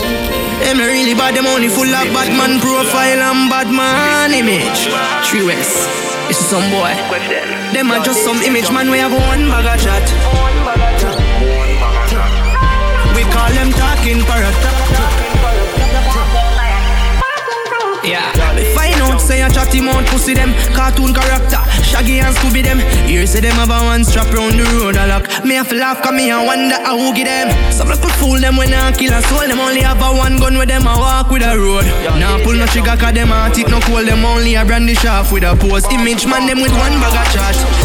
Them 0.59 0.79
really 0.79 1.13
bad, 1.13 1.35
them 1.35 1.45
only 1.47 1.69
full 1.69 1.87
of 1.87 2.07
bad 2.11 2.31
man 2.35 2.59
profile 2.59 3.21
and 3.31 3.49
bad 3.49 3.71
man 3.71 4.33
image. 4.33 4.91
True 5.27 5.47
West, 5.47 5.87
it's 6.29 6.39
some 6.39 6.69
boy. 6.71 6.93
Them 7.73 7.91
are 7.91 8.03
just 8.03 8.23
some 8.23 8.37
image 8.41 8.71
man, 8.71 8.89
we 8.89 8.97
have 8.97 9.11
one 9.11 9.49
bag 9.49 9.65
of 9.65 9.79
chat. 9.83 10.05
We 13.15 13.23
call 13.31 13.51
them 13.51 13.71
talking 13.71 14.21
parrot. 14.23 14.84
Yeah. 18.05 18.29
Find 18.77 19.01
out 19.01 19.19
say 19.19 19.41
a 19.41 19.49
chatty 19.49 19.81
mouth 19.81 20.05
pussy 20.07 20.33
them. 20.33 20.53
Cartoon 20.77 21.13
character 21.13 21.57
Shaggy 21.81 22.19
and 22.19 22.35
Scooby 22.35 22.61
them. 22.61 22.79
Here 23.09 23.25
say 23.25 23.41
them 23.41 23.57
have 23.57 23.73
a 23.73 23.81
one 23.85 24.03
strap 24.03 24.29
round 24.33 24.59
the 24.59 24.65
road 24.77 24.95
a 24.95 25.07
lock 25.07 25.25
Me 25.43 25.55
have 25.55 25.69
to 25.69 25.75
laugh 25.75 26.01
cause 26.01 26.13
me 26.13 26.29
a 26.29 26.37
wonder 26.37 26.77
how 26.85 26.97
who 26.97 27.13
get 27.15 27.25
them. 27.25 27.49
Some 27.71 27.89
could 27.89 28.13
fool 28.21 28.39
them 28.39 28.57
when 28.57 28.73
I 28.73 28.91
kill 28.93 29.13
a 29.13 29.21
soul. 29.25 29.47
Them 29.47 29.59
only 29.59 29.81
have 29.81 30.01
a 30.01 30.09
one 30.13 30.37
gun 30.37 30.57
with 30.57 30.69
them 30.69 30.85
a 30.85 30.93
walk 30.93 31.31
with 31.31 31.41
a 31.41 31.57
road. 31.57 31.85
Now 32.21 32.37
pull 32.43 32.53
no 32.53 32.65
trigger 32.67 32.95
cause 32.95 33.13
them 33.13 33.31
a 33.31 33.49
tip 33.49 33.69
no 33.69 33.79
cool 33.81 34.05
Them 34.05 34.23
only 34.25 34.55
a 34.55 34.63
brandish 34.65 35.05
off 35.05 35.31
with 35.31 35.43
a 35.43 35.55
pose. 35.57 35.85
Image 35.89 36.25
man 36.29 36.45
them 36.45 36.61
with 36.61 36.73
one 36.77 36.93
bag 37.01 37.17
of 37.17 37.25
Say 37.33 37.84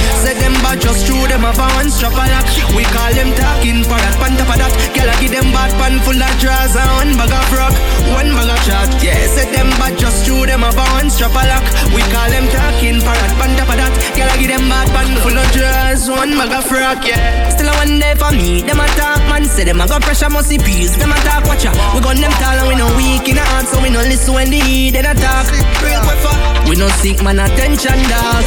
them 0.50 0.62
bad 0.62 0.80
just 0.80 1.06
true 1.06 1.26
them 1.30 1.46
have 1.46 1.58
a 1.58 1.66
one 1.78 1.90
strap 1.90 2.12
a 2.12 2.24
lock 2.26 2.46
We 2.74 2.82
call 2.90 3.12
them 3.14 3.30
talking 3.38 3.86
parrot 3.86 4.16
Pan 4.18 4.34
top 4.34 4.50
of 4.50 4.58
that. 4.58 4.72
Girl 4.94 5.10
I 5.10 5.14
give 5.22 5.30
them 5.30 5.48
bad 5.54 5.70
pan 5.78 6.02
full 6.02 6.18
of 6.18 6.34
drawers 6.42 6.74
And 6.74 6.90
one 6.98 7.12
bag 7.14 7.30
of 7.30 7.50
rock 7.54 7.74
One 8.10 8.30
bag 8.34 8.50
of 8.50 8.60
chat. 8.66 8.90
Yeah 9.02 9.14
say 9.30 9.46
them 9.54 9.70
bad 9.78 9.94
just 9.98 10.26
true 10.26 10.46
them 10.46 10.66
have 10.66 10.74
a 10.74 10.84
one 10.98 11.10
strap 11.10 11.34
a 11.34 11.42
lock. 11.46 11.64
We 11.94 12.02
call 12.10 12.28
them 12.30 12.46
talking 12.50 12.98
parrot 13.00 13.32
Pan 13.38 13.52
top 13.54 13.70
of 13.70 13.76
that. 13.78 13.92
Girl 14.18 14.30
I 14.30 14.34
give 14.38 14.50
them 14.50 14.66
bad 14.66 14.88
pan 14.90 15.10
full 15.22 15.38
of 15.38 15.46
drawers 15.54 16.02
One 16.10 16.34
bag 16.34 16.52
of 16.54 16.66
rock 16.70 17.02
yeah. 17.06 17.54
Still 17.54 17.70
a 17.70 17.74
one 17.78 17.98
day 18.02 18.14
for 18.18 18.32
me 18.34 18.66
Them 18.66 18.82
a 18.82 18.86
talk 18.98 19.22
man. 19.30 19.46
Say 19.46 19.64
them 19.64 19.80
a 19.80 19.86
got 19.86 20.02
pressure 20.02 20.30
must 20.30 20.50
see 20.50 20.58
peace. 20.58 20.98
Them 20.98 21.14
a 21.14 21.18
talk 21.22 21.46
watch 21.46 21.64
ya. 21.64 21.72
We 21.94 22.02
gun 22.02 22.18
them 22.18 22.34
tall 22.42 22.58
and 22.58 22.68
we 22.68 22.74
no 22.74 22.90
weak 22.98 23.28
in 23.30 23.38
the 23.38 23.44
heart 23.54 23.70
So 23.70 23.78
we 23.78 23.90
no 23.90 24.02
listen 24.02 24.34
when 24.34 24.50
they 24.50 24.62
heat 24.66 24.98
Then 24.98 25.06
a 25.06 25.14
talk. 25.14 25.46
Real 25.84 26.00
quick 26.02 26.18
for 26.18 26.34
We 26.66 26.74
no 26.74 26.88
seek 26.98 27.22
man 27.22 27.38
attention 27.38 27.98
dog 28.10 28.44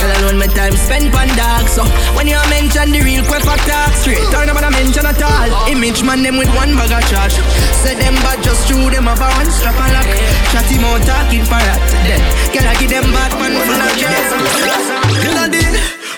Girl 0.00 0.12
alone 0.20 0.38
my 0.38 0.46
time 0.50 0.74
spend 0.74 1.12
pan 1.12 1.28
dog. 1.36 1.68
So 1.68 1.84
when 2.16 2.26
you 2.26 2.40
mention 2.48 2.90
the 2.90 3.00
real 3.04 3.22
quick 3.28 3.44
for 3.44 3.56
talk 3.68 3.92
Straight 4.00 4.24
turn 4.32 4.48
up 4.48 4.56
and 4.56 4.66
I 4.66 4.70
mention 4.72 5.04
at 5.04 5.20
all. 5.20 5.68
Image 5.68 6.02
man 6.02 6.24
them 6.24 6.40
with 6.40 6.48
one 6.56 6.72
bag 6.74 6.90
of 6.90 7.04
charge 7.06 7.36
Say 7.84 7.94
them 7.94 8.16
bad 8.24 8.42
just 8.42 8.66
true 8.66 8.88
them 8.88 9.06
a 9.06 9.14
one 9.14 9.50
strap 9.52 9.76
and 9.76 9.92
lock 9.92 10.08
Chatty 10.50 10.80
mouth 10.80 11.04
talking 11.04 11.44
for 11.44 11.60
that. 11.60 11.80
Then. 12.08 12.20
Girl 12.50 12.66
I 12.66 12.74
give 12.80 12.90
them 12.90 13.12
bad 13.12 13.32
pan 13.36 13.52
full 13.54 13.84
of 13.84 13.92
jazz 14.00 15.76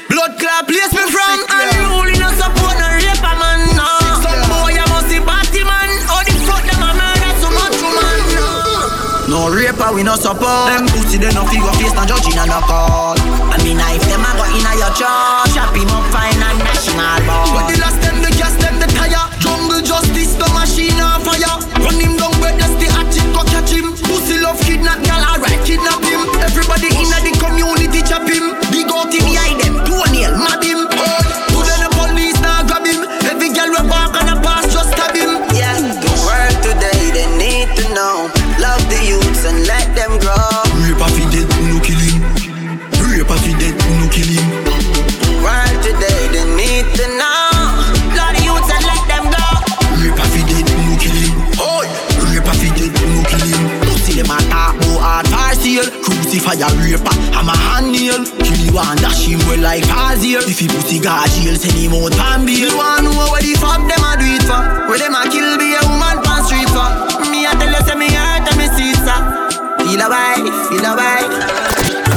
Blood 0.09 0.38
clot 0.40 0.66
place 0.66 0.92
me 0.92 1.04
from. 1.12 1.44
And 1.52 1.68
you 1.76 1.85
only 1.85 2.18
no 2.18 2.31
support 2.33 2.97
No 9.78 9.84
raper 9.84 9.94
we 9.94 10.02
no 10.02 10.16
support. 10.16 10.74
Them 10.74 10.86
pussy 10.90 11.18
they 11.18 11.30
no 11.30 11.46
figure 11.46 11.70
face 11.78 11.94
no 11.94 12.02
judging 12.02 12.34
and 12.34 12.50
no 12.50 12.58
call 12.66 13.14
I 13.14 13.56
mean 13.62 13.78
if 13.78 14.02
them 14.10 14.26
a 14.26 14.30
go 14.34 14.44
in 14.50 14.58
inna 14.58 14.74
your 14.74 14.90
church 14.98 15.54
Chop 15.54 15.70
him 15.70 15.86
up 15.94 16.02
fine 16.10 16.34
and 16.34 16.58
national 16.58 17.22
ball 17.22 17.54
But 17.54 17.70
the 17.70 17.78
last 17.78 18.02
them 18.02 18.18
the 18.18 18.30
gas 18.34 18.58
them 18.58 18.82
the 18.82 18.90
tire. 18.90 19.22
Jungle 19.38 19.78
justice 19.82 20.34
the 20.34 20.46
machine 20.50 20.98
on 20.98 21.22
fire. 21.22 21.62
Run 21.78 21.94
him 21.94 22.18
down 22.18 22.34
where 22.42 22.58
that's 22.58 22.74
the 22.74 22.90
hatchet 22.90 23.30
go 23.30 23.46
catch 23.46 23.70
him. 23.70 23.94
Pussy 24.02 24.42
love 24.42 24.58
kidnap 24.66 24.98
gal 25.06 25.22
alright 25.22 25.62
kidnap 25.62 26.07
like 60.34 60.48
If 60.48 60.58
he 60.58 60.68
pussy 60.68 60.98
got 61.00 61.28
jail, 61.32 61.56
send 61.56 61.78
him 61.78 61.94
out 61.96 62.12
pan 62.12 62.44
bail 62.44 62.68
You 62.68 62.76
wanna 62.76 63.08
know 63.08 63.28
what 63.32 63.40
the 63.40 63.54
fuck 63.56 63.80
them 63.88 64.04
a 64.04 64.12
do 64.18 64.26
it 64.28 64.44
for 64.44 64.60
Where 64.88 64.98
them 65.00 65.16
a 65.16 65.24
kill 65.30 65.56
be 65.56 65.72
a 65.72 65.80
woman 65.88 66.20
pan 66.20 66.44
street 66.44 66.68
for 66.68 66.88
Me 67.32 67.48
a 67.48 67.52
tell 67.56 67.72
you 67.72 67.82
say 67.86 67.96
me 67.96 68.08
hurt 68.12 68.44
and 68.44 68.56
me 68.60 68.66
see 68.76 68.92
it 68.92 69.00
sir 69.00 69.20
Feel 69.84 70.02
a 70.04 70.06
wife, 70.10 70.44
feel 70.68 70.84
a 70.84 70.92
wife 70.92 71.32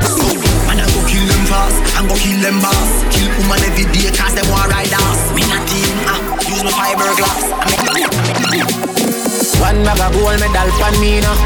So, 0.03 0.27
man 0.67 0.83
I 0.83 0.85
go 0.91 0.99
kill 1.07 1.23
them 1.23 1.43
fast 1.47 1.77
And 1.95 2.05
go 2.09 2.15
kill 2.19 2.39
them 2.43 2.57
boss 2.59 2.91
Kill 3.15 3.29
woman 3.39 3.63
every 3.63 3.87
day 3.95 4.11
cause 4.11 4.35
them 4.35 4.47
want 4.51 4.67
ride 4.73 4.91
ass 4.91 5.31
Me 5.31 5.43
not 5.47 5.63
team, 5.69 5.95
ah, 6.11 6.19
use 6.43 6.63
my 6.67 6.71
fiberglass 6.75 7.47
One 9.61 9.83
bag 9.85 10.01
of 10.01 10.11
gold 10.11 10.39
medal 10.41 10.69
pan 10.81 10.95
me 10.99 11.21
now. 11.21 11.37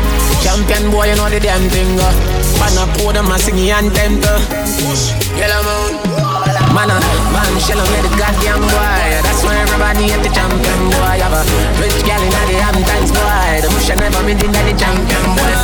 Champion 0.41 0.89
boy, 0.89 1.05
you 1.09 1.15
know 1.15 1.29
the 1.29 1.39
damn 1.39 1.69
thing. 1.69 1.99
Uh. 1.99 2.11
Pan 2.57 2.77
a 2.79 2.85
podium, 2.97 3.27
I 3.27 3.37
sing 3.37 3.59
anthem 3.69 4.21
to. 4.21 4.33
Yellow 5.37 5.63
moon. 5.67 6.14
Man, 6.75 6.91
uh, 6.91 6.99
man, 7.31 7.55
shell 7.63 7.79
on 7.79 7.87
the 7.87 8.11
goddamn 8.19 8.59
boy. 8.59 9.07
That's 9.23 9.39
why 9.47 9.55
everybody 9.63 10.11
at 10.11 10.19
the 10.19 10.27
champion 10.27 10.81
boy. 10.91 11.23
Have 11.23 11.31
a 11.31 11.41
rich 11.79 12.03
gal 12.03 12.19
in 12.19 12.35
the 12.51 12.59
Hamptons 12.59 13.15
boy. 13.15 13.63
The 13.63 13.71
bush 13.71 13.87
never 13.95 14.19
been 14.27 14.35
in 14.35 14.51
the 14.51 14.75
champion 14.75 15.23
boy. 15.39 15.55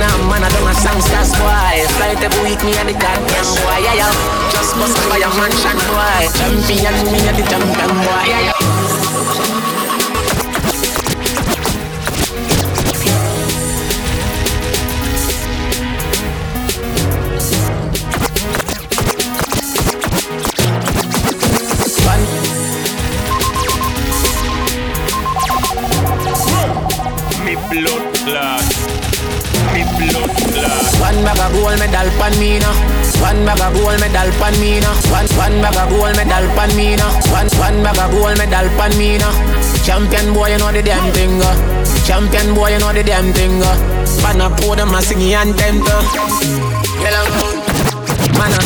Now, 0.00 0.08
man, 0.24 0.40
I 0.40 0.48
do 0.48 0.64
my 0.64 0.72
songs, 0.72 1.04
that's 1.12 1.36
boy. 1.36 1.84
Flight 2.00 2.24
every 2.24 2.40
week, 2.40 2.64
me 2.64 2.72
at 2.80 2.88
the 2.88 2.96
goddamn 2.96 3.44
boy. 3.60 3.76
Yeah, 3.84 4.00
yeah. 4.00 4.12
Just 4.48 4.72
bust 4.80 4.96
by 5.12 5.20
a 5.20 5.28
mansion 5.36 5.76
boy. 5.84 6.32
Champion, 6.32 6.96
me 7.12 7.20
at 7.28 7.36
the 7.36 7.44
champion 7.44 7.92
boy. 8.00 8.24
Yeah, 8.24 8.48
yeah. 8.48 9.17
Pan 32.28 32.40
me 32.40 32.58
now. 32.58 32.74
One 33.20 33.44
bag 33.44 33.60
of 33.60 33.72
gold 33.74 34.00
medal 34.00 34.30
pan 34.38 34.54
me 34.60 34.80
now. 34.80 34.94
One 35.10 35.28
one 35.36 35.60
bag 35.62 35.76
of 35.76 35.88
gold 35.88 36.16
medal 36.16 36.46
pan 36.56 36.70
me 36.76 36.96
now. 36.96 37.10
One 37.32 37.48
one 37.56 37.82
bag 37.82 37.98
of 37.98 38.10
gold 38.12 38.36
medal 38.38 38.68
pan 38.76 38.92
me 38.98 39.18
now. 39.18 39.32
Champion 39.84 40.34
boy, 40.34 40.52
you 40.52 40.58
know 40.58 40.72
the 40.72 40.82
damn 40.82 41.12
thing. 41.12 41.40
Uh. 41.40 41.54
Champion 42.06 42.54
boy, 42.54 42.72
you 42.72 42.78
know 42.78 42.92
the 42.92 43.02
damn 43.02 43.32
thing. 43.32 43.62
Uh. 43.62 43.76
Pan 44.20 44.40
a 44.40 44.50
podium, 44.50 44.94
I 44.94 45.00
sing 45.00 45.32
anthem 45.32 45.80
to. 45.80 45.96
Yellow 47.00 47.26
man. 48.36 48.52
Uh. 48.52 48.64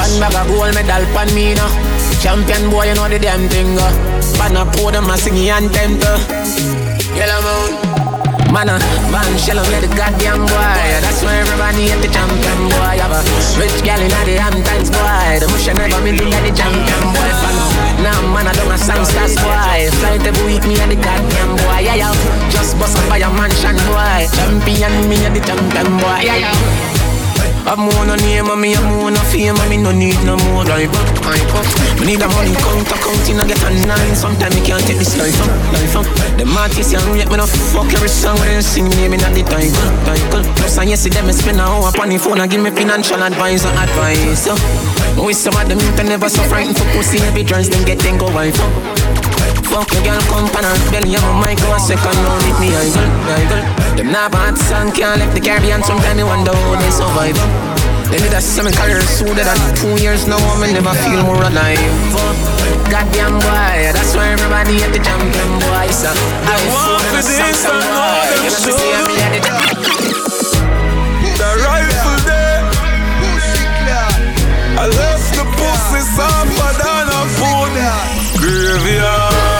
One 0.00 0.14
bag 0.20 0.34
of 0.34 0.46
gold 0.48 0.74
medal 0.74 1.04
pan 1.12 1.28
me 1.34 1.54
now. 1.54 1.68
Champion 2.22 2.70
boy, 2.70 2.88
you 2.88 2.94
know 2.94 3.08
the 3.08 3.18
damn 3.18 3.48
thing. 3.48 3.78
Uh. 3.78 4.13
Pan 4.38 4.56
a 4.56 4.64
podium, 4.66 5.10
I 5.10 5.16
sing 5.16 5.48
anthem 5.48 5.98
to. 6.00 6.12
Yellow 7.16 7.40
moon. 7.42 7.94
Man, 8.54 8.70
uh, 8.70 8.78
man, 9.10 9.26
shell 9.38 9.58
on 9.58 9.66
the 9.66 9.90
goddamn 9.98 10.46
boy. 10.46 10.78
That's 11.02 11.22
why 11.26 11.42
everybody 11.42 11.90
at 11.90 11.98
the 11.98 12.06
champion 12.06 12.70
boy. 12.70 13.02
Have 13.02 13.10
a 13.10 13.20
rich 13.58 13.82
gal 13.82 13.98
in 13.98 14.14
the 14.14 14.38
Hamptons 14.38 14.94
boy. 14.94 15.42
The 15.42 15.50
bush 15.50 15.66
I 15.66 15.74
never 15.74 15.98
been 16.06 16.14
in 16.14 16.30
the 16.30 16.54
champion 16.54 17.02
boy. 17.10 17.30
Fan. 17.42 17.56
Now, 18.06 18.14
man, 18.30 18.46
I 18.46 18.52
don't 18.54 18.70
a 18.70 18.78
song 18.78 19.02
stars 19.02 19.34
boy. 19.42 19.90
Flight 19.98 20.22
every 20.22 20.46
week, 20.46 20.62
me 20.70 20.78
and 20.78 20.92
the 20.92 20.98
goddamn 21.02 21.58
boy. 21.58 21.82
Yeah, 21.82 21.98
yeah. 21.98 22.14
Just 22.54 22.78
bust 22.78 22.94
up 22.94 23.08
by 23.10 23.18
a 23.18 23.30
mansion 23.34 23.74
boy. 23.90 24.30
Champion, 24.38 25.08
me 25.10 25.18
and 25.26 25.34
the 25.34 25.42
champion 25.42 25.90
boy. 25.98 26.22
Yeah, 26.22 26.46
yeah. 26.46 26.93
I'm 27.64 27.80
more 27.80 28.04
no 28.04 28.14
name 28.16 28.52
and 28.52 28.60
me 28.60 28.76
I'm 28.76 28.84
more 28.92 29.10
no 29.10 29.20
fame 29.32 29.56
and 29.56 29.70
me 29.70 29.76
no 29.80 29.90
need 29.90 30.20
no 30.28 30.36
more 30.36 30.64
life 30.68 30.92
up, 30.92 31.24
life 31.24 31.54
up. 31.56 31.64
Me 31.98 32.12
need 32.12 32.20
a 32.20 32.28
money 32.28 32.52
count, 32.60 32.84
counting 32.92 33.40
I 33.40 33.48
get 33.48 33.62
a 33.64 33.70
nine. 33.88 34.14
Sometimes 34.14 34.54
me 34.54 34.60
can't 34.60 34.84
take 34.84 34.98
this 34.98 35.16
life 35.16 35.32
up, 35.40 35.48
life 35.72 35.96
up. 35.96 36.06
The 36.36 36.44
artists 36.44 36.92
and 36.92 37.02
rate 37.16 37.30
me 37.32 37.36
no 37.40 37.46
fuck 37.46 37.88
every 37.96 38.12
song 38.12 38.36
when 38.38 38.52
they 38.52 38.60
sing 38.60 38.88
me 39.00 39.08
me 39.08 39.16
not 39.16 39.32
the 39.32 39.42
title, 39.48 39.90
title. 40.04 40.44
Plus 40.60 40.76
and 40.76 40.90
yes, 40.90 41.00
see 41.00 41.10
them 41.10 41.26
me 41.26 41.32
spend 41.32 41.58
a 41.58 41.64
hour 41.64 41.88
upon 41.88 42.10
the 42.10 42.18
phone 42.18 42.38
and 42.40 42.50
give 42.50 42.60
me 42.60 42.70
financial 42.70 43.22
advice 43.22 43.64
and 43.64 43.78
advice. 43.78 44.44
So, 44.44 44.52
with 45.16 45.36
some 45.36 45.56
of 45.56 45.64
them 45.66 45.80
you 45.80 45.92
can 45.96 46.06
never 46.06 46.28
so 46.28 46.42
frightened 46.44 46.76
for 46.76 46.84
pussy 46.92 47.18
every 47.24 47.44
trans 47.44 47.70
them 47.70 47.84
get 47.84 47.98
then 48.00 48.18
go 48.18 48.28
wife 48.28 48.60
up. 48.60 48.93
Fuck 49.70 49.90
your 49.92 50.02
girl, 50.06 50.22
come 50.30 50.48
pan 50.50 50.64
her 50.64 50.76
belly, 50.90 51.16
I'm 51.16 51.24
a 51.24 51.32
mic, 51.42 51.58
go 51.58 51.74
a 51.74 51.78
second, 51.80 52.14
no 52.22 52.32
need 52.46 52.58
me, 52.62 52.68
I 52.74 52.86
girl, 52.94 53.10
I 53.30 53.42
girl. 53.50 53.64
Them 53.96 54.08
not 54.12 54.30
bad 54.30 54.56
song, 54.58 54.92
can't 54.92 55.18
left 55.18 55.34
the 55.34 55.40
Caribbean, 55.40 55.82
sometimes 55.82 56.16
they 56.16 56.24
wonder 56.24 56.54
how 56.54 56.74
they 56.78 56.90
survive. 56.90 57.38
They 58.10 58.20
need 58.22 58.32
a 58.32 58.40
semi 58.40 58.70
career 58.70 59.00
sooner 59.02 59.42
than 59.42 59.58
two 59.74 59.96
years 59.98 60.26
now, 60.26 60.38
I 60.38 60.70
never 60.70 60.94
feel 61.02 61.22
more 61.26 61.42
alive. 61.42 61.78
Goddamn 62.90 63.40
boy, 63.42 63.90
that's 63.90 64.14
why 64.14 64.28
everybody 64.30 64.82
at 64.84 64.92
the 64.92 65.00
champion 65.02 65.50
boy, 65.58 65.88
so 65.90 66.12
I 66.12 66.54
want 66.70 67.02
for 67.10 67.22
this, 67.22 67.66
I 67.66 67.74
know 67.82 68.22
them 68.30 68.50
sure. 68.62 69.02
The 71.34 71.50
rifle 71.66 72.18
there. 72.26 72.44
I 74.76 74.88
left 74.88 75.13
pussy 75.64 76.00
softer 76.16 76.72
than 76.82 77.06
a 77.08 77.22
food. 77.36 77.74
Graveyard, 78.40 79.53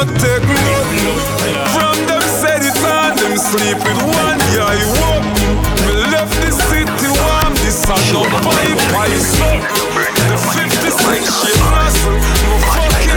Not 0.00 0.16
take 0.16 0.40
nothing. 0.40 1.12
From 1.76 1.92
them 2.08 2.24
said 2.40 2.64
it 2.64 2.72
on 2.88 3.12
them 3.20 3.36
sleep 3.36 3.76
with 3.84 4.00
one 4.00 4.40
eye. 4.56 4.80
Me 5.84 5.92
left 6.08 6.32
the 6.40 6.48
city 6.56 7.12
warm, 7.20 7.52
this 7.60 7.84
a 7.84 8.00
no 8.08 8.24
pipe 8.40 8.80
I 8.96 9.12
something. 9.20 9.60
The 10.24 10.40
56 10.56 11.20
shit 11.20 11.60
muscle, 11.68 12.16
no 12.16 12.52
fucking 12.72 13.12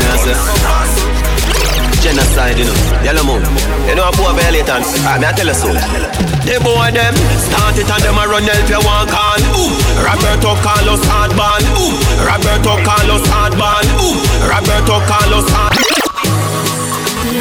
Genocide, 2.04 2.60
you 2.60 2.68
know, 2.68 2.76
yellow 3.00 3.24
moon. 3.24 3.48
You 3.88 3.96
know, 3.96 4.04
a 4.04 4.12
boy 4.20 4.36
violator. 4.36 4.84
Ah, 5.08 5.16
me 5.16 5.24
I 5.24 5.32
tell 5.32 5.48
you 5.48 5.56
so. 5.56 5.72
The 5.72 6.60
boy 6.60 6.92
them 6.92 7.16
start 7.40 7.80
it 7.80 7.88
and 7.88 8.04
them 8.04 8.20
a 8.20 8.28
run 8.28 8.44
help 8.44 8.68
you 8.68 8.84
one 8.84 9.08
can. 9.08 9.40
Ooh, 9.56 9.72
Roberto 10.04 10.52
Carlos 10.60 11.00
hardball. 11.08 11.64
Ooh, 11.80 11.96
Roberto 12.28 12.76
Carlos 12.84 13.24
hardball. 13.32 13.88
Ooh, 14.04 14.20
Roberto 14.52 15.00
Carlos 15.08 15.48
hard. 15.48 15.83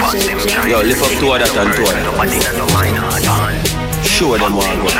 Yo, 0.02 0.82
lift 0.82 1.00
up 1.00 1.10
two 1.20 1.30
of 1.30 1.38
that 1.38 1.54
and 1.54 1.72
two 1.74 1.82
of 1.82 1.88
that. 1.94 2.02
Show 4.04 4.36
them 4.36 4.56
what 4.56 4.66
I 4.66 4.74
want. 4.82 4.94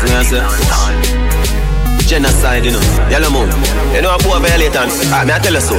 You 0.00 0.08
know 0.08 0.16
what 0.16 0.16
I'm 0.16 0.24
saying? 0.24 1.19
Genocide, 2.10 2.64
you 2.64 2.72
know, 2.72 2.82
yellow 3.06 3.30
moon. 3.30 3.46
You 3.94 4.02
know 4.02 4.10
a 4.10 4.18
boy 4.18 4.42
violator. 4.42 4.82
Ah, 5.14 5.22
me 5.22 5.30
I 5.30 5.38
tell 5.38 5.54
you 5.54 5.62
so. 5.62 5.78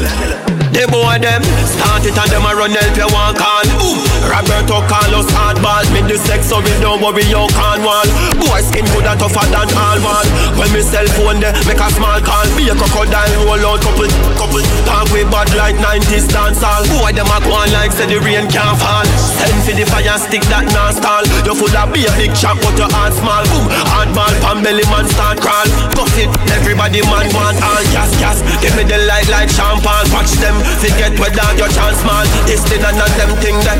The 0.71 0.87
boy 0.87 1.19
them 1.19 1.43
start 1.67 2.07
it 2.07 2.15
and 2.15 2.31
them 2.31 2.47
a 2.47 2.55
run 2.55 2.71
help 2.71 2.95
you 2.95 3.11
one 3.11 3.35
can. 3.35 3.67
Ooh, 3.83 3.99
Roberto 4.31 4.79
Carlos 4.87 5.27
hardball. 5.35 5.83
Me 5.91 5.99
the 6.07 6.15
sex 6.15 6.47
so 6.47 6.63
we 6.63 6.71
don't 6.79 7.03
worry 7.03 7.27
you 7.27 7.43
can't 7.51 7.83
wall. 7.83 8.07
Boy 8.39 8.63
skin 8.63 8.87
good 8.95 9.03
and 9.03 9.19
tougher 9.19 9.43
than 9.51 9.67
all 9.75 9.99
wall. 9.99 10.23
When 10.55 10.71
me 10.71 10.79
cell 10.79 11.03
phone 11.19 11.43
there 11.43 11.51
make 11.67 11.83
a 11.83 11.91
small 11.91 12.23
call. 12.23 12.47
Be 12.55 12.71
a 12.71 12.79
crocodile 12.79 13.35
roll 13.43 13.75
out 13.75 13.83
couple 13.83 14.07
couple. 14.39 14.63
Talk 14.87 15.11
way 15.11 15.27
bad 15.27 15.51
like 15.59 15.75
90s 15.83 16.31
dance 16.31 16.63
hall. 16.63 16.87
Boy 16.95 17.11
them 17.11 17.27
a 17.27 17.43
go 17.43 17.59
on 17.59 17.67
like 17.75 17.91
say 17.91 18.07
the 18.07 18.23
rain 18.23 18.47
can't 18.47 18.79
fall. 18.79 19.03
Send 19.39 19.57
for 19.63 19.73
the 19.75 19.85
fire 19.87 20.17
stick 20.19 20.43
that 20.51 20.67
non 20.75 20.91
stall. 20.91 21.23
You 21.47 21.55
full 21.55 21.71
of 21.71 21.89
be 21.93 22.03
a 22.05 22.11
big 22.19 22.33
chop 22.35 22.59
but 22.59 22.75
your 22.75 22.91
heart 22.91 23.13
small. 23.15 23.43
Boom, 23.51 23.65
hardball 23.87 24.33
pan 24.43 24.59
belly 24.63 24.85
man 24.91 25.07
start 25.07 25.39
crawl. 25.39 25.67
Puff 25.95 26.13
it, 26.19 26.29
everybody 26.55 27.01
man 27.07 27.27
want 27.35 27.57
all 27.63 27.83
gas 27.95 28.11
gas. 28.19 28.39
Give 28.59 28.73
me 28.75 28.83
the 28.83 28.99
light 29.09 29.27
like 29.31 29.49
champagne. 29.49 30.07
Watch 30.13 30.33
them 30.39 30.55
forget 30.79 31.13
whether 31.17 31.47
your 31.57 31.71
chance 31.71 32.01
man. 32.05 32.25
This 32.47 32.63
thing 32.67 32.83
and 32.83 32.97
not 32.97 33.11
them 33.17 33.31
thing 33.41 33.57
that 33.67 33.79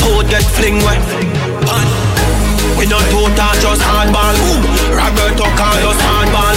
food 0.00 0.26
get 0.30 0.44
fling 0.56 0.80
wet. 0.82 1.02
We 2.76 2.84
no 2.84 3.00
total 3.08 3.54
just 3.60 3.80
hardball. 3.80 4.36
Boom, 4.36 4.60
Roberto 4.92 5.46
Carlos 5.56 5.96
hardball. 5.96 6.55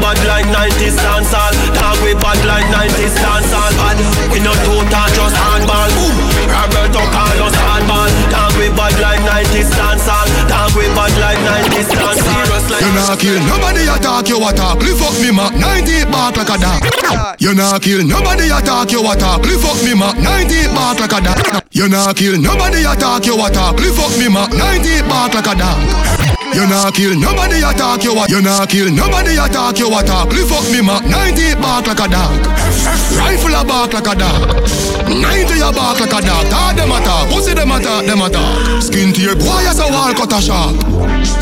Bad 0.00 0.18
like 0.28 0.46
90s 0.46 0.96
dancehall. 1.00 1.52
Talk 1.74 1.98
we 2.04 2.14
bad 2.14 2.38
like 2.46 2.66
90s 2.70 3.16
dancehall. 3.16 3.72
Bad. 3.80 3.96
We 4.30 4.38
no 4.40 4.52
total 4.62 5.08
just 5.16 5.36
hardball. 5.36 5.90
Boom, 5.96 6.14
Roberto 6.46 7.02
Carlos 7.10 7.56
hardball. 7.56 8.10
Talk 8.30 8.52
we 8.60 8.68
bad 8.76 8.94
like 9.00 9.22
90s 9.24 9.70
dancehall. 9.72 10.26
Talk 10.48 10.74
we 10.76 10.86
bad 10.94 11.12
like 11.18 11.40
90s 11.42 11.88
dancehall. 11.90 12.44
Like 12.70 12.82
You 12.82 12.92
not 12.92 13.18
kill 13.18 13.38
nobody 13.46 13.84
attack 13.88 14.28
you 14.28 14.38
attack. 14.42 14.76
Lift 14.82 15.02
up 15.02 15.14
me 15.22 15.30
ma 15.32 15.50
90 15.50 16.10
bark 16.10 16.36
like 16.36 16.50
a 16.50 16.56
dog. 16.58 16.80
You 17.38 17.54
not 17.54 17.82
kill 17.82 18.04
nobody 18.06 18.50
attack 18.50 18.92
you 18.92 19.00
attack. 19.00 19.40
Lift 19.42 19.64
up 19.64 19.78
me 19.82 19.94
ma 19.94 20.12
90 20.12 20.74
bark 20.74 21.00
like 21.00 21.12
a 21.12 21.20
dog. 21.24 21.62
You 21.72 21.88
not 21.88 22.16
kill 22.16 22.38
nobody 22.40 22.84
attack 22.84 23.26
you 23.26 23.34
attack. 23.38 23.74
Lift 23.80 23.98
up 23.98 24.12
me 24.18 24.28
ma 24.28 24.46
90 24.48 25.08
bark 25.08 25.34
like 25.34 25.46
a 25.46 25.54
dog. 25.56 26.45
You 26.56 26.64
not 26.66 26.94
kill 26.94 27.12
nobody 27.20 27.60
attack 27.60 28.02
you 28.02 28.16
You 28.32 28.40
not 28.40 28.70
kill 28.70 28.88
nobody 28.88 29.36
attack 29.36 29.78
you 29.78 29.92
attack. 29.92 30.32
Lift 30.32 30.48
up 30.56 30.64
me 30.72 30.80
ma 30.80 31.04
90 31.04 31.60
bark 31.60 31.84
like 31.84 32.00
a 32.00 32.08
dog. 32.08 32.40
Rifle 33.12 33.52
a 33.52 33.60
bark 33.60 33.92
like 33.92 34.08
a 34.08 34.16
dog. 34.16 34.64
90 35.04 35.52
a 35.60 35.68
bark 35.68 36.00
like 36.00 36.16
a 36.16 36.20
dog. 36.24 36.48
Talk 36.48 36.72
them 36.80 36.96
attack. 36.96 37.28
Pussy 37.28 37.52
them 37.52 37.70
attack. 37.70 38.06
Them 38.06 38.22
attack. 38.24 38.80
Skin 38.80 39.12
to 39.12 39.20
your 39.20 39.36
boy 39.36 39.68
as 39.68 39.78
a 39.80 39.92
wall 39.92 40.16
cut 40.16 40.32
a 40.32 40.40
shark. 40.40 40.80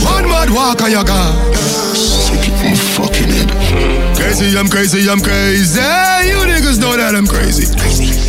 One 0.03 0.27
mad 0.27 0.51
walk 0.51 0.83
and 0.83 0.91
you 0.91 1.05
gone. 1.07 1.55
Sick 1.95 2.51
it 2.51 2.55
from 2.59 2.75
fucking 2.75 3.31
head. 3.31 4.19
Crazy, 4.19 4.59
I'm 4.59 4.67
crazy, 4.67 5.09
I'm 5.09 5.21
crazy. 5.23 5.79
You 6.27 6.43
niggas 6.43 6.81
know 6.83 6.97
that 6.97 7.15
I'm 7.15 7.29
crazy. 7.29 7.71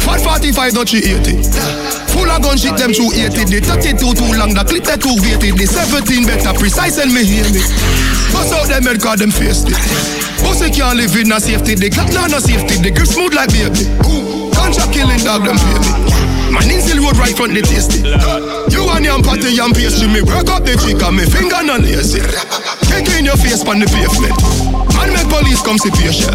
Fat 0.05 0.21
45, 0.21 0.75
not 0.75 0.87
380. 0.87 2.04
Full 2.15 2.31
of 2.31 2.39
gun 2.39 2.55
shit, 2.55 2.79
them 2.79 2.95
280. 2.95 3.43
The 3.51 3.59
32 3.59 3.99
too 3.99 4.31
long, 4.39 4.55
the 4.55 4.63
clip 4.63 4.87
that 4.87 5.03
too 5.03 5.19
weighted. 5.19 5.59
The 5.59 5.67
17 5.67 6.23
better 6.23 6.55
precise 6.55 6.95
and 6.95 7.11
me 7.11 7.27
hear 7.27 7.43
me. 7.51 7.59
Bust 8.31 8.55
out 8.55 8.71
them 8.71 8.87
head, 8.87 9.03
cause 9.03 9.19
them 9.19 9.35
faced 9.35 9.67
it. 9.67 9.75
Pussy 10.39 10.71
can't 10.71 10.95
live 10.95 11.11
in 11.19 11.27
no 11.27 11.43
safety. 11.43 11.75
The 11.75 11.91
clock 11.91 12.15
no 12.15 12.23
no 12.31 12.39
safety. 12.39 12.79
The 12.79 12.95
girl 12.95 13.03
smooth 13.03 13.35
like 13.35 13.51
baby. 13.51 13.83
Contract 14.55 14.95
killing 14.95 15.19
dog, 15.27 15.43
them 15.43 15.59
pay 15.59 15.75
me. 15.83 15.91
Man 16.55 16.71
in 16.71 16.79
still 16.79 17.03
road 17.03 17.19
right 17.19 17.35
front 17.35 17.51
the 17.51 17.59
tasty. 17.59 17.99
You 18.71 18.87
and 18.95 19.03
your 19.03 19.19
party 19.19 19.59
and 19.59 19.75
pastry, 19.75 20.07
me 20.07 20.23
work 20.23 20.47
up 20.47 20.63
the 20.63 20.79
chick 20.79 21.03
and 21.03 21.19
me 21.19 21.27
finger 21.27 21.59
no 21.67 21.75
lazy. 21.75 22.23
Kick 22.87 23.11
in 23.19 23.27
your 23.27 23.35
face 23.35 23.59
on 23.67 23.83
the 23.83 23.87
pavement. 23.91 24.39
Man 24.95 25.11
make 25.11 25.27
police 25.27 25.59
come 25.59 25.75
see 25.75 25.91
patient. 25.91 26.31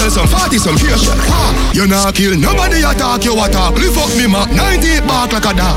Patient 0.00 0.16
some 0.16 0.28
40 0.28 0.56
some 0.56 0.76
patient. 0.80 1.12
You 1.76 1.86
not 1.86 2.14
kill 2.14 2.32
nobody 2.32 2.80
attack 2.80 3.22
you 3.22 3.36
attack. 3.36 3.76
Lift 3.76 3.98
up 4.00 4.08
me 4.16 4.26
ma 4.26 4.46
90 4.48 5.04
bark 5.04 5.30
like 5.30 5.44
a 5.44 5.52
dog. 5.52 5.76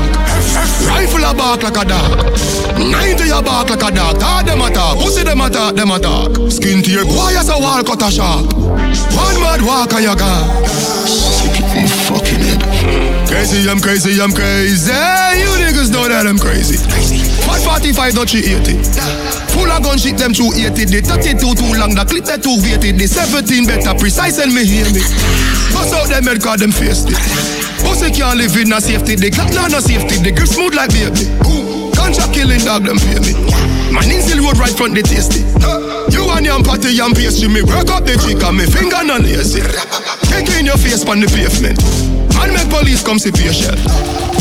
Rifle 0.88 1.28
a 1.28 1.34
bark 1.36 1.62
like 1.62 1.76
a 1.76 1.84
dog. 1.84 2.32
90 2.80 3.20
a 3.28 3.42
bark 3.44 3.68
like 3.68 3.84
a 3.84 3.90
dog. 3.92 4.18
Talk 4.18 4.46
them 4.46 4.62
attack. 4.62 4.96
Pussy 4.96 5.24
them 5.24 5.42
attack. 5.42 5.74
Them 5.74 5.90
attack. 5.90 6.32
Skin 6.50 6.82
to 6.82 6.90
your 6.90 7.04
boy 7.04 7.36
as 7.36 7.50
a 7.50 7.58
wall 7.60 7.84
cut 7.84 8.00
a 8.00 8.10
shark. 8.10 8.48
One 8.56 9.36
mad 9.44 9.60
walk 9.60 9.92
and 9.92 10.04
you 10.08 10.16
gone. 10.16 11.83
Crazy, 13.34 13.68
I'm 13.68 13.80
crazy, 13.80 14.22
I'm 14.22 14.30
crazy. 14.30 14.94
You 14.94 15.50
niggas 15.58 15.90
know 15.90 16.06
that 16.06 16.22
I'm 16.22 16.38
crazy. 16.38 16.78
545, 17.42 18.14
not 18.14 18.30
380. 18.30 18.78
Full 19.50 19.66
of 19.66 19.82
gun 19.82 19.98
shit, 19.98 20.14
them 20.14 20.30
280. 20.30 20.86
The 20.86 21.02
32 21.02 21.42
too 21.42 21.74
long, 21.74 21.98
the 21.98 22.06
clip 22.06 22.30
that 22.30 22.46
too 22.46 22.54
weighted. 22.62 22.94
The 22.94 23.10
17 23.10 23.66
better 23.66 23.90
precise 23.98 24.38
and 24.38 24.54
me 24.54 24.62
hear 24.62 24.86
me. 24.94 25.02
Bust 25.74 25.98
out 25.98 26.06
them 26.14 26.30
head, 26.30 26.38
cause 26.38 26.62
them 26.62 26.70
faced 26.70 27.10
it. 27.10 27.18
Pussy 27.82 28.14
can't 28.14 28.38
live 28.38 28.54
in 28.54 28.70
no 28.70 28.78
safety. 28.78 29.18
The 29.18 29.34
clock 29.34 29.50
no 29.50 29.66
no 29.66 29.82
safety. 29.82 30.22
The 30.22 30.30
girl 30.30 30.46
smooth 30.46 30.78
like 30.78 30.94
baby. 30.94 31.26
Contract 31.98 32.30
killing 32.30 32.62
dog, 32.62 32.86
them 32.86 33.02
pay 33.02 33.18
me. 33.18 33.34
Man 33.94 34.10
in 34.10 34.18
still 34.18 34.42
road 34.42 34.58
right 34.58 34.74
front 34.74 34.98
the 34.98 35.06
tasty. 35.06 35.46
You 36.10 36.26
and 36.34 36.42
your 36.42 36.58
party 36.66 36.98
and 36.98 37.14
pastry, 37.14 37.46
me 37.46 37.62
work 37.62 37.86
up 37.94 38.02
the 38.02 38.18
chick 38.18 38.42
and 38.42 38.58
me 38.58 38.66
finger 38.66 39.06
no 39.06 39.22
lazy. 39.22 39.62
Kick 40.26 40.50
in 40.58 40.66
your 40.66 40.74
face 40.74 41.06
on 41.06 41.22
the 41.22 41.30
pavement. 41.30 41.78
Man 42.34 42.50
make 42.50 42.66
police 42.66 43.06
come 43.06 43.22
see 43.22 43.30
patient. 43.30 43.78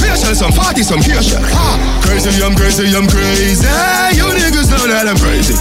Patient 0.02 0.34
some 0.34 0.50
40 0.50 0.82
some 0.82 1.02
patient. 1.06 1.46
Crazy, 2.02 2.34
I'm 2.42 2.58
crazy, 2.58 2.90
I'm 2.98 3.06
crazy. 3.06 3.70
You 4.18 4.26
niggas 4.34 4.74
know 4.74 4.90
that 4.90 5.06
I'm 5.06 5.22
crazy. 5.22 5.54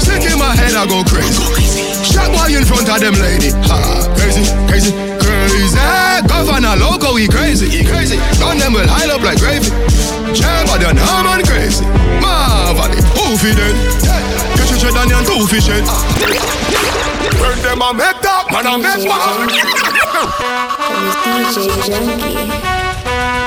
Sick 0.00 0.24
in 0.24 0.40
my 0.40 0.56
head, 0.56 0.72
I 0.72 0.88
go 0.88 1.04
crazy. 1.04 1.44
Shot 2.00 2.32
boy 2.32 2.56
in 2.56 2.64
front 2.64 2.88
of 2.88 2.98
them 3.04 3.20
lady. 3.20 3.52
Ah, 3.68 4.08
crazy, 4.16 4.48
crazy, 4.64 4.96
crazy. 5.20 5.76
Governor 6.24 6.80
local, 6.80 7.20
he 7.20 7.28
crazy, 7.28 7.68
he 7.68 7.84
crazy. 7.84 8.16
Gun 8.40 8.56
them 8.56 8.72
will 8.72 8.88
hide 8.88 9.12
up 9.12 9.20
like 9.20 9.36
gravy. 9.36 9.68
Jabba 10.32 10.80
the 10.80 10.96
man 10.96 11.44
crazy. 11.44 11.84
Marvelly, 13.46 13.54
who 13.54 13.54
fi 13.54 13.54
dead? 13.54 13.76
Catch 14.56 14.72
a 14.72 14.78
tread 14.80 14.96
on 14.96 15.08
your 15.08 15.22
two 15.22 15.46
fish 15.46 15.66
head. 15.66 15.84
Turn 17.38 17.58
them 17.62 17.82
a 17.82 17.92
make 17.94 18.20
that 18.22 18.46
man 18.50 18.66
a 18.66 18.78
make 18.78 19.06
man. 19.06 19.48
DJ 21.22 21.66
Junky, 21.86 22.34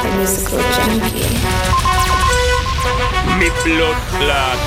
the 0.04 0.10
musical 0.18 0.64
junkie. 0.76 1.36
Me 3.40 3.50
blood 3.64 3.98
blood. 4.20 4.60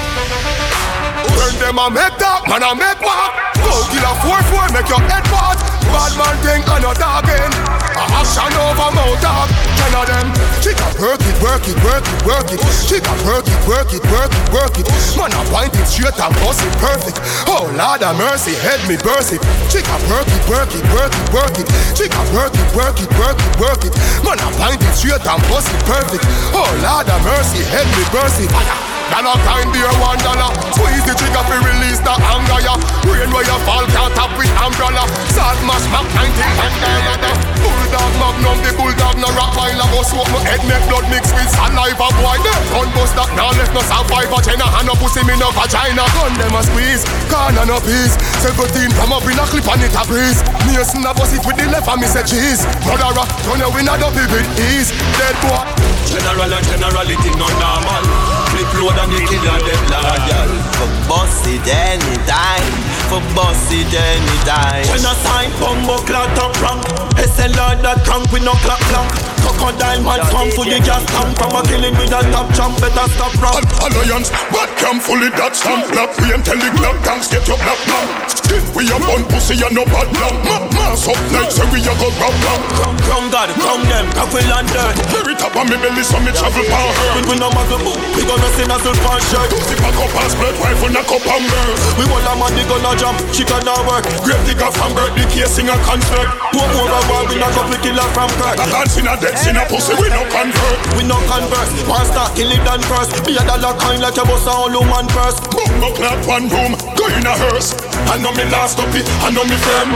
Turn 1.37 1.55
them 1.61 1.79
a 1.79 1.91
make 1.91 2.19
that 2.19 2.43
man 2.49 2.63
a 2.63 2.75
make 2.75 3.01
what? 3.01 3.33
Go 3.57 3.73
kill 3.89 4.05
a 4.05 4.13
four 4.21 4.41
four 4.51 4.69
make 4.73 4.89
your 4.89 5.01
head 5.01 5.25
part. 5.33 5.72
Bad 5.91 6.13
man 6.15 6.37
thing 6.45 6.63
and 6.63 6.85
a 6.87 6.93
talking. 6.95 7.53
A 7.99 8.05
action 8.21 8.55
over 8.55 8.91
mouth 8.95 9.19
talk. 9.19 9.49
Ten 9.79 9.95
of 9.97 10.07
them. 10.07 10.29
She 10.63 10.71
can 10.75 10.93
work 11.03 11.21
it, 11.21 11.37
work 11.43 11.65
it, 11.67 11.79
work 11.83 12.07
it, 12.07 12.21
work 12.23 12.49
it. 12.55 12.61
She 12.87 13.03
can 13.03 13.19
work 13.27 13.47
it, 13.49 13.61
work 13.67 13.91
it, 13.91 14.05
work 14.13 14.31
it, 14.31 14.47
work 14.55 14.75
it. 14.79 14.87
Man 15.19 15.33
a 15.35 15.43
point 15.51 15.75
it 15.75 15.87
straight 15.91 16.15
and 16.15 16.35
bust 16.39 16.63
it 16.63 16.75
perfect. 16.79 17.19
Oh 17.51 17.67
Lord 17.75 18.03
of 18.03 18.15
mercy, 18.19 18.55
head 18.63 18.81
me 18.87 18.95
burst 19.01 19.35
it. 19.35 19.43
She 19.73 19.83
can 19.83 20.01
work 20.07 20.29
it, 20.29 20.43
work 20.47 20.71
it, 20.71 20.85
work 20.95 21.13
it, 21.13 21.27
work 21.35 21.57
it. 21.59 21.67
She 21.99 22.07
can 22.07 22.27
work 22.31 22.55
it, 22.55 22.69
work 22.77 22.99
it, 23.01 23.11
work 23.19 23.39
it, 23.41 23.53
work 23.59 23.83
it. 23.83 23.93
Man 24.23 24.39
a 24.39 24.49
point 24.55 24.83
it 24.83 24.95
straight 24.95 25.27
and 25.27 25.43
bust 25.51 25.67
it 25.73 25.83
perfect. 25.89 26.25
Oh 26.55 26.69
Lord 26.85 27.09
of 27.09 27.21
mercy, 27.27 27.65
head 27.67 27.89
me 27.99 28.05
burst 28.15 28.39
it. 28.39 28.92
Dollar 29.13 29.37
kind 29.45 29.69
beer 29.77 29.93
one 30.01 30.17
dollar 30.25 30.49
Squeeze 30.73 31.05
the 31.05 31.13
trigger 31.13 31.45
fi 31.45 31.61
release 31.61 32.01
the 32.01 32.17
anger 32.33 32.61
ya 32.65 32.81
Rain 33.05 33.29
where 33.29 33.45
you 33.45 33.59
fall 33.69 33.85
can't 33.93 34.09
tap 34.17 34.33
with 34.41 34.49
umbrella. 34.57 35.05
Salt 35.37 35.61
mash 35.69 35.85
back 35.93 36.09
90 36.17 36.33
and 36.33 36.77
dollar 36.81 37.17
Bulldog 37.61 38.13
magnum 38.17 38.59
the 38.65 38.73
bulldog 38.73 39.17
no 39.21 39.29
rock 39.37 39.53
while 39.53 39.69
I 39.69 39.85
go 39.93 40.01
smoke 40.01 40.33
my 40.33 40.41
head 40.49 40.65
make 40.65 40.81
blood 40.89 41.05
mix 41.13 41.29
with 41.37 41.45
saliva 41.53 42.09
boy. 42.17 42.41
Gun 42.73 42.89
bust 42.97 43.13
that 43.21 43.29
now 43.37 43.53
left 43.53 43.77
no 43.77 43.85
survivor. 43.85 44.41
China 44.41 44.65
and 44.81 44.89
no 44.89 44.97
pussy 44.97 45.21
me 45.29 45.37
no 45.37 45.53
vagina. 45.53 46.09
Gun 46.17 46.33
them 46.41 46.57
a 46.57 46.65
squeeze 46.65 47.05
corner 47.29 47.69
no 47.69 47.85
peace 47.85 48.17
17 48.41 48.97
come 48.97 49.13
up 49.13 49.29
in 49.29 49.37
a 49.37 49.45
clip 49.45 49.69
and 49.77 49.85
it 49.85 49.93
a 49.93 50.03
breeze. 50.09 50.41
Mason 50.65 51.05
a 51.05 51.13
bust 51.13 51.37
it 51.37 51.45
with 51.45 51.61
the 51.61 51.69
left 51.69 51.85
and 51.85 52.01
me 52.01 52.09
say 52.09 52.25
cheese 52.25 52.65
Murderer 52.89 53.29
turn 53.45 53.61
your 53.61 53.69
win 53.77 53.93
a 53.93 53.95
dopey 54.01 54.25
with 54.33 54.49
ease. 54.73 54.89
Dead 55.21 55.37
boy. 55.45 55.69
General 56.09 56.49
and 56.49 56.65
generality 56.65 57.29
no 57.37 57.45
normal. 57.61 58.32
Flip 58.73 58.85
load 58.85 58.99
and 58.99 59.13
the 59.13 59.21
killer 59.29 59.61
them 59.69 59.83
loyal. 59.93 60.51
For 60.81 60.89
boss 61.09 61.47
it 61.47 62.22
anytime. 62.23 62.73
For 63.11 63.21
boss 63.35 63.71
it 63.71 63.93
anytime. 63.93 64.85
Genocide, 64.85 65.53
bumbo 65.61 65.99
clock 66.07 66.31
top 66.35 66.55
rank. 66.63 66.83
SLR 67.19 67.83
that 67.83 68.05
crank 68.05 68.31
with 68.33 68.45
no 68.45 68.53
clock 68.65 68.81
clock. 68.89 69.11
Crocodile 69.43 70.01
man 70.07 70.23
swam 70.31 70.49
fully 70.55 70.79
gas 70.87 71.03
tank 71.11 71.35
From 71.35 71.51
a 71.59 71.61
killing 71.67 71.99
with 71.99 72.15
a 72.15 72.23
top 72.31 72.47
jump 72.55 72.79
better 72.79 73.07
stop 73.11 73.35
rap. 73.43 73.59
Alliance, 73.83 74.31
bad 74.55 74.71
cam 74.79 75.03
fully 75.03 75.29
that 75.35 75.59
stamp. 75.59 75.91
Black 75.91 76.15
we 76.23 76.31
and 76.31 76.43
tell 76.47 76.57
the 76.57 76.71
club 76.79 76.97
tanks 77.03 77.27
get 77.27 77.43
your 77.51 77.59
black 77.59 77.81
man 77.91 78.07
Skin 78.31 78.63
we 78.73 78.87
a 78.87 78.97
bun 79.03 79.27
pussy 79.27 79.59
and 79.59 79.75
no 79.75 79.83
bad 79.91 80.09
lamb 80.15 80.39
Ma 80.47 80.57
Mass 80.73 81.11
up 81.11 81.19
like 81.35 81.51
say 81.51 81.67
we 81.75 81.83
a 81.83 81.93
go 81.99 82.09
round 82.23 82.39
round 82.47 82.63
Crown 83.03 83.27
God, 83.35 83.51
crown 83.59 83.83
them, 83.91 84.07
coffee 84.15 84.47
and 84.47 84.69
dirt 84.71 84.95
Very 85.11 85.35
top 85.35 85.55
of 85.59 85.67
me 85.67 85.77
belly 85.83 86.07
so 86.07 86.23
me 86.23 86.31
travel 86.31 86.65
power 86.71 86.93
her 86.95 87.27
We 87.27 87.35
no 87.37 87.51
muggle 87.51 87.83
book, 87.83 87.99
we 88.15 88.23
gonna 88.23 88.49
sing 88.55 88.71
a 88.71 88.77
soul 88.79 88.97
pan 89.03 89.21
shirt 89.27 89.51
Zip 89.67 89.83
a 89.83 89.91
cup 89.91 90.15
and 90.23 90.31
split 90.31 90.55
rifle 90.63 90.91
knock 90.95 91.11
up 91.11 91.27
on 91.27 91.43
girl 91.51 91.75
We 92.13 92.21
want 92.21 92.29
a 92.29 92.35
man, 92.37 92.53
they 92.53 92.69
gonna 92.69 92.93
jump, 93.01 93.17
she 93.33 93.41
gonna 93.41 93.73
work. 93.89 94.05
Grave 94.21 94.45
digger 94.45 94.69
from 94.69 94.93
bird, 94.93 95.17
the 95.17 95.25
case 95.33 95.57
sing 95.57 95.73
a 95.73 95.77
concert 95.81 96.29
Two 96.53 96.61
more 96.77 96.85
a 96.85 97.01
war, 97.09 97.25
we 97.25 97.41
not 97.41 97.57
go 97.57 97.65
play 97.65 97.81
killer 97.81 98.05
from 98.13 98.29
crack 98.37 98.61
Dancing 98.61 99.09
a 99.09 99.17
dead 99.17 99.33
sin 99.41 99.57
a 99.57 99.65
pussy, 99.65 99.97
we 99.97 100.13
no 100.13 100.21
convert. 100.29 100.77
We 101.01 101.09
no 101.09 101.17
converse, 101.25 101.73
one 101.89 102.05
start 102.05 102.37
kill 102.37 102.53
it 102.53 102.61
done 102.69 102.85
first. 102.85 103.17
Be 103.25 103.33
a 103.33 103.43
dollar 103.49 103.73
coin 103.81 104.05
like 104.05 104.21
a 104.21 104.29
boss 104.29 104.45
a 104.45 104.53
all 104.53 104.85
man 104.85 105.09
first 105.09 105.41
Bumbo 105.57 105.89
clap 105.97 106.21
one 106.29 106.53
room, 106.53 106.77
go 107.01 107.09
in 107.09 107.25
a 107.25 107.33
hearse. 107.33 107.73
I 108.13 108.21
know 108.21 108.37
me 108.37 108.45
last 108.53 108.77
up 108.77 108.93
it, 108.93 109.09
I 109.25 109.33
know 109.33 109.49
me 109.49 109.57
firm 109.57 109.89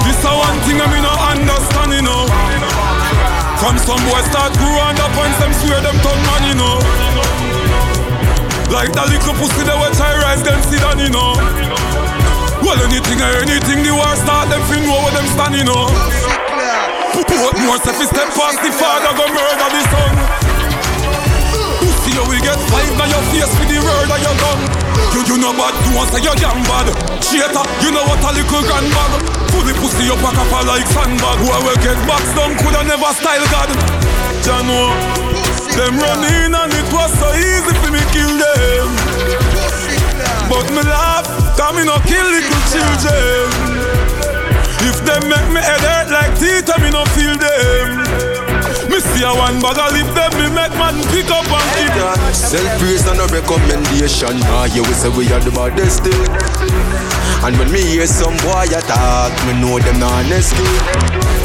This 0.00 0.24
a 0.24 0.32
one 0.32 0.58
thing 0.64 0.80
I 0.80 0.88
me 0.88 1.04
no 1.04 1.12
understand, 1.12 1.92
you 1.92 2.08
know. 2.08 2.24
From 3.60 3.76
some 3.76 4.00
boy 4.08 4.24
start 4.32 4.56
grow 4.56 4.80
and 4.88 4.96
up 4.96 5.12
and 5.12 5.34
them 5.44 5.52
swear 5.60 5.76
them 5.84 5.96
turn 6.00 6.20
man, 6.24 6.42
you 6.48 6.56
know 6.56 7.07
Like 8.68 8.92
that 8.92 9.08
little 9.08 9.32
pussy 9.40 9.64
they 9.64 9.72
watch 9.72 9.96
I 9.96 10.12
rise 10.20 10.44
them 10.44 10.60
sit 10.68 10.84
down, 10.84 11.00
you 11.00 11.08
know. 11.08 11.32
Well 12.60 12.76
anything 12.84 13.16
or 13.16 13.32
anything 13.40 13.80
the 13.80 13.96
war 13.96 14.12
start 14.20 14.52
them 14.52 14.60
fin 14.68 14.84
know 14.84 15.00
where 15.00 15.14
them 15.16 15.26
stand, 15.32 15.56
you 15.56 15.64
know. 15.64 15.88
Put 17.16 17.28
more 17.64 17.80
if 17.80 17.98
step 18.12 18.28
past 18.36 18.60
the 18.60 18.68
father 18.76 19.12
go 19.16 19.24
murder 19.32 19.68
the 19.72 19.82
son. 19.88 20.14
Pussy 21.80 22.12
you 22.12 22.24
will 22.28 22.42
get 22.44 22.60
five 22.68 22.92
now 23.00 23.08
your 23.08 23.24
face 23.32 23.52
with 23.56 23.72
the 23.72 23.80
word 23.80 24.10
of 24.12 24.20
your 24.20 24.36
gun. 24.36 24.60
You 25.16 25.20
you 25.24 25.36
know 25.40 25.56
bad, 25.56 25.72
you 25.88 25.96
want 25.96 26.12
say 26.12 26.20
you 26.20 26.34
damn 26.36 26.60
bad. 26.68 26.92
Cheater, 27.24 27.64
you 27.80 27.90
know 27.90 28.04
what 28.04 28.20
a 28.20 28.30
little 28.36 28.62
grand 28.68 28.88
bag 28.92 29.12
Fully 29.48 29.72
pussy 29.80 30.12
up 30.12 30.20
a 30.20 30.30
copper 30.36 30.62
like 30.68 30.86
sandbag. 30.92 31.38
Who 31.40 31.48
will 31.48 31.80
get 31.80 31.98
boxed 32.04 32.36
down 32.36 32.52
coulda 32.60 32.84
never 32.84 33.12
style 33.16 33.46
God. 33.48 33.70
Jano 34.44 35.27
Them 35.78 35.94
run 35.94 36.26
in 36.26 36.50
and 36.50 36.74
it 36.74 36.90
was 36.90 37.06
so 37.22 37.30
easy 37.38 37.70
for 37.78 37.94
me 37.94 38.02
kill 38.10 38.34
them 38.34 38.90
But 40.50 40.66
me 40.74 40.82
laugh, 40.82 41.22
cause 41.54 41.70
me 41.78 41.86
no 41.86 42.02
kill 42.02 42.26
little 42.26 42.62
children. 42.66 43.46
If 44.90 44.98
them 45.06 45.30
make 45.30 45.46
me 45.54 45.62
head 45.62 45.78
hurt 45.78 46.10
like 46.10 46.34
teeth, 46.34 46.66
I 46.66 46.82
me 46.82 46.90
no 46.90 47.06
feel 47.14 47.30
them. 47.38 47.94
Me 48.90 48.98
see 48.98 49.22
a 49.22 49.30
one 49.30 49.62
bag 49.62 49.78
of 49.78 49.94
them, 49.94 50.32
me 50.34 50.50
make 50.50 50.74
man 50.74 50.98
pick 51.14 51.30
up 51.30 51.46
and 51.46 51.70
keep 51.78 52.34
Self-praise 52.34 53.06
and 53.06 53.22
a 53.22 53.26
recommendation 53.30 54.34
Nah, 54.50 54.64
you 54.74 54.82
will 54.82 54.98
say 54.98 55.10
we 55.14 55.30
are 55.30 55.38
the 55.38 55.54
baddest 55.54 56.02
thing 56.02 56.26
And 57.46 57.56
when 57.56 57.70
me 57.70 57.82
hear 57.86 58.06
some 58.08 58.36
boy 58.42 58.66
attack 58.66 59.30
Me 59.46 59.54
know 59.62 59.78
them 59.78 60.00
not 60.00 60.26
escape 60.26 61.38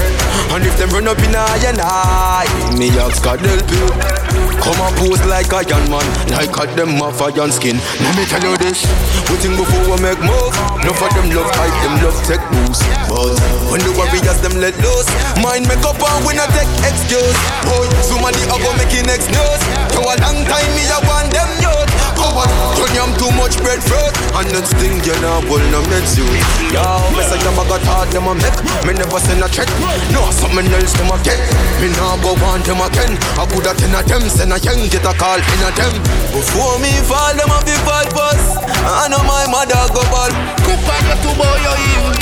and 0.53 0.63
if 0.67 0.77
them 0.77 0.89
run 0.91 1.07
up 1.07 1.17
in 1.17 1.33
I 1.35 1.57
and 1.65 1.79
I, 1.81 2.45
me 2.77 2.89
ask 2.99 3.23
God 3.23 3.39
help 3.39 3.71
you. 3.71 4.22
Thank 4.33 4.47
you. 4.47 4.52
Come 4.63 4.79
and 4.79 4.95
pose 4.95 5.19
like 5.27 5.51
a 5.51 5.59
young 5.67 5.83
man, 5.91 6.07
like 6.31 6.55
a 6.55 6.63
them 6.75 6.95
off 7.03 7.19
a 7.19 7.27
young 7.35 7.51
skin. 7.51 7.75
Let 7.99 8.15
me 8.15 8.23
tell 8.23 8.39
you 8.39 8.55
this, 8.63 8.87
we 9.27 9.35
think 9.35 9.59
before 9.59 9.83
we 9.91 9.99
make 9.99 10.23
move. 10.23 10.55
No 10.87 10.95
for 10.95 11.11
them 11.11 11.27
love 11.35 11.51
hype, 11.59 11.75
them 11.83 11.99
love 11.99 12.15
take 12.23 12.39
boost. 12.47 12.79
But 13.11 13.35
when 13.67 13.83
the 13.83 13.91
warriors 13.91 14.39
them 14.39 14.55
let 14.63 14.71
loose, 14.79 15.11
mind 15.43 15.67
make 15.67 15.83
up 15.83 15.99
and 15.99 16.23
we 16.23 16.31
not 16.39 16.47
take 16.55 16.71
excuse. 16.87 17.35
Boy, 17.67 17.91
somebody 18.07 18.39
a 18.47 18.55
go 18.55 18.71
making 18.79 19.03
next 19.03 19.27
news. 19.35 19.61
For 19.91 20.07
a 20.07 20.15
long 20.23 20.39
time 20.47 20.71
me 20.79 20.87
a 20.87 20.97
want 21.11 21.27
them 21.35 21.51
youth. 21.59 21.91
Coward, 22.15 22.47
you 22.79 22.87
yam 22.95 23.11
too 23.19 23.35
much 23.35 23.59
breadfruit, 23.59 24.15
and 24.31 24.47
next 24.55 24.79
thing 24.79 24.95
you 25.03 25.17
know, 25.19 25.43
pull 25.43 25.59
no 25.75 25.83
meds 25.91 26.15
you. 26.15 26.23
Yo, 26.71 26.79
me 27.11 27.19
say 27.27 27.35
them 27.43 27.59
a 27.59 27.67
got 27.67 27.83
hard 27.83 28.07
them 28.15 28.31
a 28.31 28.33
make, 28.39 28.59
me 28.87 28.95
never 28.95 29.19
send 29.19 29.43
a 29.43 29.49
check. 29.51 29.67
No 30.15 30.23
something 30.31 30.71
else 30.71 30.95
them 30.95 31.11
a 31.11 31.19
get. 31.19 31.35
Me 31.83 31.91
nah 31.99 32.15
go 32.23 32.31
want 32.39 32.63
them 32.63 32.79
again. 32.79 33.19
I 33.35 33.43
could 33.51 33.67
have 33.67 33.75
ten 33.75 33.91
of 33.91 34.07
them, 34.07 34.23
send 34.31 34.52
a 34.53 34.61
young 34.61 34.85
get 34.85 35.01
a 35.01 35.13
call 35.17 35.41
in 35.41 35.61
a 35.65 35.69
them. 35.73 35.93
Before 36.29 36.77
me 36.77 36.93
fall, 37.09 37.33
them 37.33 37.49
a 37.49 37.57
big 37.65 37.79
bad 37.89 38.05
bus. 38.13 38.37
I 38.85 39.09
know 39.09 39.25
my 39.25 39.49
mother 39.49 39.81
go 39.89 40.05
ball. 40.13 40.29
Cook 40.61 40.77
back 40.85 41.09
to 41.09 41.29
boy 41.33 41.57
you 41.65 41.73
evil. 41.89 42.13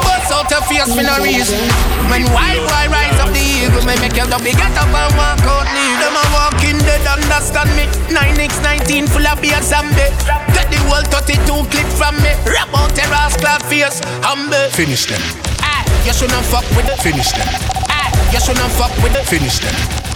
Bust 0.00 0.32
out 0.32 0.48
your 0.48 0.64
face 0.64 0.88
for 0.88 1.04
no 1.04 1.20
reason. 1.20 1.60
When 2.08 2.24
wild 2.32 2.64
boy 2.64 2.88
rise 2.88 3.20
up 3.20 3.28
the 3.36 3.42
eagle, 3.44 3.84
me 3.84 4.00
make 4.00 4.16
you 4.16 4.24
double 4.24 4.48
get 4.48 4.72
up 4.80 4.88
and 4.88 5.12
walk 5.12 5.44
out 5.44 5.68
leave. 5.76 5.98
Them 6.00 6.16
a 6.16 6.24
walking 6.32 6.80
dead, 6.88 7.04
understand 7.04 7.68
me. 7.76 7.84
9x19 8.16 9.04
full 9.12 9.28
of 9.28 9.36
beer 9.44 9.60
zombie. 9.60 10.08
Get 10.56 10.72
the 10.72 10.80
whole 10.88 11.04
32 11.04 11.44
clip 11.68 11.88
from 12.00 12.16
me. 12.24 12.32
Rap 12.48 12.72
out 12.72 12.96
the 12.96 13.04
rascal 13.12 13.60
face, 13.68 14.00
humble. 14.24 14.72
Finish 14.72 15.04
them. 15.12 15.20
You 16.06 16.14
shouldn't 16.16 16.48
fuck 16.48 16.64
with 16.72 16.88
it. 16.88 16.96
Finish 17.04 17.36
them. 17.36 17.44
Ah, 17.92 18.08
you 18.32 18.40
shouldn't 18.40 18.72
fuck 18.80 18.94
with 19.04 19.12
it. 19.12 19.28
Finish 19.28 19.60
them. 19.60 20.07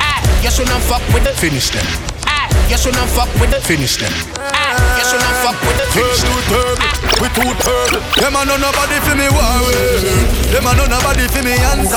Ah, 0.42 0.44
you 0.44 0.50
shouldn't 0.50 0.82
fuck 0.82 1.02
with 1.14 1.26
it. 1.26 1.34
Finish 1.38 1.70
them. 1.70 1.86
Ah, 2.26 2.50
you 2.68 2.76
shouldn't 2.76 3.08
fuck 3.14 3.30
with 3.38 3.54
it. 3.54 3.62
Finish 3.62 3.96
them. 4.02 4.12
Ah, 4.38 4.74
you 4.98 5.04
shouldn't 5.06 5.36
fuck 5.38 5.54
with 5.62 5.78
it. 5.78 5.88
Finish 5.94 6.22
them. 6.26 6.34
We 7.22 7.28
too 7.30 7.54
turtle. 7.62 8.02
Them 8.18 8.34
a 8.34 8.42
no 8.44 8.56
nobody 8.58 8.98
for 9.06 9.14
me 9.14 9.30
worry. 9.30 10.02
Them 10.50 10.66
a 10.66 10.74
no 10.74 10.86
nobody 10.90 11.28
for 11.30 11.42
me 11.46 11.54
answer. 11.54 11.94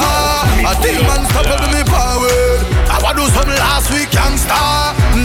A 0.62 0.74
demon 0.86 1.26
stop 1.34 1.50
with 1.50 1.74
me 1.74 1.82
power. 1.90 2.62
I 2.86 3.02
wa 3.02 3.14
do 3.18 3.26
some 3.34 3.50
last 3.50 3.90
week 3.90 4.14
youngster. 4.14 4.54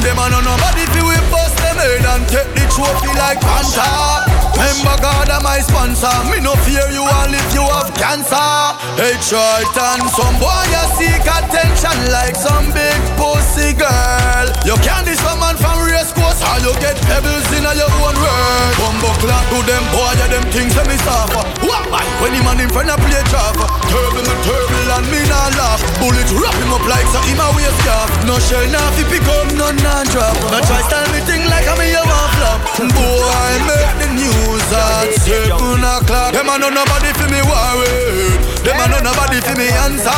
Them 0.01 0.17
a 0.17 0.25
no 0.33 0.41
nobody 0.41 0.89
for 0.89 1.05
we 1.05 1.21
bust 1.29 1.50
head 1.81 2.05
and 2.05 2.23
take 2.29 2.51
the 2.53 2.65
trophy 2.69 3.13
like 3.17 3.41
Panther. 3.41 4.41
Remember 4.61 4.97
God 5.01 5.33
am 5.33 5.43
my 5.43 5.61
sponsor. 5.65 6.13
Me 6.29 6.37
no 6.45 6.53
fear 6.69 6.85
you 6.93 7.01
all 7.01 7.33
if 7.33 7.49
you 7.57 7.65
have 7.65 7.89
cancer. 7.97 8.53
Hey 9.01 9.17
Triton, 9.25 10.05
some 10.13 10.37
boy 10.37 10.65
you 10.69 10.85
seek 11.01 11.25
attention 11.25 11.97
like 12.13 12.37
some 12.37 12.69
big 12.77 13.01
pussy 13.17 13.73
girl. 13.73 14.47
You 14.69 14.77
can't 14.85 15.09
this 15.09 15.23
man 15.25 15.57
from 15.57 15.81
race 15.89 16.13
course 16.13 16.45
or 16.45 16.57
you 16.61 16.73
get 16.85 17.01
pebbles 17.09 17.49
in 17.57 17.65
your 17.65 17.93
own 18.05 18.17
world. 18.21 18.73
Bumbo 18.77 19.11
clock 19.25 19.45
to 19.49 19.59
them 19.65 19.85
boy, 19.97 20.13
yeah, 20.21 20.29
them 20.29 20.45
things 20.53 20.77
that 20.77 20.85
me 20.85 21.01
suffer. 21.01 21.41
What? 21.65 21.89
When 22.21 22.37
the 22.37 22.45
man 22.45 22.61
in 22.61 22.69
front 22.69 22.93
of 22.93 23.01
play 23.01 23.25
chopper, 23.33 23.65
turble 23.89 24.25
me 24.29 24.37
turble 24.45 24.89
and 24.93 25.07
me 25.09 25.21
not 25.25 25.57
laugh. 25.57 25.80
Bullet 26.01 26.33
wrap 26.33 26.57
him 26.57 26.73
up 26.73 26.85
like 26.89 27.07
so 27.13 27.21
in 27.29 27.37
my 27.37 27.53
waist 27.53 27.77
scarf. 27.85 28.09
No 28.25 28.41
shell 28.41 28.65
now 28.73 28.89
fi 28.97 29.05
pick 29.05 29.27
up, 29.29 29.53
no 29.53 29.69
non 29.85 30.05
drop. 30.09 30.33
No 30.49 30.59
try 30.65 30.81
style 30.89 31.07
me 31.13 31.21
thing 31.29 31.45
like 31.53 31.69
I'm 31.69 31.77
a 31.77 31.87
one 32.01 32.31
flop. 32.41 32.59
Boy, 32.81 33.53
make 33.69 33.93
the 34.01 34.09
news 34.17 34.69
at 34.73 35.13
seven 35.21 35.85
o'clock. 35.85 36.33
Them 36.33 36.49
a 36.49 36.57
no 36.57 36.69
nobody 36.73 37.13
fi 37.13 37.27
me 37.29 37.41
worried. 37.45 38.60
Them 38.61 38.77
a 38.77 38.85
no 38.93 38.99
nobody 39.01 39.41
fi 39.41 39.55
me 39.57 39.69
answer. 39.73 40.13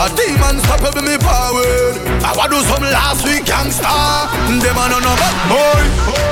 A 0.00 0.08
demon 0.16 0.56
stop 0.64 0.80
with 0.80 0.96
me 1.04 1.20
powered. 1.20 2.00
I 2.24 2.32
wa 2.32 2.48
do 2.48 2.58
some 2.64 2.80
last 2.80 3.24
week 3.28 3.44
gangster. 3.44 3.84
Them 3.84 4.78
a 4.80 4.84
no 4.88 4.98
nobody. 5.04 5.36
Boy, 5.52 5.84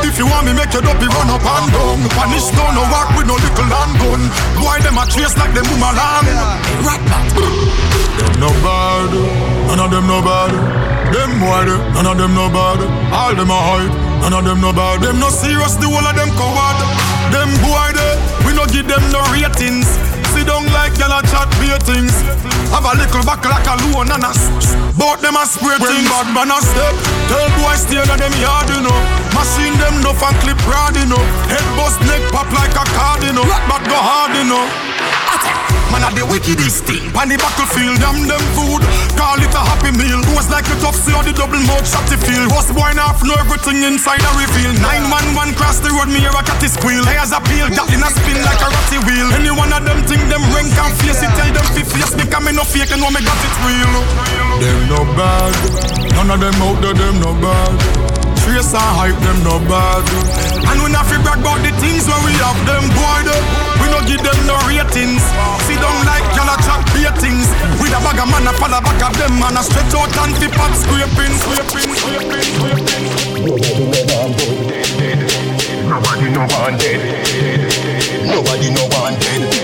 if 0.08 0.16
you 0.16 0.24
want 0.24 0.48
me 0.48 0.56
make 0.56 0.72
your 0.72 0.80
dopey 0.80 1.08
run 1.12 1.28
up 1.28 1.44
and 1.44 1.68
down. 1.68 2.00
Punish 2.16 2.48
down 2.56 2.72
no 2.72 2.82
walk 2.88 3.12
with 3.12 3.28
no 3.28 3.36
little 3.36 3.68
land 3.68 3.92
gun. 4.00 4.22
Boy, 4.56 4.80
them 4.80 4.96
a 4.96 5.04
chase 5.04 5.36
like 5.36 5.52
them 5.52 5.68
boomerang. 5.68 6.26
Rat 6.80 7.02
bat. 7.12 7.28
Them 8.16 8.34
no 8.40 8.50
bad, 8.64 9.12
none 9.68 9.80
of 9.80 9.90
them 9.92 10.06
no 10.08 10.24
bad. 10.24 10.52
Them 11.12 11.36
boy, 11.36 11.68
none 11.92 12.06
of 12.06 12.16
them 12.16 12.32
no 12.32 12.48
bad. 12.48 12.80
All 13.12 13.34
them 13.36 13.50
a 13.52 13.58
hype, 13.60 13.92
none 14.24 14.32
of 14.32 14.44
them 14.44 14.60
no 14.60 14.72
bad. 14.72 15.02
Them 15.02 15.20
no 15.20 15.28
serious, 15.28 15.76
the 15.76 15.84
whole 15.84 16.00
of 16.00 16.16
them 16.16 16.32
coward. 16.32 16.80
Them 17.28 17.52
boy, 17.60 17.92
they, 17.92 18.12
we 18.48 18.56
no 18.56 18.64
give 18.66 18.88
them 18.88 19.04
no 19.12 19.20
ratings. 19.32 19.88
Sit 20.42 20.50
down 20.50 20.66
like 20.74 20.98
y'all 20.98 21.14
a 21.14 21.22
chat 21.22 21.46
beer 21.62 21.78
things. 21.86 22.10
Have 22.74 22.82
a 22.82 22.98
little 22.98 23.22
back 23.22 23.46
like 23.46 23.62
a 23.62 23.78
loan 23.94 24.10
and 24.10 24.26
a 24.26 24.34
Both 24.98 25.22
them 25.22 25.38
a 25.38 25.46
spray 25.46 25.78
things. 25.78 26.10
bad 26.10 26.34
man 26.34 26.50
a 26.50 26.58
step. 26.58 26.98
Tell 27.30 27.46
boy 27.62 27.78
stay 27.78 28.02
in 28.02 28.10
them 28.10 28.34
yard, 28.42 28.66
you 28.66 28.82
know. 28.82 28.98
Machine 29.38 29.78
them 29.78 30.02
no 30.02 30.10
fan 30.18 30.34
clip 30.42 30.58
rod, 30.66 30.98
you 30.98 31.06
know. 31.06 31.22
Head 31.46 31.62
bust 31.78 32.02
neck 32.10 32.26
pop 32.34 32.50
like 32.50 32.74
a 32.74 32.82
card, 32.90 33.22
you 33.22 33.30
know. 33.30 33.46
Black 33.46 33.62
bat 33.70 33.86
go 33.86 33.94
hard, 33.94 34.34
you 34.34 34.42
know. 34.50 34.66
Man 35.92 36.08
a 36.08 36.10
the 36.16 36.24
wickedest 36.24 36.88
thing 36.88 37.04
Pan 37.12 37.28
the 37.28 37.36
battlefield, 37.36 38.00
damn 38.00 38.24
them 38.24 38.40
food. 38.56 38.80
Call 39.12 39.36
it 39.36 39.52
a 39.52 39.60
happy 39.60 39.92
meal. 39.92 40.24
Was 40.32 40.48
like 40.48 40.64
a 40.72 40.76
tough 40.80 40.96
see 40.96 41.12
how 41.12 41.20
the 41.20 41.36
double 41.36 41.60
mouth 41.68 41.84
shot 41.84 42.08
the 42.08 42.16
feel 42.16 42.48
Was 42.48 42.72
boy 42.72 42.96
now 42.96 43.12
know 43.20 43.36
everything 43.36 43.84
inside 43.84 44.24
a 44.24 44.30
reveal. 44.40 44.72
Nine 44.80 45.04
man 45.12 45.36
one 45.36 45.52
cross 45.52 45.84
the 45.84 45.92
road, 45.92 46.08
me 46.08 46.24
hear 46.24 46.32
a 46.32 46.40
catty 46.40 46.72
squeal. 46.72 47.04
A 47.04 47.40
peel, 47.44 47.68
got 47.76 47.88
in 47.92 48.00
a 48.00 48.08
spin 48.08 48.40
like 48.40 48.60
a 48.60 48.68
ratty 48.72 48.98
wheel. 49.04 49.28
Any 49.36 49.52
one 49.52 49.68
of 49.72 49.84
them 49.84 50.00
think 50.08 50.24
them 50.32 50.40
rank 50.52 50.72
and 50.72 50.92
face 51.00 51.20
it 51.24 51.32
Tell 51.36 51.48
them 51.48 51.64
fi 51.76 51.84
face 51.84 52.12
me 52.16 52.24
come 52.24 52.44
me 52.44 52.52
no 52.52 52.64
fake 52.64 52.92
and 52.92 53.00
know 53.00 53.12
me 53.12 53.20
got 53.20 53.36
it 53.36 53.54
real. 53.64 53.92
Them 54.64 54.80
no 54.88 55.00
bad. 55.12 55.52
None 56.16 56.28
of 56.28 56.40
them 56.40 56.56
out 56.60 56.80
there, 56.80 56.96
them 56.96 57.20
no 57.20 57.32
bad. 57.36 57.76
Trace 58.40 58.72
and 58.72 58.92
hype, 58.96 59.16
them 59.20 59.38
no 59.44 59.60
bad. 59.64 60.04
And 60.72 60.76
we 60.82 60.88
not 60.92 61.04
fi 61.04 61.20
brag 61.20 61.40
about 61.40 61.60
the 61.64 61.72
things 61.80 62.08
where 62.08 62.20
we 62.24 62.32
have 62.40 62.58
them 62.64 62.84
boy 62.96 63.20
them 63.28 63.71
give 64.06 64.22
them 64.22 64.38
no 64.46 64.56
ratings 64.66 65.22
Sit 65.66 65.78
down 65.78 65.98
like 66.06 66.26
y'all 66.34 66.50
a 66.50 66.56
chat 66.62 66.82
beer 66.94 67.12
With 67.78 67.94
a 67.94 68.00
bag 68.02 68.20
of 68.20 68.28
man 68.30 68.48
a 68.48 68.52
fall 68.58 68.70
back 68.70 69.02
of 69.02 69.12
them 69.18 69.38
Man 69.38 69.56
a 69.56 69.62
stretch 69.62 69.94
out 69.94 70.12
and 70.22 70.34
fi 70.38 70.48
pot 70.50 70.72
scraping 70.74 71.34
Scraping, 71.38 71.94
scraping, 71.96 72.52
Nobody 75.92 76.30
no 76.30 76.40
want 76.40 76.80
dead. 76.80 77.00
Nobody 78.26 78.70
no 78.70 78.84
want 78.86 79.20
dead. 79.20 79.42
Nobody 79.42 79.61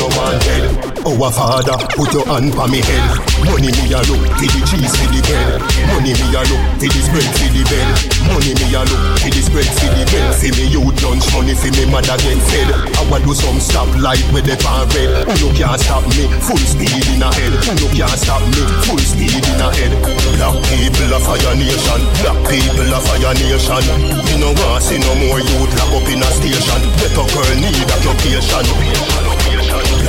Oh, 0.00 0.08
no 0.08 0.16
want 0.16 0.40
dead. 0.40 0.64
Our 1.04 1.28
father, 1.32 1.76
put 1.92 2.12
your 2.16 2.24
hand 2.24 2.56
on 2.56 2.72
me 2.72 2.80
head. 2.80 3.20
Money 3.44 3.68
me 3.68 3.92
a 3.92 4.00
look 4.08 4.20
for 4.32 4.48
the 4.48 4.60
cheese 4.64 4.92
for 4.96 5.08
the 5.12 5.20
bread. 5.28 5.60
Money 5.92 6.16
me 6.16 6.26
a 6.32 6.40
look 6.40 6.64
for 6.80 6.88
the 6.88 7.00
spread 7.04 7.28
for 7.36 7.48
the 7.52 7.62
bed. 7.68 7.84
Money 8.28 8.52
me 8.56 8.66
a 8.72 8.80
look 8.80 9.00
for 9.20 9.28
the 9.28 9.40
spread 9.44 9.68
for 9.68 9.88
the 9.92 10.04
bed. 10.08 10.32
For 10.40 10.48
me 10.56 10.64
youth 10.72 10.96
lunch 11.04 11.24
money 11.36 11.52
for 11.52 11.68
me 11.72 11.84
mother 11.88 12.16
get 12.16 12.40
fed. 12.48 12.68
I 12.96 13.02
want 13.12 13.28
do 13.28 13.32
some 13.36 13.60
stop 13.60 13.88
light 14.00 14.24
with 14.32 14.48
the 14.48 14.56
pan 14.60 14.88
red. 14.96 15.24
You 15.36 15.52
can't 15.52 15.80
stop 15.80 16.04
me? 16.16 16.28
Full 16.48 16.60
speed 16.64 17.04
in 17.12 17.20
a 17.20 17.28
head. 17.32 17.52
You 17.76 17.88
can't 17.92 18.16
stop 18.16 18.40
me? 18.56 18.62
Full 18.88 19.00
speed 19.04 19.36
in 19.36 19.60
a 19.60 19.68
head. 19.68 19.92
Black 20.36 20.56
people 20.68 21.12
of 21.12 21.22
fire 21.28 21.56
nation. 21.60 22.00
Black 22.24 22.40
people 22.48 22.88
of 22.88 23.04
fire 23.04 23.36
nation. 23.36 23.84
Me 24.24 24.34
no 24.40 24.52
want 24.64 24.80
see 24.80 24.96
no 24.96 25.12
more 25.16 25.40
youth 25.40 25.72
lock 25.76 25.92
up 25.92 26.08
in 26.08 26.24
a 26.24 26.28
station. 26.32 26.80
Better 26.96 27.24
girl 27.36 27.52
need 27.60 27.88
occupation. 27.88 29.39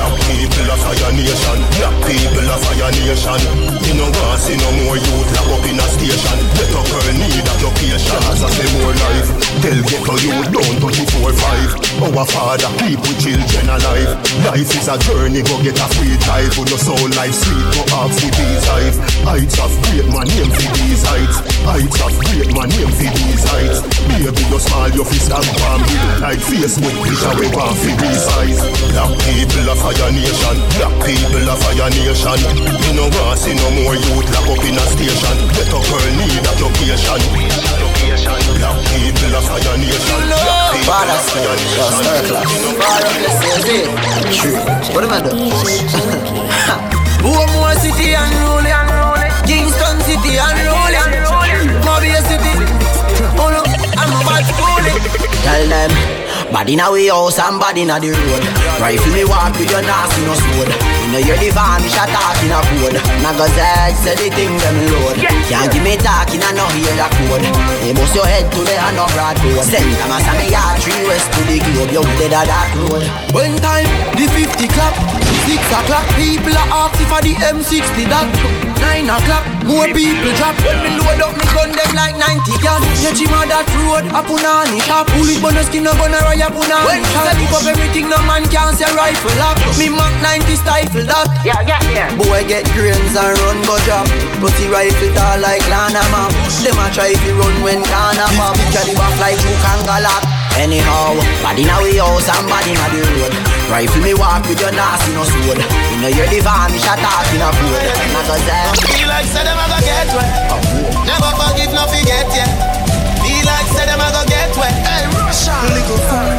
Black 0.01 0.17
people 0.25 0.65
of 0.65 0.81
fire 0.81 1.13
nation. 1.13 1.57
Black 1.77 1.93
people 2.09 2.49
of 2.49 2.57
fire 2.65 2.89
nation. 2.89 3.41
Me 3.85 3.91
no 3.93 4.09
want 4.09 4.41
see 4.41 4.57
no 4.57 4.69
more 4.81 4.97
youth 4.97 5.29
lock 5.37 5.61
up 5.61 5.65
in 5.69 5.77
a 5.77 5.85
station. 5.93 6.37
Better 6.57 6.81
girl 6.89 7.09
need 7.21 7.45
occupation 7.45 8.21
As 8.33 8.41
I 8.41 8.49
say 8.49 8.69
more 8.81 8.97
life. 8.97 9.29
Tell 9.61 9.77
ghetto 9.77 10.15
youth 10.25 10.49
don't 10.49 10.77
touch 10.81 10.97
it 10.97 11.09
four 11.13 11.29
five. 11.37 11.69
Our 12.01 12.25
father 12.25 12.71
keep 12.81 12.97
with 12.97 13.21
children 13.21 13.69
alive. 13.69 14.17
Life 14.49 14.73
is 14.73 14.89
a 14.89 14.97
journey 15.05 15.45
go 15.45 15.61
get 15.61 15.77
a 15.77 15.85
free 15.93 16.17
drive. 16.25 16.49
Who 16.57 16.65
no 16.65 16.77
soul 16.81 17.05
life 17.13 17.37
sweet 17.37 17.61
go 17.77 17.85
off 18.01 18.09
with 18.09 18.33
these 18.33 18.65
eyes. 18.73 18.97
Heights 19.21 19.61
of 19.61 19.69
great 19.85 20.09
man 20.09 20.25
name 20.33 20.49
for 20.49 20.65
these 20.81 21.05
heights. 21.05 21.37
Heights 21.61 22.01
of 22.01 22.13
great 22.25 22.49
man 22.57 22.73
name 22.73 22.89
for 22.89 23.05
these 23.05 23.45
heights. 23.45 23.85
Baby 24.09 24.49
you 24.49 24.57
small 24.57 24.89
your 24.97 25.05
fist 25.05 25.29
and 25.29 25.45
palm 25.61 25.85
Like 26.25 26.41
Facebook 26.41 26.95
picture 27.05 27.35
we 27.37 27.45
want 27.53 27.77
for 27.77 27.93
these 28.01 28.25
eyes. 28.41 28.57
Black 28.97 29.13
people 29.29 29.69
of 29.69 29.90
fire 29.91 30.11
nation 30.11 30.57
Black 30.77 30.93
people 31.03 31.49
of 31.49 31.59
fire 31.59 31.89
nation 31.91 32.39
Me 32.79 32.89
no 32.95 33.05
want 33.19 33.39
see 33.39 33.55
no 33.55 33.67
more 33.71 33.95
youth 33.95 34.27
lock 34.31 34.47
up 34.47 34.63
in 34.63 34.77
a 34.77 34.85
station 34.87 35.37
Better 35.51 35.81
girl 35.83 36.07
need 36.15 36.45
occupation 36.47 37.21
Black 38.55 38.77
people 38.87 39.35
of 39.35 39.43
fire 39.43 39.77
nation 39.77 40.21
Yo, 40.81 41.87
star 41.91 42.21
class. 42.27 42.51
Far 42.79 43.03
up, 43.03 43.15
let's 43.21 43.37
say, 43.39 43.55
see. 43.63 43.83
True. 44.35 44.59
What 44.93 45.03
am 45.03 45.11
I 45.11 45.19
doing? 45.21 45.49
Boomore 47.23 47.75
City 47.79 48.13
unruly, 48.13 48.71
unruly. 48.71 49.27
Kingston 49.47 49.97
City 50.03 50.37
unruly, 50.37 50.97
unruly. 50.99 51.71
Mobile 51.85 52.21
City. 52.27 52.53
Oh 53.39 53.49
no, 53.51 53.63
I'm 53.97 54.11
a 54.11 54.21
bad 54.27 54.45
bully. 54.57 54.93
Tell 55.43 55.67
them. 55.67 56.10
Body 56.51 56.75
now 56.75 56.91
we 56.91 57.07
house 57.07 57.39
and 57.39 57.55
body 57.59 57.87
na 57.87 57.95
the 57.95 58.11
road. 58.11 58.43
Rifle 58.83 59.13
me 59.15 59.23
walk 59.23 59.55
with 59.55 59.71
your 59.71 59.79
nasty 59.81 60.19
no 60.27 60.35
sword. 60.35 60.67
You 60.67 61.07
know 61.15 61.21
you're 61.23 61.39
the 61.39 61.47
van, 61.55 61.79
me 61.79 61.87
shot 61.87 62.11
off 62.11 62.39
in 62.43 62.51
a 62.51 62.59
code 62.59 62.99
Now 63.23 63.31
go 63.39 63.47
Z, 63.47 63.59
say 64.03 64.19
the 64.19 64.27
thing 64.35 64.51
them 64.59 64.77
load. 64.91 65.15
Can't 65.47 65.71
give 65.71 65.79
me 65.79 65.95
talking 65.95 66.43
and 66.43 66.55
no 66.59 66.67
hear 66.75 66.91
the 66.91 67.07
code. 67.07 67.47
They 67.79 67.95
bust 67.95 68.15
your 68.15 68.27
head 68.27 68.51
to 68.51 68.59
the 68.67 68.75
hand 68.75 68.99
of 68.99 69.07
broad 69.15 69.39
road 69.47 69.63
Send 69.63 69.87
them 69.95 70.11
as 70.11 70.27
a 70.27 70.33
me 70.35 70.51
yard 70.51 70.75
three 70.83 71.03
west 71.07 71.31
to 71.31 71.41
the 71.47 71.57
globe. 71.71 71.91
You 71.95 72.03
dead 72.19 72.35
a 72.35 72.43
dark 72.43 72.71
road 72.83 73.03
One 73.31 73.55
time, 73.63 73.87
the 74.19 74.27
50 74.27 74.67
clap. 74.75 74.93
Six 75.47 75.63
o'clock, 75.71 76.05
people 76.19 76.53
are 76.53 76.85
asking 76.85 77.07
for 77.07 77.21
the 77.23 77.33
M60 77.47 78.11
that 78.11 78.27
Nine 78.81 79.05
o'clock, 79.05 79.45
more 79.69 79.85
people 79.93 80.33
drop. 80.41 80.57
When 80.65 80.81
me 80.81 80.89
load 80.97 81.21
up, 81.21 81.37
me 81.37 81.45
gun 81.53 81.69
them 81.69 81.91
like 81.93 82.17
90 82.17 82.49
gas. 82.65 82.81
Yeah, 82.97 83.13
Jima 83.13 83.45
that 83.45 83.69
road, 83.85 84.09
a 84.09 84.25
punani 84.25 84.81
shop. 84.81 85.05
Bullet 85.13 85.37
bonus 85.37 85.69
skin, 85.69 85.85
no 85.85 85.93
gonna 86.01 86.17
ride 86.25 86.40
a 86.41 86.49
punani 86.49 86.85
When 86.85 87.01
I 87.05 87.33
pick 87.37 87.53
up 87.53 87.65
everything, 87.65 88.09
no 88.09 88.17
man 88.25 88.43
can 88.49 88.73
say 88.73 88.89
rifle 88.97 89.35
lock 89.37 89.57
Me 89.77 89.89
Mac 89.89 90.13
90 90.21 90.57
stifle 90.57 91.05
that. 91.05 91.29
Yeah, 91.45 91.61
yeah, 91.61 91.81
yeah 91.93 92.09
Boy 92.17 92.41
get 92.49 92.65
grains 92.73 93.13
and 93.13 93.37
run 93.45 93.59
go 93.65 93.77
drop. 93.85 94.09
But 94.41 94.53
the 94.57 94.65
rifle 94.73 95.11
tall 95.13 95.37
like 95.41 95.63
Lana 95.69 96.01
map 96.09 96.33
Them 96.65 96.77
a 96.81 96.85
try 96.89 97.13
to 97.13 97.29
run 97.37 97.55
when 97.61 97.81
Ghana 97.85 98.27
pop 98.37 98.57
Carry 98.73 98.93
back 98.97 99.13
like 99.21 99.39
Luke 99.45 99.65
and 99.69 99.83
Galak 99.85 100.23
Anyhow, 100.59 101.15
body 101.41 101.63
now 101.63 101.79
we 101.79 101.95
house 101.95 102.27
and 102.27 102.43
body 102.51 102.75
na 102.75 102.85
the 102.91 102.99
road. 103.15 103.33
Rifle 103.71 104.03
me 104.03 104.13
walk 104.13 104.43
with 104.51 104.59
your 104.59 104.71
nasty 104.75 105.15
no 105.15 105.23
sword. 105.23 105.63
You 105.63 105.97
know 106.03 106.11
you're 106.11 106.27
the 106.27 106.43
van, 106.43 106.67
me 106.75 106.77
shot 106.77 106.99
off 106.99 107.31
in 107.31 107.39
a 107.39 107.47
code 107.55 107.87
Not 108.11 108.27
a 108.27 108.35
zell 108.43 108.75
Feel 108.83 109.07
like 109.07 109.25
say 109.31 109.47
them 109.47 109.55
a 109.55 109.65
go 109.71 109.79
get 109.79 110.11
wet 110.11 111.07
Never 111.07 111.31
forgive, 111.39 111.71
no 111.71 111.87
forget, 111.87 112.27
yeah 112.35 112.70
Feel 113.41 113.49
like 113.49 113.65
say 113.73 113.85
them 113.87 113.99
a 113.99 114.11
go 114.13 114.21
get 114.27 114.55
wet. 114.55 114.71
Hey, 114.85 115.07
Russia. 115.17 115.49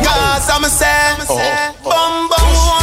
Cause 0.06 0.48
I'm 0.48 0.62
a 0.62 0.70
say. 0.70 1.16
Bum 1.82 2.28
bum 2.28 2.81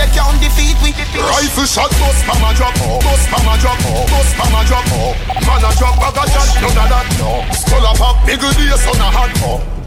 they 0.00 0.08
can't 0.16 0.40
defeat 0.40 0.76
we 0.80 0.96
Rifle 0.96 1.68
shot, 1.68 1.92
bust 2.00 2.24
from 2.24 2.40
a 2.40 2.50
drop, 2.56 2.72
oh, 2.88 2.96
bust 3.04 3.28
from 3.28 3.44
a 3.44 3.54
drop, 3.60 3.76
oh, 3.84 4.08
bust 4.08 4.32
from 4.32 4.56
a 4.56 4.60
drop. 4.64 4.88
Oh. 4.96 5.12
Man 5.44 5.60
a 5.60 5.70
drop, 5.76 5.94
bag 6.00 6.16
a 6.16 6.24
shot, 6.24 6.48
none 6.64 6.72
of 6.72 6.88
that. 6.88 7.06
Skull 7.52 7.84
a 7.84 7.92
pop, 7.92 8.16
big 8.24 8.40
day, 8.40 8.72
sun 8.80 8.96
a 8.96 9.08
hot. 9.12 9.28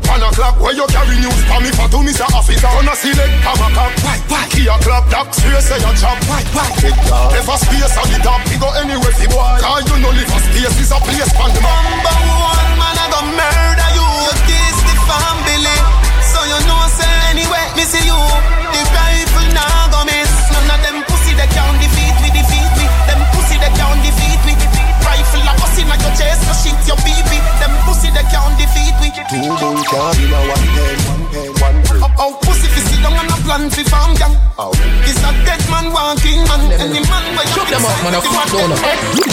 One 0.05 0.21
o'clock, 0.21 0.59
where 0.61 0.75
you 0.77 0.85
carry 0.93 1.17
news 1.17 1.41
for 1.49 1.57
me 1.63 1.73
for 1.73 1.89
two, 1.89 2.05
Mr. 2.05 2.29
Officer. 2.29 2.69
On 2.69 2.85
a 2.85 2.93
select, 2.93 3.33
come 3.41 3.57
a 3.57 3.67
cop. 3.73 3.91
Why, 4.05 4.17
why? 4.29 4.45
Key 4.53 4.69
a 4.69 4.77
clap, 4.85 5.09
doc, 5.09 5.33
space 5.33 5.65
say 5.65 5.81
a 5.81 5.91
chop. 5.97 6.21
Why, 6.29 6.45
why? 6.53 6.69
If 7.33 7.49
a 7.49 7.55
space 7.57 7.97
on 7.97 8.07
the 8.13 8.19
top, 8.21 8.45
he 8.45 8.59
go 8.61 8.69
anywhere, 8.77 9.15
fi 9.17 9.25
boy. 9.25 9.57
Cause 9.65 9.89
you 9.89 9.97
know 9.97 10.13
live 10.13 10.29
a 10.29 10.39
space 10.45 10.77
is 10.77 10.91
a 10.93 10.99
place 11.01 11.33
the 11.33 11.61
man. 11.63 11.81
Number 12.05 12.13
one 12.37 12.71
man 12.77 13.01
a 13.01 13.05
go 13.09 13.19
murder 13.33 13.72
man, 38.03 38.15
a 38.15 38.21
fuck 38.21 38.49
down 38.51 38.71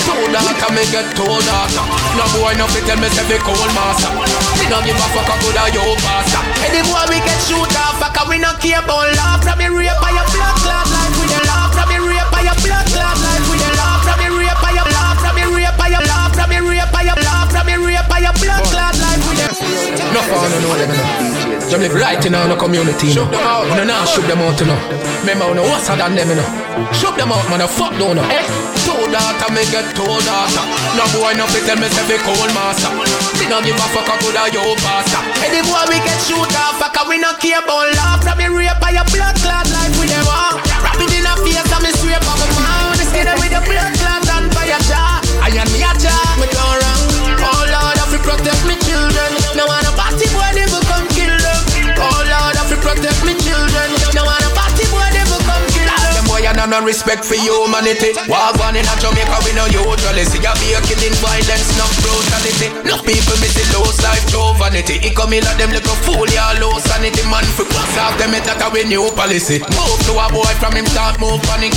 Two 0.01 0.27
data, 0.33 0.69
me 0.75 0.83
get 0.91 1.07
two 1.17 1.27
data 1.27 1.83
No 2.17 2.25
boy, 2.39 2.55
no 2.59 2.67
fit 2.71 2.85
tell 2.87 2.99
me 2.99 3.09
say 3.11 3.27
be 3.29 3.37
cold 3.43 3.59
master. 3.75 4.11
Me 4.59 4.65
no 4.71 4.79
give 4.83 4.97
a 4.97 5.07
fuck 5.15 5.29
a 5.31 5.35
good 5.43 5.57
a 5.59 5.65
yo 5.75 5.83
pastor 6.03 6.43
Any 6.67 6.83
boy 6.87 7.05
we 7.11 7.19
get 7.23 7.39
shoot 7.47 7.71
off 7.79 7.99
Fuck 8.01 8.17
a 8.19 8.23
we 8.29 8.39
no 8.39 8.51
care 8.63 8.81
about 8.83 9.11
laugh. 9.17 9.43
From 9.45 9.59
me 9.59 9.67
rape 9.69 9.95
by 10.01 10.11
your 10.15 10.27
blood 10.33 10.57
clot 10.63 10.87
like 10.89 11.15
we 11.21 11.25
dey 11.31 11.43
laugh. 11.47 11.71
From 11.75 11.87
me 11.91 11.99
rape 12.01 12.31
by 12.33 12.43
your 12.47 12.57
blood 12.63 12.87
clot 12.91 13.17
like 13.21 13.45
we 13.51 13.57
dey 13.59 13.73
laugh. 13.77 14.01
From 14.07 14.17
me 14.19 14.27
rape 14.31 14.61
by 14.63 14.73
your 14.75 14.89
laugh 14.89 15.19
From 15.21 15.35
me 15.37 15.45
rape 15.47 15.77
by 15.79 15.89
your 15.91 16.05
laugh. 16.07 16.31
From 16.35 16.49
me 16.51 16.59
rape 16.63 16.91
by 16.93 17.03
your 17.07 17.19
laugh 17.21 17.40
Me 18.21 18.29
your 18.29 18.37
blood 18.37 18.61
clot 18.69 18.93
like 19.01 19.17
we 19.25 19.33
dey 19.33 19.49
No 20.13 20.21
fun, 20.29 20.53
no 20.53 20.59
know 20.61 20.77
them, 20.77 20.93
no 20.93 21.05
Them 21.73 21.81
live 21.81 21.97
right 21.97 22.21
in 22.21 22.37
our 22.37 22.53
community, 22.53 23.17
no 23.17 23.25
You 23.25 23.81
know 23.81 23.85
now, 23.89 24.05
shoot 24.05 24.29
them 24.29 24.45
out, 24.45 24.61
you 24.61 24.69
know. 24.69 24.77
Remember, 25.25 25.49
you 25.49 25.57
know, 25.57 25.65
what's 25.65 25.89
than 25.89 26.13
them, 26.13 26.29
you 26.29 26.37
know. 26.37 26.45
Shoot 26.93 27.17
them 27.17 27.33
out, 27.33 27.49
man, 27.49 27.65
a 27.65 27.69
fuck 27.69 27.97
down, 27.97 28.21
no 28.21 28.23
Eh, 28.29 28.45
two 28.85 29.09
data, 29.09 29.49
me 29.57 29.65
get 29.73 29.89
two 29.97 30.05
data 30.05 30.63
No 31.01 31.09
boy, 31.17 31.33
no 31.33 31.49
fit 31.49 31.65
me 31.81 31.89
say 31.89 32.05
be 32.13 32.21
cold 32.21 32.53
master. 32.53 32.93
Me 33.41 33.49
no 33.49 33.65
give 33.65 33.81
a 33.81 33.87
fuck 33.89 34.13
a 34.13 34.15
good 34.21 34.37
a 34.37 34.53
yo 34.53 34.77
pastor 34.85 35.25
Any 35.41 35.65
boy 35.65 35.81
we 35.89 35.97
get 36.05 36.21
shoot 36.29 36.53
off, 36.61 36.77
fuck 36.77 37.01
we 37.09 37.17
no 37.17 37.33
care 37.41 37.65
about 37.65 37.89
laugh. 37.97 38.21
From 38.21 38.37
me 38.37 38.53
rape 38.53 38.77
by 38.85 38.93
your 38.93 39.09
blood 39.17 39.33
clot 39.41 39.65
like 39.73 39.97
we 39.97 40.05
never. 40.13 40.61
Rapping 40.85 41.09
in 41.17 41.25
a 41.25 41.33
face, 41.41 41.73
and 41.73 41.81
me 41.81 41.91
sweep 41.97 42.21
on 42.21 42.37
my 42.37 42.49
mouth. 42.53 43.01
Skin 43.01 43.33
with 43.41 43.49
the 43.49 43.65
blood 43.65 43.93
clot 43.97 44.29
and 44.29 44.53
by 44.53 44.69
your 44.69 44.83
jaw 44.85 45.25
I 45.41 45.49
am 45.57 45.65
me 45.73 45.81
a 45.81 45.93
jaw, 45.97 46.37
me 46.37 46.47
don't 46.53 46.80
protect 48.31 48.63
me 48.63 48.79
children. 48.87 49.31
No 49.59 49.67
want 49.67 49.87
a 49.87 49.93
party 49.99 50.31
boy, 50.31 50.47
never 50.55 50.79
come 50.87 51.07
kill 51.11 51.35
them. 51.35 51.61
Oh 51.99 52.23
Lord, 52.23 52.55
I 52.55 52.63
fi 52.71 52.77
protect 52.79 53.21
me 53.27 53.35
children. 53.43 53.89
No 54.15 54.23
want 54.23 54.47
a 54.47 54.51
party 54.55 54.87
boy, 54.95 55.03
never 55.11 55.39
come 55.43 55.65
kill 55.75 55.91
them. 55.91 56.15
Them 56.15 56.27
boy, 56.31 56.47
I 56.47 56.55
no 56.55 56.79
respect 56.87 57.27
for 57.27 57.35
humanity. 57.35 58.15
Walk 58.31 58.63
on 58.63 58.79
in 58.79 58.87
a 58.87 58.95
Jamaica, 59.03 59.43
we 59.43 59.51
no 59.59 59.67
usually 59.67 60.25
see 60.31 60.47
a 60.47 60.53
be 60.63 60.79
a 60.79 60.81
killing 60.87 61.17
violence, 61.19 61.75
no 61.75 61.87
brutality. 61.99 62.71
No 62.87 63.03
people 63.03 63.35
miss 63.43 63.59
the 63.59 63.67
low 63.75 63.83
life, 64.07 64.23
no 64.31 64.55
vanity. 64.55 65.03
It 65.03 65.19
come 65.19 65.35
in 65.35 65.43
like 65.43 65.59
them 65.59 65.75
fool, 66.15 66.29
yeah, 66.31 66.59
low 66.61 66.79
sanity 66.79 67.23
Man, 67.31 67.45
fi 67.57 67.65
pass 67.71 67.97
off 67.99 68.15
them, 68.19 68.35
it 68.35 68.47
like 68.47 68.61
a 68.63 68.83
new 68.89 69.11
policy. 69.15 69.59
Move 69.61 70.01
to 70.07 70.13
a 70.19 70.27
boy 70.33 70.53
from 70.59 70.75
him 70.75 70.87
start 70.87 71.19
move 71.21 71.41
panic 71.47 71.75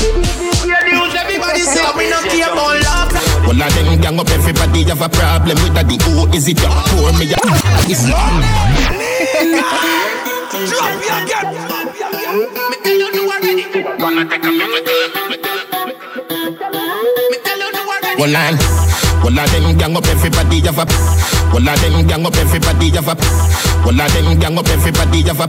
Yeah, 0.65 0.81
the 0.83 0.91
news, 0.97 1.13
everybody 1.15 1.61
say 1.61 1.83
oh, 1.85 1.93
we 1.97 2.09
no 2.09 2.19
care 2.25 2.49
about 2.49 2.81
love. 2.81 3.11
Well, 3.45 3.61
I 3.61 3.69
them 3.69 3.99
gang 4.01 4.19
up 4.19 4.29
everybody 4.29 4.83
have 4.83 5.01
a 5.01 5.09
problem 5.09 5.57
with 5.61 5.73
that. 5.75 5.87
The 5.87 5.97
who 6.03 6.25
is 6.33 6.47
it? 6.47 6.57
Pour 6.57 7.11
me 7.19 7.25
It's 7.91 8.07
long. 8.07 8.41
Drop 10.63 10.95
me 10.95 11.07
again. 11.11 11.47
Me 12.69 12.75
tell 12.83 12.97
you 12.97 13.09
you 13.13 13.23
already. 13.27 13.63
Gonna 13.99 14.23
take 14.29 14.43
a 14.43 14.51
minute. 14.51 14.87
Me 17.29 17.37
tell 17.43 17.59
you 17.59 17.69
you 17.73 17.83
already. 17.83 18.21
Well, 18.21 18.35
I, 18.35 19.12
well, 19.23 19.39
I 19.39 19.47
them 19.47 19.77
gang 19.77 19.95
up 19.95 20.03
everybody 20.03 20.59
have 20.67 20.77
a. 20.77 20.85
Well, 21.55 21.63
I 21.63 21.75
them 21.79 22.03
gang 22.07 22.25
up 22.25 22.35
everybody 22.35 22.91
have 22.91 23.07
a. 23.07 23.15
Well, 23.87 23.95
I 23.95 24.07
them 24.11 24.39
gang 24.39 24.57
up 24.59 24.67
everybody 24.67 25.23
have 25.23 25.39
a. 25.39 25.47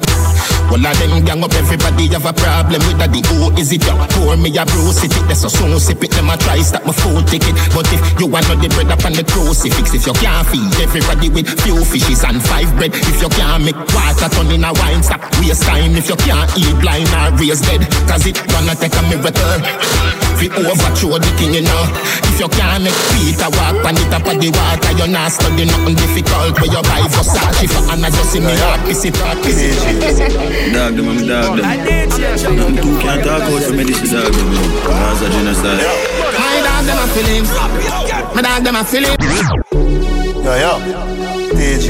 Well, 0.70 0.86
I 0.86 0.94
them 0.94 1.24
gang 1.26 1.42
up 1.42 1.52
everybody 1.52 2.06
have 2.14 2.22
a 2.22 2.32
problem 2.32 2.80
with 2.86 2.98
that. 3.02 3.10
The 3.10 3.20
is 3.58 3.74
it? 3.74 3.82
Pour 4.14 4.36
me 4.38 4.54
a 4.54 4.64
bruise 4.64 5.02
it. 5.02 5.10
It 5.10 5.34
so 5.34 5.48
soon 5.50 5.74
sip 5.82 6.02
it. 6.06 6.14
Them 6.14 6.30
a 6.30 6.38
try 6.38 6.62
stop 6.62 6.86
my 6.86 6.94
food 6.94 7.26
ticket. 7.26 7.58
But 7.74 7.90
if 7.90 8.00
you 8.22 8.30
want 8.30 8.46
the 8.46 8.70
bread 8.70 8.94
up 8.94 9.02
on 9.02 9.18
the 9.18 9.26
crucifix, 9.26 9.90
if 9.90 10.06
you 10.06 10.14
can't 10.22 10.46
feed 10.46 10.70
everybody 10.78 11.28
with 11.34 11.50
few 11.66 11.82
fishes 11.82 12.22
and 12.22 12.38
five 12.46 12.70
bread, 12.78 12.94
if 12.94 13.18
you 13.18 13.30
can't 13.34 13.66
make 13.66 13.78
water 13.90 14.30
turn 14.30 14.54
in 14.54 14.62
a 14.62 14.70
wine 14.70 15.02
stop 15.02 15.18
waste 15.42 15.66
time. 15.66 15.98
If 15.98 16.08
you 16.08 16.16
can't 16.22 16.46
eat 16.54 16.78
blind 16.78 17.10
or 17.10 17.34
raise 17.42 17.60
dead, 17.60 17.82
cause 18.06 18.22
it 18.22 18.38
gonna 18.48 18.74
take 18.78 18.94
a 18.94 19.02
miracle. 19.10 19.58
Fi 20.38 20.50
overthrow 20.58 21.18
the 21.18 21.30
king, 21.38 21.54
you 21.54 21.62
know. 21.62 21.82
If 22.34 22.40
you 22.40 22.48
can't 22.50 22.82
make 22.82 22.98
Peter 23.14 23.46
walk 23.64 23.84
on 23.84 23.94
the 23.94 24.04
top 24.12 24.26
of 24.28 24.36
the 24.40 24.48
water, 24.52 24.92
you're 24.96 25.08
not 25.08 25.32
studying 25.32 25.68
nothing 25.68 25.96
difficult. 25.96 26.52
Where 26.60 26.68
you 26.68 26.82
buy 26.84 27.00
Versace 27.08 27.64
for 27.72 27.82
and 27.92 28.04
I 28.04 28.10
just 28.10 28.32
see 28.32 28.40
me 28.40 28.52
happy, 28.52 28.92
sit 28.92 29.16
happy, 29.16 29.50
sit 29.52 29.76
Dog 30.72 30.96
them, 30.96 31.08
I'm 31.08 31.20
dog 31.24 31.56
them. 31.56 31.64
Nothing 31.64 32.76
too 32.76 32.94
can't 33.00 33.24
talk 33.24 33.42
out 33.42 33.62
for 33.62 33.72
me, 33.72 33.84
this 33.84 34.02
is 34.02 34.12
dog 34.12 34.32
them. 34.32 34.52
you 34.52 34.60
know. 34.60 34.84
Cause 34.84 35.22
of 35.22 35.30
genocide. 35.32 35.80
My 36.36 36.56
dog 36.60 36.84
them 36.84 36.98
a 37.00 37.06
feeling. 37.14 37.44
My 38.34 38.40
dog 38.42 38.60
them 38.64 38.76
a 38.76 38.82
feeling. 38.84 39.16
Yo, 40.44 40.52
yo. 40.60 40.72
DJ. 41.56 41.86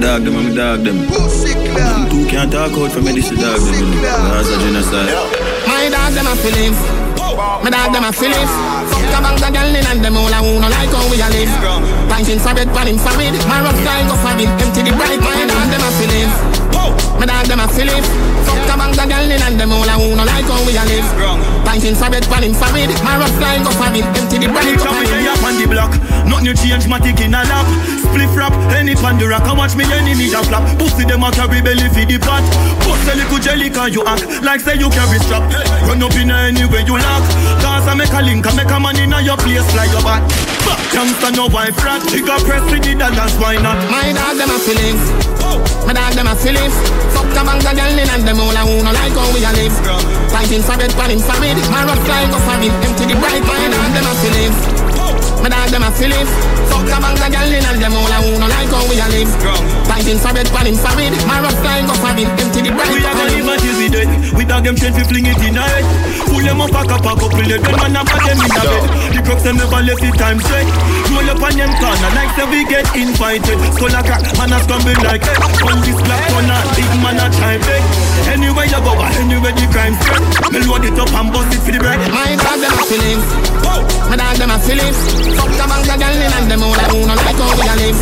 Dog 0.00 0.24
them, 0.24 0.36
I'm 0.36 0.54
dog 0.54 0.80
them. 0.82 0.98
Nothing 1.06 2.06
too 2.10 2.24
can't 2.30 2.50
talk 2.50 2.72
out 2.72 2.90
for 2.90 3.00
me, 3.02 3.12
this 3.12 3.30
is 3.30 3.38
dog 3.38 3.60
them. 3.60 3.74
you 3.74 4.02
know. 4.02 4.32
Cause 4.32 4.50
of 4.50 4.58
genocide. 4.60 5.12
My 5.66 5.88
dog 5.90 6.12
them 6.14 6.26
a 6.26 6.34
feeling. 6.36 7.09
My 7.62 7.70
dog 7.70 7.92
them 7.92 8.04
a 8.04 8.12
feeling. 8.12 8.48
Fuck 8.90 9.12
a 9.12 9.20
bang 9.20 9.36
of 9.36 9.52
girl 9.52 9.74
in 9.74 9.86
and 9.86 10.00
them 10.04 10.16
all 10.16 10.32
a 10.32 10.38
who 10.40 10.60
no 10.60 10.68
like 10.68 10.90
how 10.90 11.04
we 11.10 11.20
a 11.20 11.28
live. 11.28 11.52
Thanking 12.08 12.40
for 12.40 12.54
bed, 12.54 12.68
pan 12.72 12.88
infrared. 12.88 13.34
My 13.48 13.60
rough 13.62 13.80
guy 13.84 14.06
go 14.08 14.16
for 14.16 14.34
it. 14.38 14.48
Empty 14.60 14.82
the 14.82 14.92
bright 14.96 15.20
mind 15.20 15.50
and 15.50 15.70
them 15.72 15.82
a 15.82 15.90
feeling. 15.98 16.69
My 17.18 17.26
dog 17.26 17.46
them 17.46 17.60
a 17.60 17.68
feeling. 17.68 18.02
Fuck 18.48 18.64
the 18.64 18.74
bangs 18.76 18.98
a 18.98 19.04
girl 19.04 19.28
in 19.28 19.42
and 19.42 19.56
them 19.60 19.72
all 19.72 19.84
a 19.84 19.94
who 20.00 20.16
no 20.16 20.24
like 20.24 20.48
how 20.48 20.60
we 20.64 20.72
a 20.72 20.84
live. 20.88 21.08
Thanking 21.68 21.94
for 21.94 22.08
bed, 22.08 22.24
pan 22.26 22.44
infrared. 22.44 22.90
My 23.04 23.20
rough 23.20 23.36
guy 23.36 23.60
go 23.60 23.70
for 23.76 23.92
it. 23.92 24.06
Empty 24.16 24.40
the 24.40 24.48
bright 24.48 24.80
Come 24.80 24.96
mind. 24.96 25.12
here, 25.12 25.30
up 25.30 25.44
on 25.44 25.54
the 25.60 25.66
block. 25.68 25.92
Nothing 26.24 26.46
you 26.48 26.54
change, 26.56 26.88
my 26.88 26.98
tick 26.98 27.20
in 27.20 27.36
a 27.36 27.44
lap. 27.44 27.68
Spliff 28.08 28.32
rap, 28.34 28.56
any 28.72 28.96
pan 28.96 29.20
the 29.20 29.28
rock. 29.28 29.44
I 29.44 29.52
watch 29.52 29.76
me 29.76 29.84
enemy 29.84 30.32
a 30.32 30.40
flap. 30.42 30.64
Pussy 30.80 31.04
them 31.04 31.22
a 31.22 31.30
carry 31.30 31.60
belly 31.60 31.88
for 31.92 32.04
the 32.08 32.18
pot. 32.18 32.42
Bust 32.82 33.06
a 33.06 33.14
little 33.14 33.38
jelly 33.38 33.68
can 33.70 33.92
you 33.92 34.02
act 34.08 34.24
like 34.42 34.60
say 34.64 34.80
you 34.80 34.88
carry 34.90 35.20
strap. 35.20 35.44
Run 35.84 36.02
up 36.02 36.16
in 36.16 36.32
any 36.32 36.64
way 36.66 36.82
you 36.88 36.96
lock. 36.96 37.24
Cause 37.60 37.86
I 37.86 37.94
make 37.94 38.12
a 38.16 38.20
link, 38.24 38.48
I 38.48 38.56
make 38.56 38.72
a 38.72 38.78
man 38.80 38.96
in 38.96 39.12
your 39.24 39.36
place, 39.36 39.66
fly 39.70 39.86
your 39.92 40.02
back. 40.02 40.24
Youngster 40.90 41.30
no 41.36 41.46
wife 41.46 41.76
rat. 41.84 42.02
Bigger 42.10 42.40
press 42.42 42.64
with 42.72 42.82
the 42.82 42.96
dollars, 42.96 43.34
why 43.38 43.60
not? 43.60 43.78
My 43.92 44.10
dog 44.10 44.40
them 44.40 44.50
a 44.50 44.58
feelings. 44.58 45.29
My 45.86 45.92
dog 45.92 46.14
them 46.14 46.30
a 46.30 46.34
feelings. 46.38 46.74
Fuck 47.10 47.28
the 47.34 47.42
bangs 47.42 47.66
a 47.66 47.72
girl 47.74 47.98
in 47.98 48.06
and 48.06 48.22
them 48.22 48.38
all 48.38 48.54
a 48.54 48.62
who 48.62 48.82
no 48.84 48.92
like 48.94 49.16
how 49.16 49.26
we 49.34 49.42
a 49.42 49.50
live. 49.56 49.74
Thanking 50.30 50.62
for 50.62 50.76
bed, 50.78 50.92
pan 50.94 51.10
infrared. 51.10 51.58
My 51.72 51.82
rough 51.82 52.02
go 52.04 52.38
for 52.46 52.58
it. 52.62 52.74
Empty 52.86 53.04
the 53.10 53.16
bright 53.18 53.42
mind 53.42 53.74
and 53.74 53.92
them 53.94 54.06
a 54.06 54.12
feelings. 54.22 54.58
My 55.42 55.48
dog 55.48 55.72
them 55.72 55.82
a 55.82 55.90
feelings. 55.90 56.30
Fuck 56.70 56.86
the 56.86 56.96
bangs 57.00 57.22
a 57.24 57.28
girl 57.32 57.50
in 57.50 57.64
and 57.64 57.78
them 57.82 57.94
all 57.96 58.12
a 58.12 58.18
who 58.22 58.38
no 58.38 58.46
like 58.46 58.70
how 58.70 58.84
we 58.86 59.00
a 59.00 59.06
live. 59.10 59.30
Thanking 59.90 60.20
for 60.22 60.30
bed, 60.30 60.46
pan 60.54 60.68
infrared. 60.70 61.14
My 61.26 61.42
rough 61.42 61.58
go 61.58 61.94
for 61.98 62.12
it. 62.14 62.28
Empty 62.38 62.60
the 62.62 62.70
bright 62.70 62.92
We 62.94 63.02
a 63.02 63.10
gonna 63.10 63.32
live 63.34 63.48
until 63.50 63.74
we 63.80 63.86
dead. 63.88 64.08
We 64.36 64.44
dog 64.44 64.62
them 64.62 64.76
straight, 64.76 64.94
we 64.94 65.04
fling 65.08 65.26
it 65.26 65.40
in 65.42 65.58
a 65.58 65.64
head. 65.64 65.84
Pull 66.30 66.44
them 66.44 66.60
up, 66.60 66.70
pack 66.70 66.92
up, 66.92 67.02
pack 67.02 67.18
up, 67.18 67.32
pull 67.32 67.50
it 67.50 67.58
down, 67.58 67.76
man, 67.80 67.96
and 67.98 68.06
put 68.06 68.22
them 68.22 68.38
in 68.38 68.52
a 68.52 68.62
bed. 68.62 68.84
The 69.16 69.20
crooks 69.26 69.42
them 69.42 69.56
never 69.58 69.82
left 69.82 70.00
the 70.04 70.12
time 70.14 70.38
straight. 70.44 70.68
Roll 71.10 71.26
up 71.26 71.39
say 72.40 72.46
we 72.48 72.60
get 72.64 72.88
invited. 72.96 73.58
Skull 73.76 73.92
a 73.92 74.00
crack, 74.00 74.24
man 74.38 74.52
a 74.52 74.58
stumble 74.64 74.96
like 75.04 75.24
it. 75.24 75.38
On 75.60 75.76
this 75.84 75.98
black 76.00 76.24
corner, 76.32 76.60
big 76.76 76.92
man 77.04 77.20
a 77.20 77.26
try 77.36 77.56
big. 77.60 77.84
Anywhere 78.32 78.68
you 78.68 78.80
go, 78.80 78.92
anywhere 79.20 79.52
the 79.52 79.66
crime 79.68 79.94
spread. 80.00 80.22
Me 80.52 80.58
load 80.64 80.84
it 80.84 80.96
up 80.96 81.12
and 81.12 81.28
bust 81.32 81.52
it 81.52 81.60
for 81.60 81.72
the 81.72 81.80
bread. 81.80 82.00
My 82.08 82.32
dog 82.40 82.60
them 82.60 82.72
a 82.72 82.82
feelings. 82.88 83.26
My 84.08 84.16
dog 84.16 84.36
them 84.40 84.50
a 84.50 84.56
feelings. 84.64 84.98
Fuck 85.36 85.52
the 85.52 85.64
bangs 85.68 85.88
a 85.88 85.96
girl 86.00 86.16
in 86.16 86.32
and 86.32 86.46
them 86.48 86.62
all 86.64 86.80
a 86.80 86.84
who 86.88 86.98
no 87.04 87.14
like 87.14 87.36
how 87.36 87.52
we 87.60 87.66
a 87.68 87.74
live. 87.76 87.98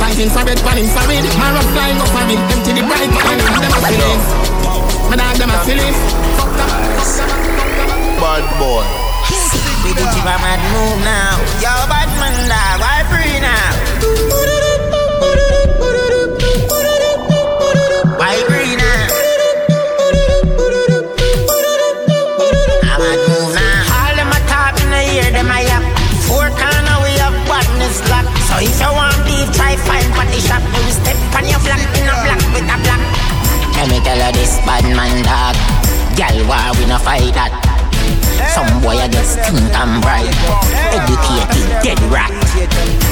Thanking 0.00 0.30
for 0.32 0.44
bed, 0.44 0.58
pan 0.64 0.78
infrared. 0.80 1.24
My 1.36 1.48
rough 1.52 1.70
guy 1.76 1.92
go 1.92 2.04
for 2.08 2.24
it. 2.24 2.40
Empty 2.56 2.72
the 2.72 2.82
bright 2.88 3.10
mind 3.12 3.40
and 3.44 3.58
them 3.60 3.74
a 3.74 3.80
feelings. 3.84 4.26
My 5.12 5.16
dog 5.20 5.36
them 5.36 5.52
a 5.52 5.58
feelings. 5.68 5.98
Fuck 6.40 6.52
the 6.56 6.66
Bad 8.14 8.44
boy. 8.58 9.03
We 9.84 9.92
do 9.92 10.00
keep 10.16 10.24
a 10.24 10.36
mad 10.40 10.60
move 10.72 11.04
now. 11.04 11.36
Yo, 11.60 11.68
bad 11.92 12.08
man 12.16 12.36
dog, 12.48 12.80
why 12.80 13.04
free 13.12 13.36
now? 13.36 13.68
Why 18.16 18.40
free 18.48 18.76
now? 18.80 19.04
I'm 22.88 23.00
move 23.28 23.52
now. 23.52 23.92
All 23.92 24.16
them 24.16 24.32
a 24.32 24.40
them. 25.68 25.84
Four 26.24 26.48
corner 26.48 26.96
we 27.04 27.12
have 27.20 27.36
badness. 27.44 28.00
So 28.48 28.56
if 28.64 28.80
you 28.80 28.88
want 28.88 29.20
beef, 29.28 29.52
try 29.52 29.76
find 29.76 30.08
shop. 30.40 30.64
You 30.64 30.92
step 30.96 31.18
on 31.36 31.44
your 31.44 31.60
in 32.00 32.08
a 32.08 32.14
with 32.56 32.64
a. 32.72 32.96
Let 33.76 33.86
me 33.92 34.00
tell 34.00 34.16
you 34.16 34.32
this 34.32 34.56
bad 34.64 34.84
man 34.96 35.20
dog. 35.28 35.56
Gal 36.16 36.40
war 36.48 36.72
we 36.80 36.86
no 36.88 36.96
fight 36.96 37.34
that. 37.36 37.73
Some 38.52 38.68
boy 38.82 39.00
I 39.00 39.08
get 39.08 39.24
stink 39.24 39.72
and 39.72 40.02
bright 40.02 40.28
Educated, 40.92 41.64
dead 41.82 42.00
rat. 42.12 42.30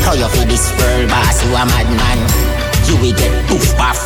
How 0.05 0.13
you 0.13 0.29
feel 0.35 0.47
this 0.47 0.69
world 0.77 1.09
boss, 1.09 1.41
you 1.45 1.55
a 1.55 1.65
madman. 1.65 2.19
You 2.89 2.97
will 3.01 3.17
get 3.17 3.33
poof 3.49 3.79
off 3.79 4.01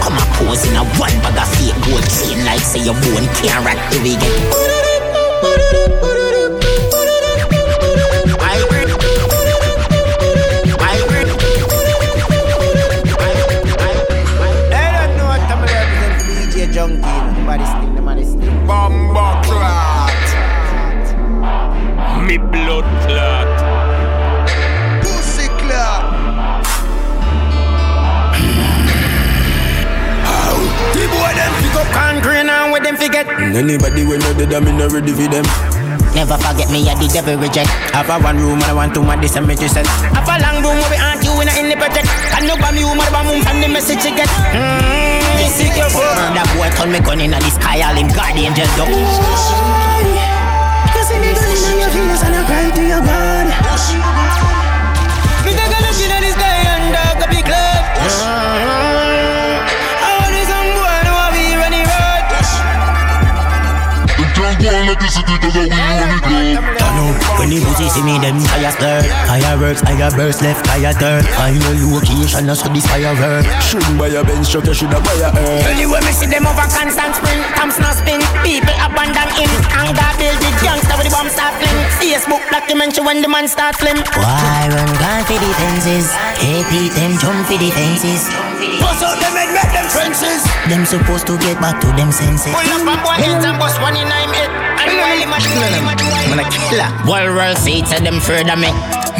Come 0.00 0.14
a 0.14 0.24
pose 0.36 0.64
in 0.68 0.76
a 0.76 0.84
one 1.00 1.16
bag 1.24 1.38
of 1.40 1.48
fake 1.56 1.74
gold 1.84 2.04
chain 2.06 2.44
Like 2.44 2.60
say 2.60 2.84
your 2.84 2.94
bone 2.94 3.26
can't 3.40 3.64
rat 3.64 3.78
You 3.92 4.00
will 4.02 4.18
get 4.20 4.34
and 33.14 33.28
with 33.28 33.36
forget. 33.36 33.56
Anybody 33.56 34.04
when 34.04 34.20
know 34.20 34.32
that 34.34 34.54
I'm 34.54 34.66
in 34.68 34.78
ready 34.78 35.12
for 35.12 35.28
them. 35.28 35.44
Never 36.14 36.36
forget 36.40 36.70
me, 36.72 36.88
I 36.88 36.96
the 36.96 37.06
devil 37.12 37.36
reject 37.36 37.68
Have 37.92 38.08
a 38.08 38.16
one 38.18 38.40
room 38.40 38.58
and 38.58 38.64
I 38.64 38.72
want 38.72 38.94
to 38.96 39.02
my 39.04 39.14
this 39.20 39.36
and 39.36 39.46
make 39.46 39.60
you 39.60 39.68
send. 39.68 39.86
Have 39.86 40.24
a 40.26 40.40
long 40.40 40.64
room 40.64 40.80
where 40.80 40.90
we 40.90 40.96
aren't 40.96 41.22
you 41.22 41.36
in 41.36 41.46
a 41.46 41.52
in 41.60 41.68
the 41.68 41.76
project 41.76 42.08
Can 42.32 42.48
no 42.48 42.56
bomb 42.56 42.74
you, 42.80 42.88
mother 42.96 43.12
bomb 43.12 43.28
from 43.44 43.60
the 43.60 43.68
message 43.68 44.02
you 44.08 44.16
get. 44.16 44.26
Mmm, 44.26 45.36
you 45.36 45.48
sick 45.52 45.76
your 45.76 45.92
phone 45.92 46.32
That 46.32 46.48
boy 46.56 46.72
turn 46.74 46.90
me 46.90 47.00
gun 47.04 47.20
in 47.20 47.36
the 47.36 47.50
sky, 47.52 47.84
all 47.84 47.94
him 47.94 48.08
guardian 48.08 48.56
just 48.56 48.72
duck 48.80 48.88
You 48.88 48.96
see 51.04 51.20
me 51.20 51.30
gun 51.36 51.52
in 51.52 51.76
your 51.76 51.92
fingers 51.92 52.22
and 52.24 52.34
I 52.34 52.42
cry 52.48 52.67
Turn 65.48 65.72
up 65.72 67.16
when 67.38 67.48
the 67.48 67.58
pussy 67.62 67.88
see 67.88 68.02
me, 68.02 68.18
them 68.18 68.40
fire 68.52 68.72
stir. 68.72 69.00
Fireworks, 69.24 69.80
fireburst, 69.80 70.42
left 70.42 70.66
fire 70.66 70.92
dirt. 70.98 71.24
Find 71.36 71.56
your 71.56 71.94
location, 71.94 72.48
and 72.48 72.58
so 72.58 72.68
this 72.68 72.86
firework. 72.86 73.46
Shouldn't 73.62 73.96
buy 73.96 74.12
a 74.12 74.24
Benz 74.24 74.50
truck, 74.50 74.66
you 74.66 74.74
should 74.74 74.92
have 74.92 75.04
buy 75.04 75.16
a 75.24 75.30
earth. 75.32 75.66
Anyway, 75.72 76.00
me 76.04 76.12
see 76.12 76.26
them 76.26 76.46
over 76.46 76.68
constant 76.68 77.14
spring 77.16 77.40
Camps 77.56 77.78
no 77.80 77.90
spin, 77.92 78.20
people 78.44 78.76
abandon 78.80 79.28
him 79.36 79.50
Anger 79.72 80.10
build 80.20 80.38
the 80.40 80.50
gangster 80.60 80.94
with 80.96 81.06
the 81.08 81.12
bomb 81.12 81.28
start 81.28 81.54
fling 81.58 81.78
Facebook 82.00 82.42
documentary 82.50 83.04
when 83.04 83.18
the 83.22 83.28
man 83.28 83.48
start 83.48 83.76
flim 83.76 83.98
Why 84.16 84.68
run 84.70 84.90
gone 85.00 85.24
for 85.26 85.38
the 85.38 85.50
fences? 85.58 86.12
Hey, 86.38 86.62
them 86.96 87.18
jump 87.18 87.46
for 87.46 87.58
the 87.58 87.70
fences. 87.74 88.28
Bust 88.80 89.02
out 89.02 89.16
them 89.18 89.34
head, 89.34 89.50
make 89.52 89.72
them 89.74 89.88
fences. 89.90 90.42
Them 90.70 90.82
supposed 90.86 91.26
to 91.26 91.38
get 91.38 91.58
back 91.60 91.80
to 91.80 91.88
them 91.98 92.12
senses. 92.12 92.52
Pull 92.52 92.68
up 92.68 92.86
a 92.86 92.94
boy 93.02 93.18
head 93.18 93.42
and 93.42 93.58
bust 93.58 93.80
one 93.80 93.96
in 93.96 94.06
him 94.06 94.32
head 94.32 94.77
And 94.88 96.32
him 96.32 96.40
a 96.40 96.44
killer. 96.48 96.88
Wall 97.06 97.28
world 97.34 97.58
seats 97.58 97.92
and 97.92 98.04
them 98.06 98.20
further 98.20 98.56
me 98.56 98.70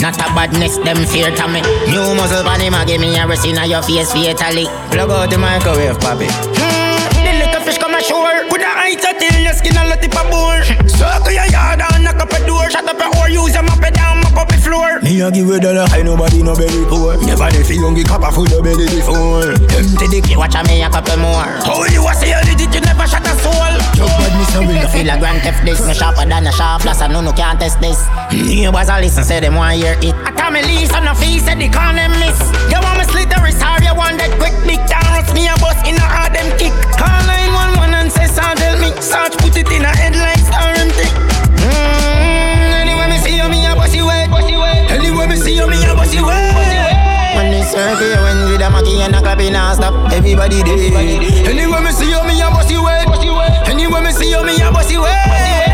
Not 0.01 0.17
a 0.17 0.27
badness, 0.37 0.79
them 0.79 1.05
fear 1.07 1.31
to 1.35 1.49
me 1.49 1.61
New 1.91 2.15
muzzle 2.15 2.47
on 2.47 2.61
him 2.61 2.75
give 2.87 3.01
me 3.01 3.17
a 3.19 3.27
rest 3.27 3.47
in 3.47 3.57
your 3.69 3.83
face 3.83 4.13
fatally 4.13 4.67
Plug 4.91 5.11
out 5.11 5.31
the 5.31 5.39
microwave, 5.39 5.99
papi. 5.99 6.29
Hmm, 6.57 7.25
the 7.25 7.33
little 7.45 7.61
fish 7.63 7.79
come 7.79 7.95
ashore 8.39 8.51
Put 8.51 8.63
a 8.63 8.71
height 8.71 9.01
till 9.01 9.43
your 9.43 9.53
skin 9.53 9.77
a 9.77 9.85
lot 9.89 10.01
tip 10.01 10.15
a 10.15 10.23
bore. 10.31 10.63
Circle 10.89 11.33
your 11.33 11.47
yard 11.51 11.81
and 11.81 12.05
knock 12.05 12.21
up 12.21 12.33
a 12.33 12.39
door. 12.47 12.71
Shut 12.71 12.87
up 12.89 12.99
your 12.99 13.11
whore, 13.13 13.31
use 13.31 13.55
your 13.55 13.63
mop 13.63 13.83
it 13.83 13.95
down, 13.95 14.21
mop 14.21 14.37
up 14.37 14.49
the 14.49 14.59
floor. 14.59 15.01
Me 15.03 15.21
a 15.21 15.31
give 15.31 15.49
a 15.51 15.59
dollar 15.61 15.87
high, 15.89 16.03
nobody 16.03 16.43
no 16.43 16.55
belly 16.55 16.85
poor. 16.87 17.17
Never 17.27 17.51
dey 17.51 17.63
feel 17.63 17.83
hungry, 17.83 18.05
copper 18.05 18.31
full 18.33 18.47
of 18.47 18.63
belly 18.65 18.87
before. 18.87 19.53
Empty 19.75 20.07
the 20.09 20.21
clip, 20.23 20.39
watch 20.39 20.55
a 20.55 20.63
me 20.65 20.83
a 20.83 20.91
couple 20.91 21.17
more 21.19 21.47
How 21.67 21.85
you 21.91 22.03
a 22.07 22.13
say 22.15 22.31
you 22.31 22.41
did 22.47 22.61
it, 22.67 22.75
you 22.75 22.81
never 22.83 23.07
shot 23.07 23.27
a 23.27 23.35
soul. 23.43 23.75
Your 23.99 24.09
badness 24.09 24.55
a 24.55 24.63
You 24.63 24.69
will. 24.69 24.89
feel 24.89 25.11
a 25.11 25.17
grand 25.19 25.43
theft 25.43 25.65
this 25.65 25.81
Me 25.87 25.95
sharper 25.95 26.27
than 26.27 26.47
a 26.47 26.53
sharp 26.53 26.83
plus 26.83 27.01
I 27.03 27.07
know 27.09 27.21
no 27.21 27.33
can't 27.33 27.59
test 27.59 27.81
this 27.81 27.99
Neighbors 28.31 28.89
a 28.89 29.01
listen 29.01 29.25
say 29.25 29.41
them 29.41 29.55
want 29.57 29.75
hear 29.77 29.99
it 30.03 30.15
I 30.27 30.31
tell 30.35 30.51
me 30.51 30.63
lease 30.63 30.93
on 30.95 31.05
the 31.05 31.15
fee 31.15 31.39
said 31.41 31.59
they 31.59 31.69
call 31.69 31.95
them 31.95 32.13
miss 32.23 32.39
You 32.71 32.79
want 32.79 32.99
me 32.99 33.05
slit 33.11 33.29
the 33.31 33.39
wrist 33.43 33.59
or 33.63 33.79
you 33.83 33.95
want 33.95 34.19
that 34.23 34.31
quick 34.39 34.55
big 34.67 34.79
dance 34.87 35.35
Me 35.35 35.51
a 35.51 35.55
bust 35.59 35.83
in 35.87 35.97
a 35.99 36.07
hard 36.07 36.31
them 36.35 36.47
kick 36.59 36.75
Call 36.95 37.11
911 37.27 37.98
and 38.09 38.31
say, 38.31 38.55
tell 38.57 38.79
me. 38.81 38.91
Sarge 39.01 39.37
put 39.37 39.57
it 39.57 39.69
in 39.69 39.85
a 39.85 39.93
headlight, 39.93 40.41
star 40.41 40.73
and 40.73 40.93
tick. 40.93 41.13
Mm, 41.61 42.81
anyway, 42.81 43.07
me 43.09 43.19
see 43.19 43.37
you, 43.37 43.49
me 43.49 43.67
a 43.67 43.75
bossy 43.75 44.03
way. 44.03 44.25
Anyway, 44.89 45.27
me 45.27 45.37
see 45.37 45.55
you, 45.55 45.67
me 45.67 45.85
a 45.85 45.95
bossy 45.95 46.21
way. 46.21 46.53
When 47.37 47.51
they 47.53 47.63
circle 47.63 48.09
you 48.09 48.21
when 48.25 48.51
with 48.51 48.63
a 48.63 48.71
Mackie 48.71 49.01
and 49.03 49.15
a 49.15 49.21
clapping 49.21 49.55
and 49.55 49.77
stop 49.77 50.11
Everybody 50.13 50.63
dead 50.63 51.47
Anyway, 51.47 51.81
me 51.81 51.93
see 51.93 52.11
you, 52.11 52.25
me 52.25 52.41
a 52.41 52.51
bossy 52.51 52.79
way. 52.79 53.05
Anyway, 53.67 54.01
me 54.01 54.13
see 54.13 54.31
you, 54.31 54.43
me 54.45 54.61
a 54.61 54.73
bossy 54.73 54.97
way. 54.97 55.68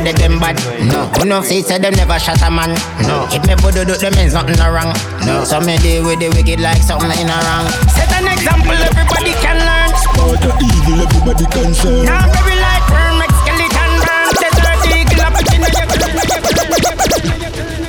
Say 0.00 0.16
them 0.16 0.40
boy 0.40 0.56
that 0.56 0.56
them 0.56 0.56
bad 0.56 0.56
No 0.88 1.06
Who 1.20 1.28
no 1.28 1.42
see 1.42 1.60
say 1.60 1.78
them 1.78 1.92
never 1.92 2.18
shot 2.18 2.40
a 2.40 2.50
man 2.50 2.72
No 3.04 3.28
If 3.28 3.44
me 3.44 3.54
put 3.60 3.74
do 3.76 3.84
them 3.84 4.14
means 4.16 4.32
nothing 4.32 4.56
no 4.56 4.72
wrong 4.72 4.96
No 5.26 5.44
So 5.44 5.60
me 5.60 5.76
deal 5.78 6.04
with 6.08 6.20
the 6.20 6.32
wicked 6.32 6.60
like 6.60 6.80
something 6.80 7.12
in 7.20 7.28
a 7.28 7.36
wrong 7.44 7.68
Set 7.92 8.08
an 8.16 8.32
example, 8.32 8.72
everybody 8.72 9.36
can 9.44 9.60
learn. 9.60 9.92
Sport 10.00 10.40
the 10.40 10.52
evil, 10.56 11.04
everybody 11.04 11.44
concerned. 11.52 12.08
Now, 12.08 12.24
very 12.32 12.56
like 12.56 12.88
worm, 12.88 13.20
make 13.20 13.34
skeleton 13.44 13.92
burn. 14.00 14.32
Desert 14.40 14.80
eagle, 14.88 15.20
up 15.20 15.36
in 15.52 15.60
the 15.60 15.68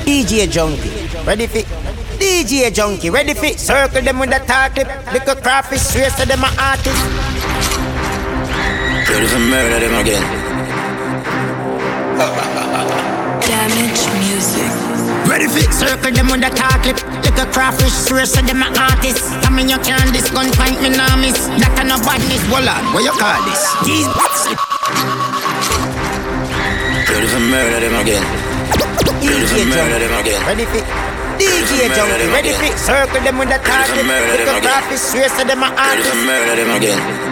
DJ 0.04 0.44
Junky. 0.52 0.92
Ready 1.26 1.46
fit? 1.46 1.66
DJ 2.20 2.70
Junky. 2.70 3.10
Ready 3.10 3.34
fit? 3.34 3.58
Circle 3.58 4.02
them 4.02 4.18
with 4.18 4.32
a 4.32 4.40
talk 4.44 4.74
clip. 4.74 4.88
Little 5.12 5.36
crawfish 5.36 5.96
race 5.96 6.14
to 6.16 6.26
them 6.28 6.44
a 6.44 6.52
artist. 6.60 7.00
Ready 9.08 9.26
for 9.26 9.38
murder 9.38 9.80
them 9.80 9.94
again. 10.00 10.41
Ready 15.42 15.66
fit? 15.66 15.74
Circle 15.74 16.12
them 16.14 16.30
with 16.30 16.46
a 16.46 16.50
talk 16.54 16.86
clip. 16.86 17.02
Little 17.26 17.46
crawfish 17.50 18.10
race 18.14 18.30
to 18.38 18.42
them 18.46 18.62
a 18.62 18.70
artist. 18.78 19.26
I 19.42 19.50
mean 19.50 19.66
you 19.68 19.78
can't 19.82 20.14
this 20.14 20.30
gun 20.30 20.46
point 20.54 20.78
me 20.78 20.94
now 20.94 21.18
miss. 21.18 21.34
That 21.58 21.74
kind 21.74 21.90
of 21.90 21.98
badness. 22.06 22.46
Hold 22.46 22.70
on, 22.70 22.94
what 22.94 23.02
you 23.02 23.10
call 23.10 23.42
this? 23.42 23.58
These 23.82 24.06
Ready 27.10 27.26
for 27.26 27.42
murder 27.42 27.80
them 27.82 27.98
again. 27.98 28.22
Ready 28.22 29.46
for 29.50 29.58
DJ 29.58 29.66
murder 29.66 29.98
them 29.98 30.14
again. 30.22 30.40
Ready 30.46 30.66
fit? 30.70 30.86
DJ 31.42 31.90
Junky. 31.90 32.30
Ready 32.30 32.52
fit? 32.62 32.78
Circle 32.78 33.20
them 33.26 33.38
with 33.42 33.50
a 33.50 33.58
talk 33.66 33.86
clip. 33.90 34.06
murder 34.06 34.46
them 34.46 34.46
Little 34.46 34.62
again. 34.62 34.70
crawfish 34.70 35.10
race 35.18 35.34
to 35.38 35.42
them 35.42 35.58
a 35.58 35.74
Ready 35.74 35.82
artist. 35.82 36.06
for 36.06 36.22
murder 36.22 36.54
them 36.54 36.70
again. 36.78 37.31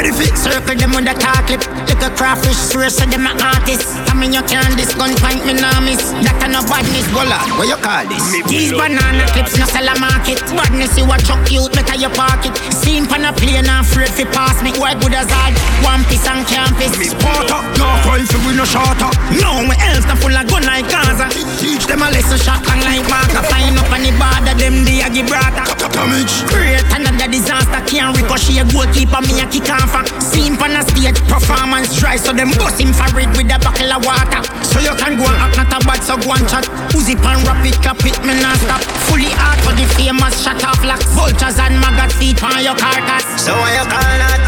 Ready 0.00 0.16
fit? 0.16 0.32
Circle 0.32 0.80
them 0.80 0.96
with 0.96 1.12
a 1.12 1.14
talk 1.20 1.44
clip. 1.44 1.60
Little 1.84 2.08
crawfish 2.16 2.72
race 2.72 2.96
to 2.96 3.04
them 3.04 3.28
a 3.28 3.36
artist. 3.36 3.84
I 4.08 4.16
mean 4.16 4.32
you 4.32 4.40
can't 4.48 4.72
this 4.72 4.96
gun 4.96 5.12
point 5.20 5.44
me 5.44 5.52
now 5.52 5.76
miss. 5.84 6.00
That 6.24 6.40
kind 6.40 6.56
of 6.56 6.64
badness. 6.72 7.04
Hold 7.12 7.28
on, 7.28 7.60
what 7.60 7.68
you 7.68 7.76
call 7.76 8.08
this? 8.08 8.24
These 8.48 8.72
banana 8.72 9.28
clips 9.36 9.60
no 9.60 9.68
sell 9.68 9.84
a 9.84 9.92
market. 10.00 10.40
Badness 10.56 10.96
you 10.96 11.04
a 11.04 11.20
chuck 11.20 11.44
cute, 11.44 11.68
better 11.76 12.00
you 12.00 12.08
park 12.16 12.48
it. 12.48 12.56
Seen 12.72 13.04
pan 13.04 13.28
a 13.28 13.36
plane 13.36 13.60
and 13.60 13.68
afraid 13.68 14.08
fi 14.08 14.24
pass 14.24 14.56
me. 14.64 14.72
Why 14.80 14.96
good 14.96 15.12
as 15.12 15.28
hard? 15.28 15.52
One 15.84 16.00
piece 16.08 16.24
on 16.24 16.48
campus. 16.48 16.96
Sport 16.96 17.52
up, 17.52 17.68
no 17.76 17.84
cry 18.00 18.24
fi 18.24 18.40
we 18.48 18.56
no 18.56 18.64
short 18.64 19.04
up. 19.04 19.12
No, 19.36 19.60
my 19.68 19.76
else 19.84 20.08
na 20.08 20.16
full 20.16 20.32
of 20.32 20.48
gun 20.48 20.64
like 20.64 20.88
Gaza. 20.88 21.28
Teach 21.60 21.84
them 21.84 22.00
a 22.00 22.08
lesson 22.08 22.40
shot 22.40 22.64
and 22.72 22.80
like 22.88 23.04
marker. 23.04 23.44
Find 23.52 23.76
up 23.76 23.92
on 23.92 24.00
the 24.00 24.16
border, 24.16 24.56
them 24.56 24.80
the 24.88 25.04
a 25.04 25.12
Gibraltar. 25.12 25.68
Damage. 25.92 26.48
Create 26.48 26.88
another 26.88 27.28
disaster. 27.28 27.84
Can't 27.84 28.16
ricochet 28.16 28.64
goalkeeper, 28.72 29.20
me 29.28 29.44
a 29.44 29.46
kick 29.52 29.68
off. 29.68 29.89
A. 29.94 30.02
Seen 30.20 30.56
pan 30.56 30.76
a 30.76 30.82
stage, 30.86 31.18
performance 31.26 31.96
dry, 31.98 32.16
so 32.16 32.32
them 32.32 32.50
bust 32.58 32.80
him 32.80 32.92
for 32.92 33.10
it 33.18 33.30
with 33.36 33.50
a 33.50 33.58
buckle 33.58 33.92
of 33.92 34.04
water. 34.04 34.42
So 34.64 34.80
you 34.80 34.94
can 34.96 35.18
go 35.18 35.26
and 35.26 35.38
act 35.42 35.56
not 35.56 35.72
a 35.74 35.78
bad, 35.86 36.00
so 36.02 36.16
go 36.16 36.32
and 36.32 36.46
chat. 36.48 36.64
Uzi 36.94 37.14
pan 37.18 37.42
rapid, 37.44 37.76
cap 37.82 37.98
it, 38.06 38.16
me 38.22 38.34
not 38.40 38.56
stop. 38.58 38.82
Fully 39.08 39.30
hard 39.34 39.58
for 39.66 39.74
the 39.74 39.86
famous 39.98 40.38
shut 40.42 40.62
off 40.64 40.82
like 40.84 41.02
vultures 41.14 41.58
and 41.58 41.74
maggot 41.80 42.12
feet 42.14 42.42
on 42.42 42.62
your 42.62 42.76
carcass. 42.76 43.24
So 43.42 43.52
why 43.52 43.74
you 43.74 43.86
call 43.88 44.14
that? 44.22 44.40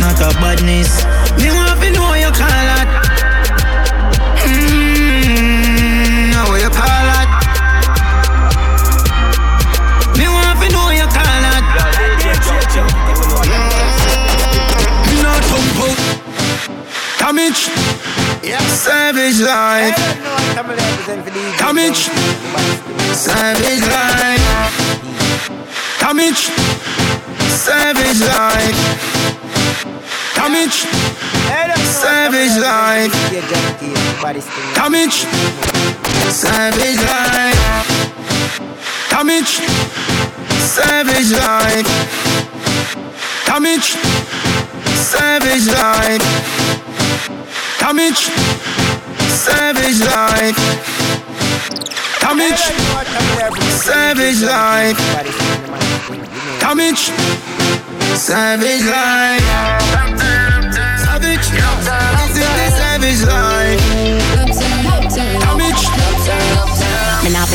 Not 0.00 0.20
a 0.20 0.32
badness. 0.40 1.04
Me 1.36 1.52
want 1.52 1.80
to 1.80 1.90
know 1.92 2.14
you 2.14 2.32
call 2.32 2.48
that. 2.48 3.19
Damage. 17.40 17.70
Savage 18.68 19.40
life. 19.40 19.96
Damage. 21.58 22.10
Savage 23.16 23.80
life. 23.80 24.44
Damage. 26.00 26.50
Savage 27.48 28.20
life. 28.20 28.78
Damage. 30.36 30.86
Savage 31.82 32.56
life. 32.60 33.12
Damage. 34.74 35.26
Savage 36.28 37.00
life. 37.08 37.60
Damage. 39.08 39.60
Savage 40.60 41.30
life. 41.32 41.88
Damage. 43.46 43.96
Savage 44.94 45.66
life. 45.68 46.89
Damage. 47.90 48.30
Savage 49.26 49.98
life. 49.98 50.54
Damage. 52.20 52.62
Savage 53.82 54.42
life. 54.42 54.98
Damage. 56.60 57.10
Savage 58.14 58.84
life. 58.84 59.42
Savage. 61.02 61.48
Savage 62.78 63.22
life. 63.26 63.79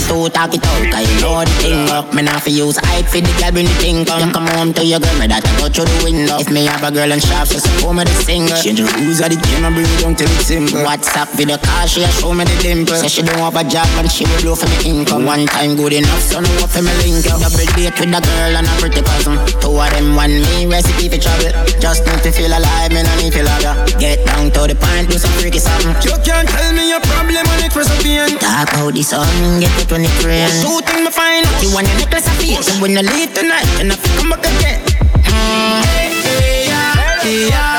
Me 0.06 0.22
nah 0.22 0.30
fi 0.30 0.30
too 0.30 0.30
talk 0.30 0.54
it 0.54 0.62
out, 0.62 0.86
cause 0.94 1.10
you 1.10 1.22
know 1.22 1.42
the 1.42 1.52
thing 1.58 1.90
up. 1.90 2.14
Me 2.14 2.22
nah 2.22 2.38
fi 2.38 2.52
use 2.52 2.78
hype 2.78 3.06
for 3.10 3.22
the 3.22 3.32
girl 3.42 3.52
bring 3.52 3.66
the 3.66 3.74
thing 3.82 4.06
come. 4.06 4.22
You 4.22 4.34
come 4.34 4.48
home 4.54 4.74
to 4.74 4.86
your 4.86 5.00
girl, 5.00 5.18
me 5.18 5.26
that 5.28 5.42
I 5.42 5.50
go 5.58 5.66
through 5.66 5.90
the 5.90 5.98
window. 6.06 6.38
If 6.38 6.50
me 6.54 6.66
have 6.70 6.84
a 6.86 6.92
girl 6.94 7.10
and 7.10 7.22
sharp, 7.22 7.50
she 7.50 7.58
support 7.58 7.98
me 7.98 8.04
the 8.06 8.14
single. 8.22 8.54
Change 8.54 8.80
the 8.82 8.86
rules 9.02 9.20
of 9.22 9.34
the 9.34 9.38
game 9.42 9.66
and 9.66 9.74
bring 9.74 9.90
it 9.90 9.98
down 10.02 10.14
till 10.14 10.30
it's 10.30 10.46
simple. 10.46 10.86
WhatsApp 10.86 11.34
video 11.34 11.58
call, 11.58 11.90
she 11.90 12.06
a 12.06 12.10
show 12.14 12.34
me 12.38 12.46
the 12.46 12.56
dimple. 12.62 12.94
Say 12.94 13.10
she 13.10 13.22
don't 13.26 13.42
have 13.42 13.58
a 13.58 13.64
job 13.66 13.90
and 13.98 14.06
she 14.06 14.30
will 14.30 14.54
blow 14.54 14.56
for 14.56 14.70
me 14.70 14.78
income. 14.86 15.26
One 15.26 15.50
time 15.50 15.74
good 15.74 15.98
enough, 15.98 16.22
so 16.22 16.38
no 16.38 16.50
up 16.62 16.70
for 16.70 16.86
me 16.86 16.94
link 17.02 17.26
up. 17.26 17.42
Double 17.42 17.66
date 17.74 17.98
with 17.98 18.14
a 18.14 18.22
girl 18.22 18.54
and 18.62 18.70
a 18.70 18.74
pretty 18.78 19.02
cousin. 19.02 19.42
Two 19.58 19.74
of 19.74 19.90
them 19.90 20.14
one 20.14 20.38
me 20.54 20.70
recipe 20.70 21.10
for 21.10 21.18
trouble. 21.18 21.50
Just 21.82 22.06
need 22.06 22.22
to 22.22 22.30
feel 22.30 22.54
alive, 22.54 22.94
me 22.94 23.02
no 23.02 23.14
need 23.18 23.34
to 23.34 23.42
love 23.42 23.62
ya. 23.66 23.74
Get 23.98 24.22
down 24.30 24.54
to 24.54 24.70
the 24.70 24.78
point, 24.78 25.10
do 25.10 25.18
some 25.18 25.34
freaky 25.42 25.58
something. 25.58 25.98
You 26.06 26.14
can't 26.22 26.46
tell 26.46 26.72
me 26.78 26.94
your 26.94 27.02
problem 27.02 27.42
on 27.42 27.60
it 27.66 27.74
for 27.74 27.82
something. 27.82 28.38
Talk 28.38 28.70
about 28.70 28.94
the 28.94 29.02
sun, 29.02 29.26
get 29.60 29.74
it 29.82 29.95
when 29.96 30.04
it 30.04 30.26
rain. 30.26 30.50
Shooting 30.50 31.06
me 31.06 31.10
fine. 31.10 31.46
You 31.64 31.74
want 31.74 31.88
your 31.88 31.98
necklace 32.00 32.28
of 32.28 32.34
face, 32.36 32.68
and 32.68 32.82
when 32.82 32.92
you 32.92 33.02
leave 33.02 33.34
tonight, 33.34 33.66
and 33.80 33.90
you 33.90 33.98
come 34.20 34.30
back 34.30 34.40
again. 34.40 34.82
Mm. 35.24 35.86
Hey, 35.86 36.12
hey, 36.12 36.68
yeah, 36.68 37.20
hey, 37.22 37.48
yeah. 37.48 37.75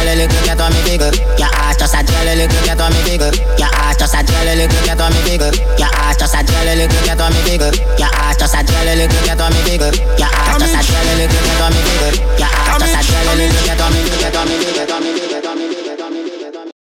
Jelly, 0.00 0.16
little 0.16 0.42
cat 0.44 0.60
on 0.60 0.72
me 0.72 0.80
figure. 0.82 1.12
Your 1.36 1.50
ass 1.60 1.76
just 1.76 1.94
a 1.94 2.00
jelly, 2.02 2.34
little 2.36 2.62
cat 2.64 2.80
on 2.80 2.92
me 2.92 3.00
figure. 3.04 3.32
Your 3.60 3.70
ass 3.76 3.96
just 3.96 4.14
a 4.14 4.22
jelly, 4.24 4.56
little 4.56 4.82
cat 4.84 5.00
on 5.00 5.12
me 5.12 5.20
figure. 5.28 5.52
Your 5.76 5.92
ass 5.92 6.16
just 6.16 6.34
a 6.34 6.40
jelly, 6.44 6.74
little 6.76 7.02
cat 7.04 7.20
on 7.20 7.32
me 7.32 7.40
figure. 7.44 7.72
Your 8.00 8.08
ass 8.08 8.36
just 8.36 8.54
a 8.56 8.60
jelly, 8.64 8.94
little 8.96 9.20
cat 9.26 9.40
on 9.40 9.52
me 9.52 9.60
figure. 9.68 9.92
Your 10.16 10.30
ass 10.32 10.56
just 10.56 10.76
a 10.76 10.80
jelly, 10.80 11.14
little 11.20 11.40
cat 11.44 11.60
on 11.60 11.72
me 11.72 11.80
figure. 11.84 12.16
Your 12.40 12.48
ass 12.48 12.80
just 12.80 12.96
a 12.96 13.02
jelly, 13.12 13.34
little 13.36 13.60
figure, 13.60 14.32
on 14.32 14.48
me 14.48 15.12
figure. 15.20 15.49